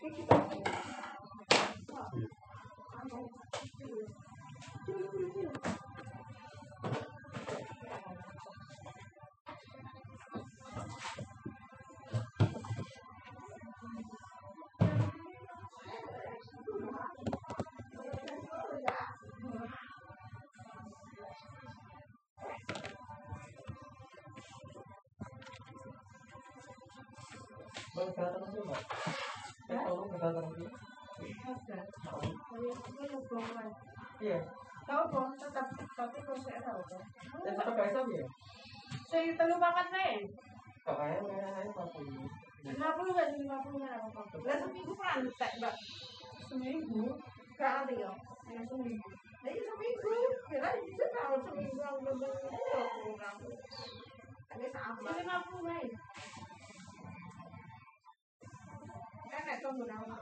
[0.00, 0.59] kelihatan
[28.04, 28.82] sih, Mbak.
[29.68, 30.68] Saya tahu kelihatan sih.
[34.20, 34.40] Iya.
[34.88, 37.04] Tahu dong, tetap tapi kok saya tahu dong.
[37.44, 38.26] Dan tetap sama ya?
[39.06, 40.14] Saya telu makan nih.
[40.82, 42.02] Kok kayak merah saya pasti.
[42.60, 45.74] Lima puluh kan, lima puluh kan apa Lah seminggu kan tak mbak.
[46.48, 47.04] Seminggu.
[47.56, 48.10] Gak ada ya.
[48.50, 49.08] Ya seminggu.
[49.40, 50.12] Nah ini seminggu.
[50.48, 53.36] Kira bisa tahu seminggu aku belum program.
[54.50, 55.08] Ada sama.
[55.16, 55.86] Lima puluh kan.
[59.50, 60.14] Nak tunggu nama.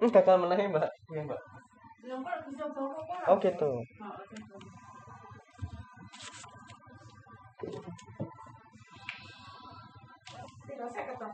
[0.00, 0.88] Hmm, gagal menang Mbak.
[1.12, 1.40] Iya, Mbak.
[2.00, 3.28] Belum bisa bawa?
[3.28, 3.84] Oh, gitu.
[3.84, 4.56] Oh, gitu.
[10.64, 11.28] Tidak saya kata.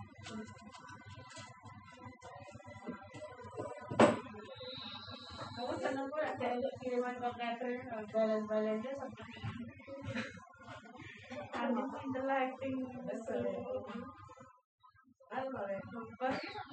[5.59, 7.83] Kamu senang pun ada untuk kiriman ke catering
[8.15, 9.27] balance-balance sampai
[11.59, 13.43] Anu interacting betul.
[15.35, 15.63] Halo,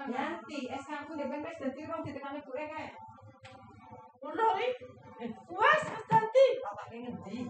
[0.06, 2.94] Yanti, SK aku di BMS dan tirong di tengah ibu eh kayak.
[4.22, 4.72] Udah nih,
[5.50, 6.46] puas ganti.
[6.62, 7.42] Bapak pengen di.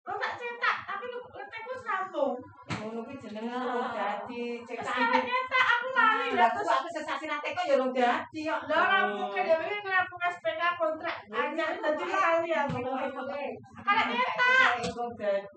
[0.00, 2.40] Tak cetak, tapi letakku sambung.
[2.80, 4.88] Ngono kuwi jenenge urung dadi cetak.
[4.88, 8.60] sampai cetak aku lali aku terus aku sensasi nate kok ya urung dadi kok.
[8.72, 12.76] Lah rampung ke dewe ngerampung SPK kontrak anyar dadi lali aku.
[12.80, 15.52] Cetak, urung dadi.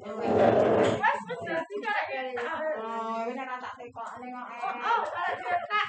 [0.99, 2.57] puas wis dadi kalau cetak.
[2.83, 4.45] Oh, wis ora tak tekokne kok.
[4.59, 5.87] Oh, oh, kalau cetak,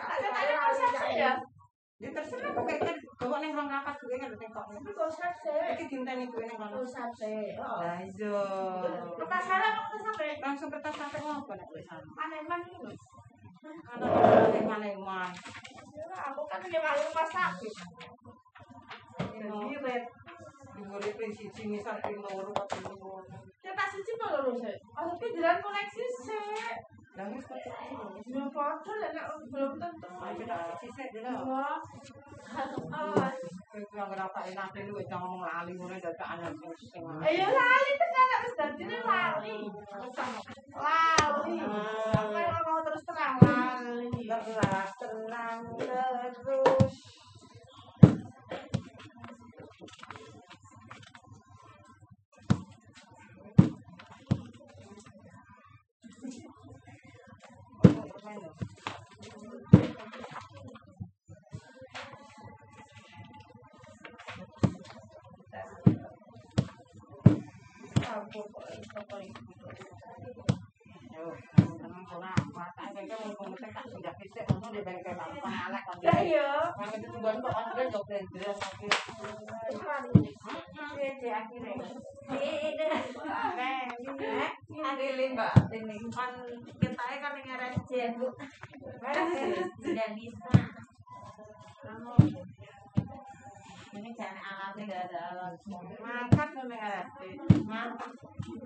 [0.00, 1.32] Ada tadi konsepsi ya.
[2.00, 4.64] Ya terserah kok kayak bawa neng ruang rapat gue kan nek kok.
[4.72, 5.52] Kok usah sih.
[5.52, 6.80] Kayak cinta nih gue neng kok.
[6.80, 7.60] Usah sih.
[7.60, 7.76] Oh.
[7.76, 8.40] Ayo.
[9.20, 10.32] Kertas salah kok tuh.
[10.40, 12.08] Langsung kertas sampai ngopo nek nih gue sama.
[12.16, 12.92] Mana lho.
[13.92, 14.08] Ana
[14.64, 15.28] Karena kertas yang?
[16.32, 17.74] Aku kan punya malu pas sakit.
[19.36, 20.04] Ngirit.
[20.80, 23.28] Ngirit prinsip sini sampai mau rumah tuh.
[23.60, 24.72] Kertas siji mau loro sih.
[24.96, 26.64] Aku pikiran koleksi sih.
[27.18, 27.58] Lah wis kok
[28.22, 29.18] Belum foto dan
[29.50, 30.10] belum tentu.
[30.14, 31.50] Ayo kita sisik dulu.
[31.50, 31.78] Wah.
[33.74, 36.54] Yang ngerasa enak lu wis ngomong lali ngono dadak anak.
[37.26, 39.56] Ayo lali tenan wis dadine lali.
[40.78, 41.56] Lali.
[42.14, 44.30] Apa yang ngomong terus terang lali.
[44.30, 46.94] Lah tenang terus.
[58.30, 58.70] Lah
[76.20, 76.48] iya.
[82.40, 82.90] Ini
[93.90, 95.54] jangan alatnya gak ada alat.
[95.98, 97.06] Mangkat tuh nih alat.
[97.66, 98.10] Mangkat.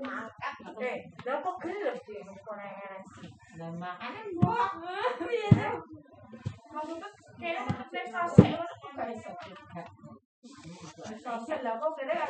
[0.05, 0.55] Mangkat.
[0.69, 0.93] Oke,
[1.25, 3.27] lah kok gelap sih koneksi.
[3.57, 4.70] Dan makanya Wah,
[5.25, 5.81] iya.
[6.75, 7.09] Maksudnya
[7.41, 9.09] kayaknya nek sosek ngono kok gak.
[11.09, 12.28] Nek Sosek lah kok kira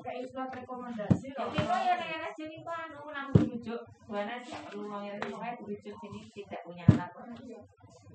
[0.00, 1.52] kayak surat rekomendasi loh.
[1.52, 3.82] Jadi kok ya anak sini kok anu langsung rujuk.
[4.08, 7.10] Buana sih perlu mengirim pokoknya rujuk sini tidak punya alat.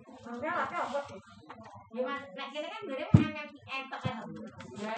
[0.06, 1.20] Nanti alatnya apa sih?
[1.96, 2.82] Ya mas, nek kan
[4.04, 4.28] kan.
[4.76, 4.94] Ya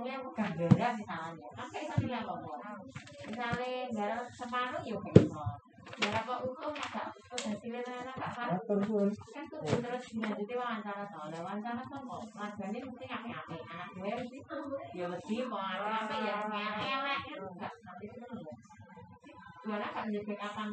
[0.00, 1.48] yang agak misalnya,
[3.36, 4.82] kan kayak separuh
[6.00, 8.56] ya kok utuh terus hasilnya ternyata gak paruh.
[9.12, 13.44] Kan tuh terus dilanjuti wawancara soalnya wawancara kan warganya mesti anak
[13.92, 14.14] gue
[14.96, 18.06] ya mesti mau ya kan nanti
[19.68, 20.08] kan kan
[20.40, 20.72] kapan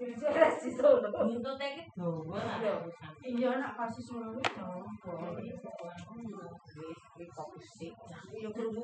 [0.00, 1.08] Wis resi solo.
[1.24, 2.36] Nindo teke dawa.
[3.24, 4.84] Iya nak pasti solo wis dawa.
[7.16, 7.48] Iki kok.
[8.36, 8.82] Yo krungu.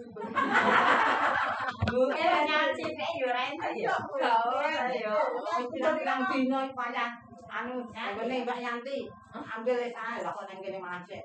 [1.89, 2.85] Bu, eh nyanti
[3.21, 3.97] yo ora entek yo.
[4.21, 5.17] Ya yo.
[5.61, 7.07] Iki nang dino iki.
[7.47, 11.25] Anu, ngene Mbak Yanti, ambil wis ae lah kok nang kene mancek.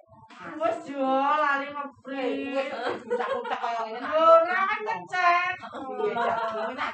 [0.61, 2.57] Wes jo lali ngebri.
[3.05, 4.07] Kucak-kucak kaya ngene.
[4.09, 5.53] Ora kan ngecek.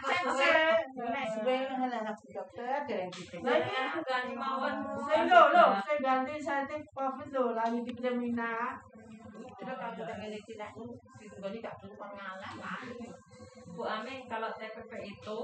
[0.08, 0.54] Cek sih.
[0.98, 3.36] Nek suwe ngene nak dokter dereng gitu.
[3.44, 3.58] Lah
[4.04, 4.76] ganti mawon.
[5.08, 8.78] Sing lho, lho, sing ganti sentif covid lho lali di Pertamina.
[9.58, 12.82] Itu kalau kita milih tidak ini gak perlu pengalah lah.
[13.78, 15.40] Bu Ame kalau TPP itu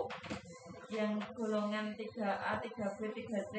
[0.94, 3.54] yang golongan 3A, 3B, 3C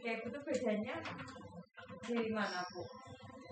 [0.00, 0.96] kayak itu bedanya
[2.04, 2.84] dari mana Bu?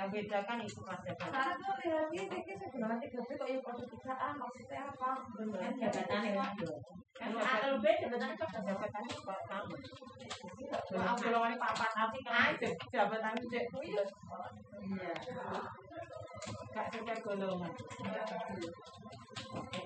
[0.00, 1.44] Yang beda kan itu kelas jabatan.
[1.60, 5.10] Satu lagi ini sebenarnya tiga B kok yang tiga A maksudnya apa?
[5.60, 6.40] Kan jabatan ya.
[7.20, 8.44] Kan atau B jabatan itu?
[8.48, 9.76] Jabatan itu kok sama.
[10.88, 12.56] Kalau golongannya papat nanti kan
[12.88, 14.04] jabatan cek iya.
[14.88, 15.12] Iya.
[16.72, 17.72] Gak sesuai golongan.
[19.52, 19.80] Oke,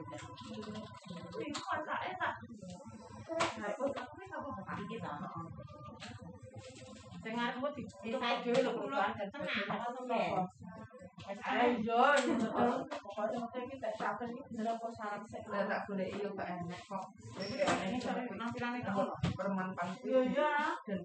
[0.00, 0.80] aku tak mereka.
[1.44, 2.32] Itu masaknya tak.
[3.60, 5.10] Nah, itu tapi kamu bukan kita.
[5.12, 5.59] Sing aku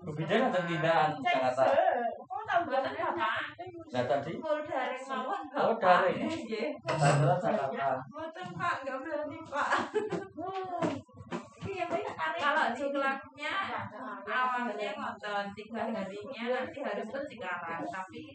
[0.06, 1.20] Berbeda atau tidak?
[1.20, 1.66] Kata.
[2.26, 2.44] Oh,
[4.08, 4.34] tadi?
[4.40, 5.04] Oh, daring.
[5.06, 5.52] Oh, daring.
[5.56, 5.76] Oh,
[8.32, 8.56] daring.
[8.86, 9.46] Oh, daring.
[10.36, 11.05] Oh,
[11.76, 11.92] Iya,
[12.40, 13.52] kalau ciklatnya
[14.24, 18.32] awalnya ngotot tiga harinya nanti hari itu cikarang tapi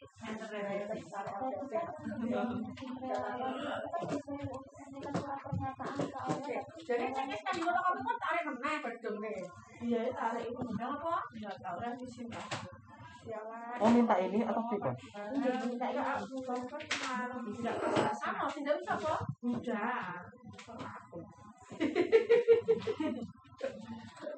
[6.84, 9.40] Jadi kan kamu kan tarik meneh bedung nih.
[9.88, 11.14] Iya, tarik itu apa?
[11.32, 12.28] Enggak tahu revisi.
[13.80, 14.94] Oh minta ini atau tidak?
[15.32, 19.20] Minta ya aku kan kemarin tidak sama, tidak bisa kok.
[19.40, 20.28] Udah.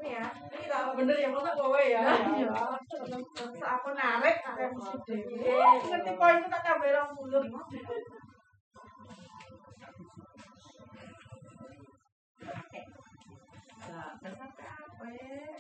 [0.03, 2.05] Ya, ini tahu bener ya masa kowe ya.
[2.37, 2.53] Iya.
[2.91, 3.25] Terus
[3.65, 5.57] aku narik revisi dhewe.
[5.89, 7.49] Ngerti poin tak tambah 20.
[13.89, 15.57] Lah, terus apa ya?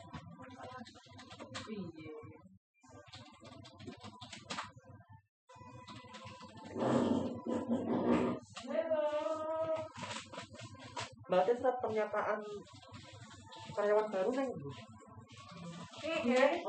[1.62, 2.12] Piye?
[11.32, 12.44] Berarti saat pernyataan
[13.72, 14.68] karyawan baru neng Bu?
[16.04, 16.60] Iya.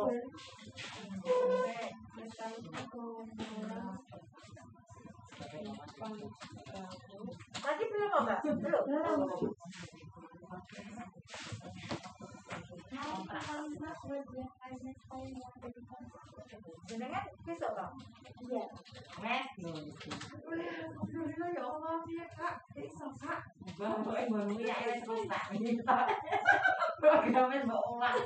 [7.60, 8.40] Lagi belum Mbak?
[8.64, 8.84] Belum.
[16.84, 17.94] Jenengan besok Bang?
[18.44, 18.64] Iya.
[19.24, 19.48] Mes.
[19.64, 22.56] Alhamdulillah ya Allah ya Kak.
[22.76, 23.40] Besok Kak.
[23.80, 25.44] Bapak ibu ya wis rusak.
[27.02, 28.20] Programnya mbok ulang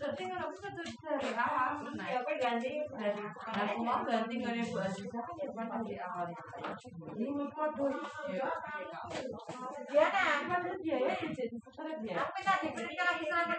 [0.00, 4.64] Tapi kalau bisa tuh dari awal, nah, ya aku ganti dari aku mau ganti dari
[4.64, 6.24] Bu Aziza kan ya bukan dari awal.
[7.20, 7.28] Ini
[8.32, 8.48] ya.
[9.92, 11.56] Ya nah, kan dia ya jadi
[12.40, 13.54] tadi ketika lagi sama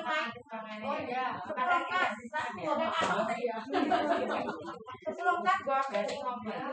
[0.00, 0.18] lima.
[0.84, 2.08] Oh iya, Sekarang Kak.
[2.64, 3.56] Ngomong apa ya?
[5.04, 6.72] Sebelum kan gua dari ngomong.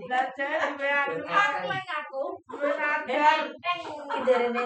[0.00, 0.60] Belajar
[1.28, 2.22] aku aku.
[2.50, 3.38] Duwe nadar.
[4.10, 4.62] Kiderene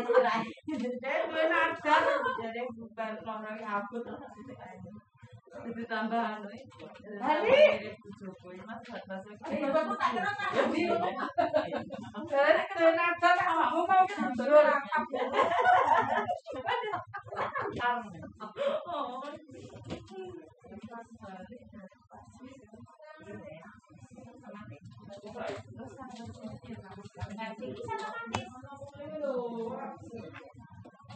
[0.92, 1.24] surai.
[1.28, 2.02] Duwe nadar.
[2.40, 3.12] Jadi bukan
[3.64, 4.12] aku Itu.
[7.22, 7.64] Jadi.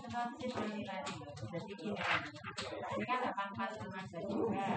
[0.08, 1.92] Jadi gini,
[2.96, 4.68] ini kan 84 remaja juga.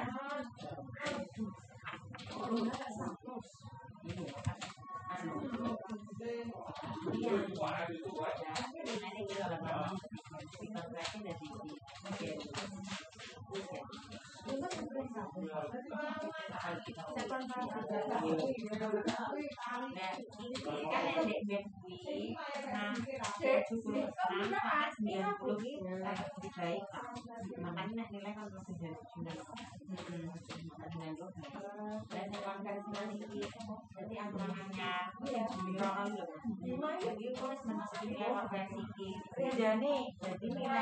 [27.61, 28.61] Makanya nilai kalau
[39.51, 39.89] jadi
[40.51, 40.81] nilai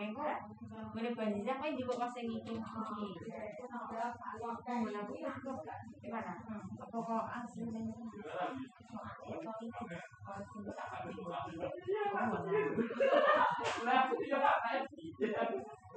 [0.00, 0.24] Mengko
[0.96, 2.56] ngene banjir apa juga pas sing iki.
[6.00, 6.32] Gimana?
[6.80, 7.68] Apa kok asli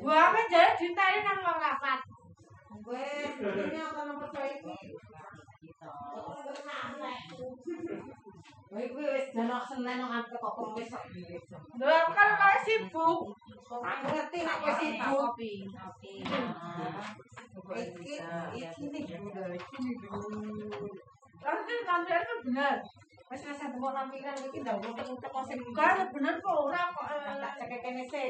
[0.00, 2.00] Gua apa jadi ditanya nang wong rapat.
[2.80, 4.96] Gue ini apa nomor saya ini?
[8.70, 11.34] Gue wis nang aku kok kok iki.
[11.82, 13.34] Lah kan sibuk.
[13.66, 15.30] Aku ngerti nek kowe sibuk.
[17.74, 18.14] Iki
[18.54, 19.78] iki nih udah iki.
[21.42, 22.76] Kan kan kantor itu benar.
[23.26, 27.10] Wis wis temu nampilan iki ndak utek-utek kok sing Kan bener kok ora kok.
[27.10, 28.22] tak cek kene kowe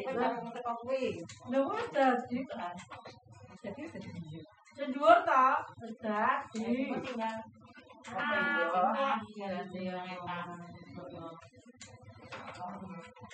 [0.57, 1.21] kok kuwi.
[1.53, 2.39] Lha wis dadi.
[3.61, 4.41] Jadi sedih.
[4.73, 5.61] Sedhuwur ta?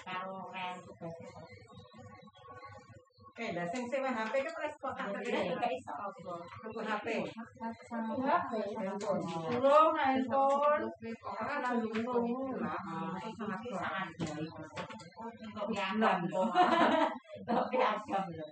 [0.04, 1.75] karo kan tugas
[3.36, 6.40] Eh, lah sing sewa HP kan wis kok tak kene gak iso apa.
[6.40, 7.06] Tunggu HP.
[7.60, 9.20] Handphone.
[9.52, 10.84] Durung handphone.
[11.20, 12.80] Orang lagi ngomong lah,
[13.36, 14.48] sangat sangat baik.
[15.52, 16.48] Kok piagam loh.
[17.44, 18.48] Kok piagam loh.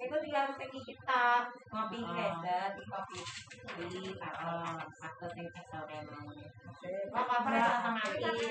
[0.00, 1.22] Itu tinggal pergi kita
[1.68, 3.20] ngopi hebat, kopi.
[3.76, 6.00] Di faktor yang sore
[7.12, 8.46] Bapak pernah sama ini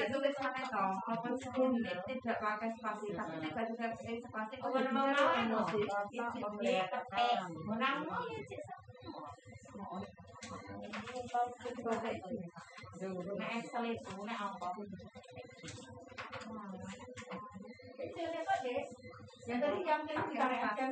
[19.46, 20.90] yang tadi yang kita tarik akan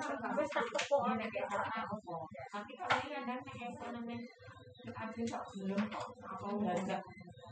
[2.77, 4.22] kalau ini ada kayak elemen
[4.93, 5.84] tak belum
[6.22, 7.02] apa enggak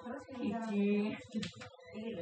[0.01, 1.17] terus ini
[1.97, 2.21] ini.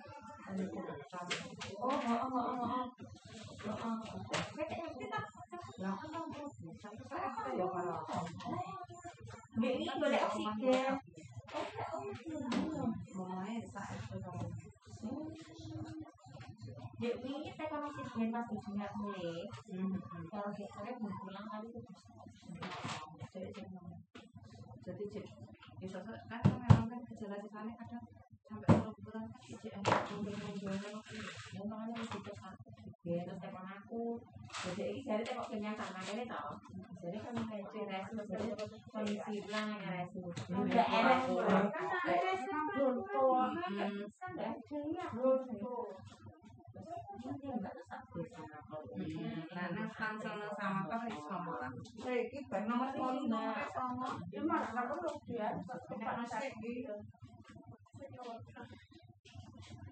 [0.51, 1.35] satu.
[1.79, 2.85] Oh, oh, oh, oh, oh.
[9.61, 10.93] Ini boleh oksigen.
[17.01, 19.47] Dek ini kita kan oksigen pas ujinya mulai.
[20.31, 21.91] Kalau kita belum pulang kali itu.
[24.81, 25.03] Jadi
[25.81, 28.05] bisa kan memang kan gejala-gejalanya kadang
[28.51, 31.23] sampai kalau bulan cek yang mungkin-mungkin
[31.55, 32.19] yang mana itu.
[32.35, 32.55] Kan
[33.07, 34.03] ya terus telepon aku.
[34.51, 36.59] Jadi ini jadi kenyataan makanya tau
[37.01, 38.47] jadi kan kayak resu jadi
[38.93, 40.21] kondisi bilang yang resu
[40.53, 41.19] udah enak
[41.73, 43.89] kan resu tua kan?
[44.37, 44.53] Nggak
[49.49, 50.31] Karena sama
[50.61, 51.71] sama apa sama lah.
[52.05, 54.07] Saya kita nomor lima sama.
[54.29, 56.95] Cuma kalau lu dia tempat nasi gitu.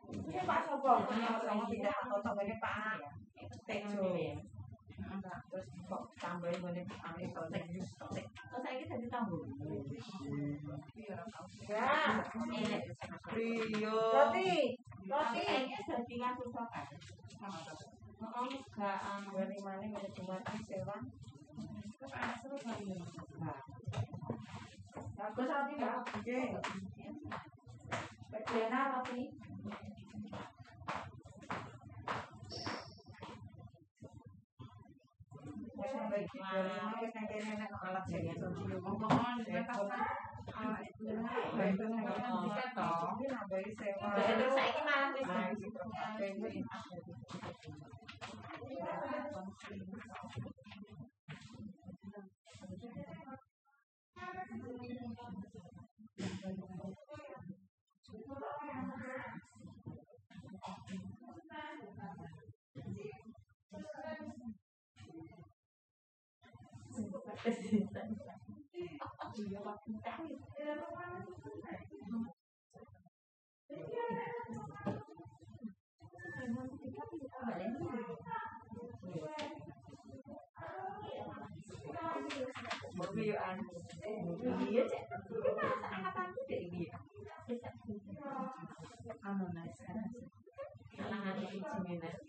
[0.10, 2.98] Ini Pak Sopo, yang tidak atau ini Pak
[3.70, 4.10] Tejo
[5.50, 9.46] Terus kok tambah ngene ame Amir, kalau saya ini Pak Tejo saya ini jadi tambah
[11.70, 12.26] Ya,
[13.30, 14.74] Rio Roti,
[15.06, 16.86] Roti Ini jadi ngasih sopan
[18.20, 22.34] Maaf, gak anggar ini mana, gak ada cuma Tejo Terus kan,
[26.10, 26.40] Oke
[28.50, 29.30] Diana apa sih?
[46.10, 47.78] Baik,
[67.40, 67.80] Bagaimana
[69.72, 69.95] roti?
[84.59, 84.84] Iya.
[87.48, 87.93] Tapi
[91.59, 92.28] masa nice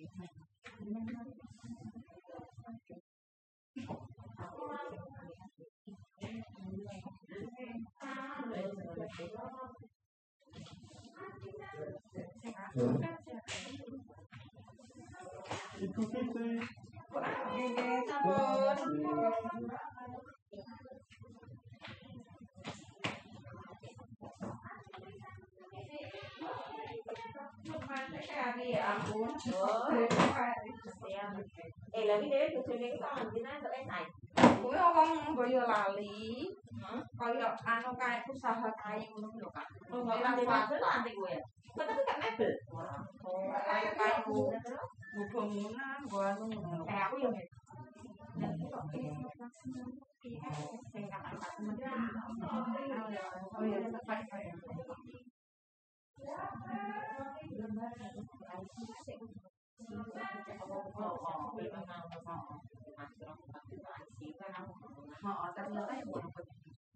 [31.91, 34.09] Eh, lagi deh, kecilnya kita ambilnya, kita lihat, ayo.
[34.63, 36.40] Uwe, orang, boyo lali.
[37.21, 37.61] Wong boyo lali.
[37.61, 39.69] Kaya anu kae usaha kayu ngono lho, Kak.
[39.93, 41.43] Oh, nggak nanti mabel nanti gue ya.
[41.77, 42.53] Kok tapi kan mebel.
[43.69, 44.33] Kayu kayu
[45.29, 46.85] bangunan, gua anu ngono.
[46.89, 47.29] Kayak aku ya.
[53.51, 54.25] Oh iya, kayu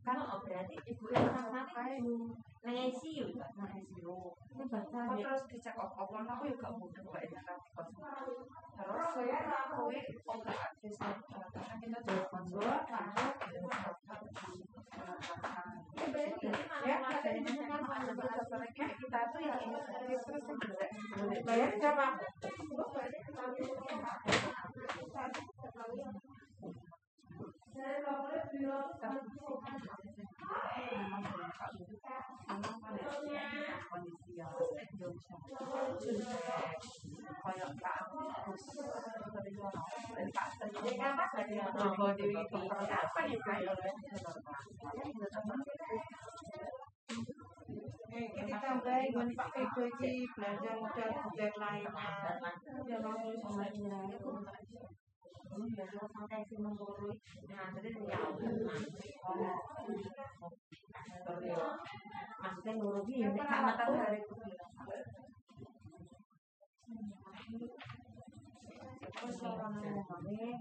[0.04, 2.28] kalau berarti ibu yang sama kayu
[2.60, 4.36] nang ICU kan Nah, ICU.
[4.52, 7.58] ini bahasa Kok terus dicek opo aku ya gak mudah kok ini kan?
[8.76, 9.88] Terus saya aku
[10.28, 12.68] obat bisa karena kita jual sponsor
[16.84, 17.40] ya katanya
[18.76, 22.06] kan kita tuh yang ini terus terus bayar siapa
[27.74, 31.44] thế mà mới đưa tất cả những cuộc tham khảo này để mà có thể
[31.58, 33.02] phát triển các khả năng quan hệ
[33.90, 35.40] còn những gì ở sẽ nhiều trong
[36.00, 36.24] trừ
[37.42, 38.14] coi là tạo
[38.46, 38.82] một số
[39.34, 39.70] và bây giờ
[40.16, 43.12] để tạo thành cái ca bắt là gì là rồi rồi thì cũng có cả
[43.14, 43.92] phát hiện này rồi đấy
[48.14, 51.82] kita tambah dengan pakai kunci belanja modal belanja lain.
[52.86, 55.03] Jangan sampai
[55.54, 57.16] modal budget lainnya ya langsung sama dia sampai si menggurui
[57.48, 58.18] nah jadi dia
[62.42, 64.20] maksudnya ngurugi ya karena kan hari
[69.14, 70.58] terus orang ngomongnya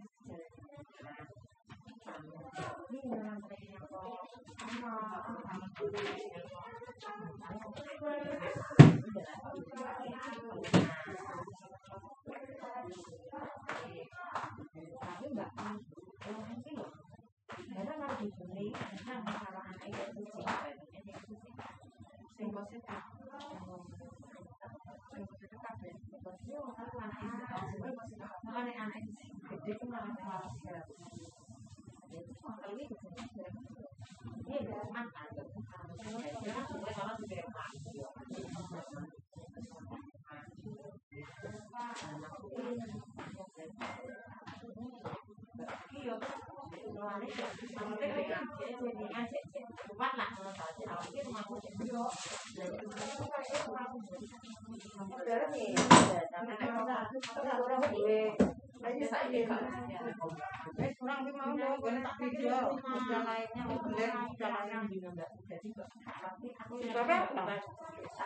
[12.84, 13.00] tapi
[15.32, 15.80] enggak orang
[16.68, 16.92] sih loh
[17.56, 18.44] sing anak itu
[41.94, 42.30] Terima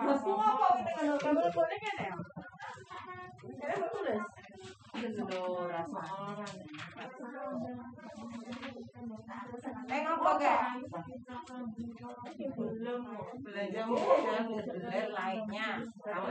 [0.00, 2.14] Mas mau apa kita kan kamera boleh kan ya?
[3.60, 4.20] Saya mau tulis.
[9.90, 10.60] eh ngapa gak
[12.54, 15.68] belum modal beli lainnya
[16.04, 16.30] kamu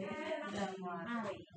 [0.00, 1.04] kan?
[1.06, 1.52] Nangis.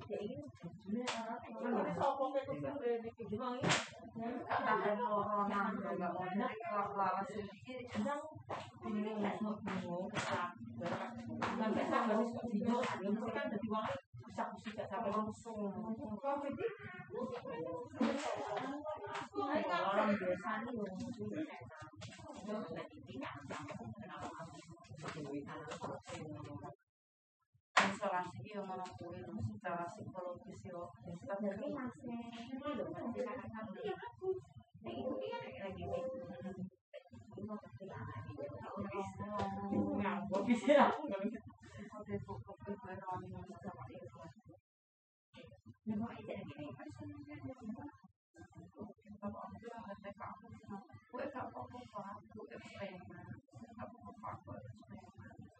[27.92, 30.80] Isolasi yo ngono kuwi lho, secara psikologis yo
[31.28, 31.46] tapi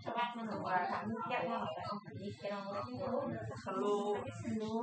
[0.00, 1.64] cepat menunggu kami tiap mau
[2.18, 2.88] mikir orang
[3.56, 4.74] selu selu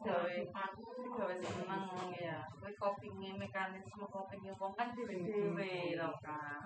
[0.00, 0.34] gawe
[1.16, 1.84] gawe seneng
[2.16, 2.36] ya.
[2.56, 6.64] Kowe coping mekanisme coping wong kan dhewe-dhewe lho kan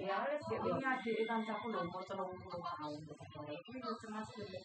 [0.00, 3.00] ya wis ini adik kancaku lho umur 30 tahun.
[3.56, 4.58] Iki yo cemas dhewe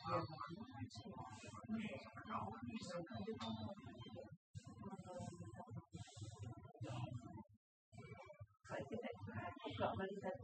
[8.75, 10.35] Gak melihat umur, gak melihat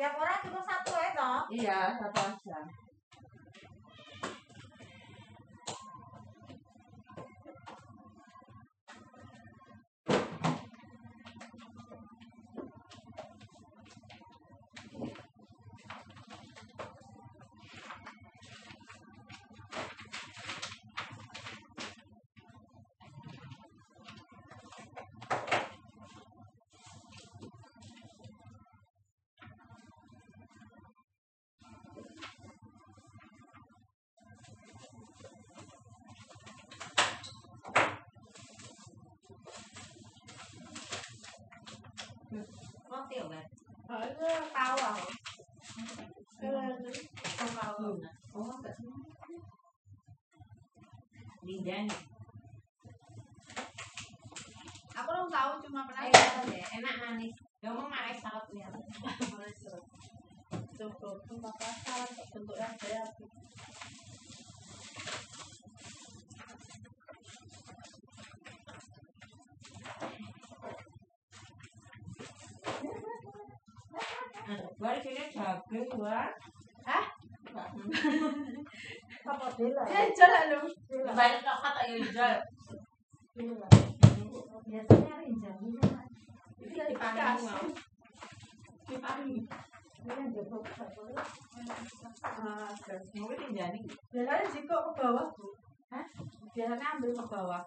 [0.00, 1.40] Tiap orang cuma satu ya toh?
[1.52, 2.56] iya satu aja
[42.30, 43.44] Ya, Mbak?
[43.90, 44.06] Aku
[44.54, 45.10] tahu aku.
[47.58, 47.90] Tahu.
[48.38, 48.54] Oh.
[51.42, 51.90] Lidan.
[54.94, 56.66] Aku belum tahu cuma pernah Eh, lihat ya.
[56.78, 57.34] Enak manis.
[57.66, 58.78] Manis sangat lihat.
[58.78, 59.86] Manis terus.
[60.78, 61.18] Cukup.
[61.34, 63.02] Maka salah bentuknya saya.
[74.80, 76.32] Gua di sini daging gua.
[76.88, 77.04] Hah?
[79.28, 79.82] Apa bela?
[79.84, 80.60] Dia jalan lu.
[81.04, 82.40] Banyak kok kata Yujal.
[84.64, 85.60] Biasanya rinjang.
[86.64, 87.76] Dia dikasih.
[88.88, 89.40] Diparingi.
[90.00, 90.64] Ini kan jemput.
[92.24, 93.80] Ah, dan Mungkin jadi.
[93.84, 95.52] Biasanya jika ke bawah, Bu.
[95.92, 96.08] Hah?
[96.56, 97.62] Biasanya ambil ke bawah.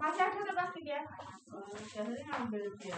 [0.00, 1.04] Masih ada tuh pasti dia.
[1.52, 2.96] Oh, Biasanya ambil dia.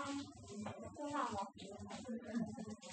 [0.00, 0.06] 啊，
[0.96, 2.90] 说话了。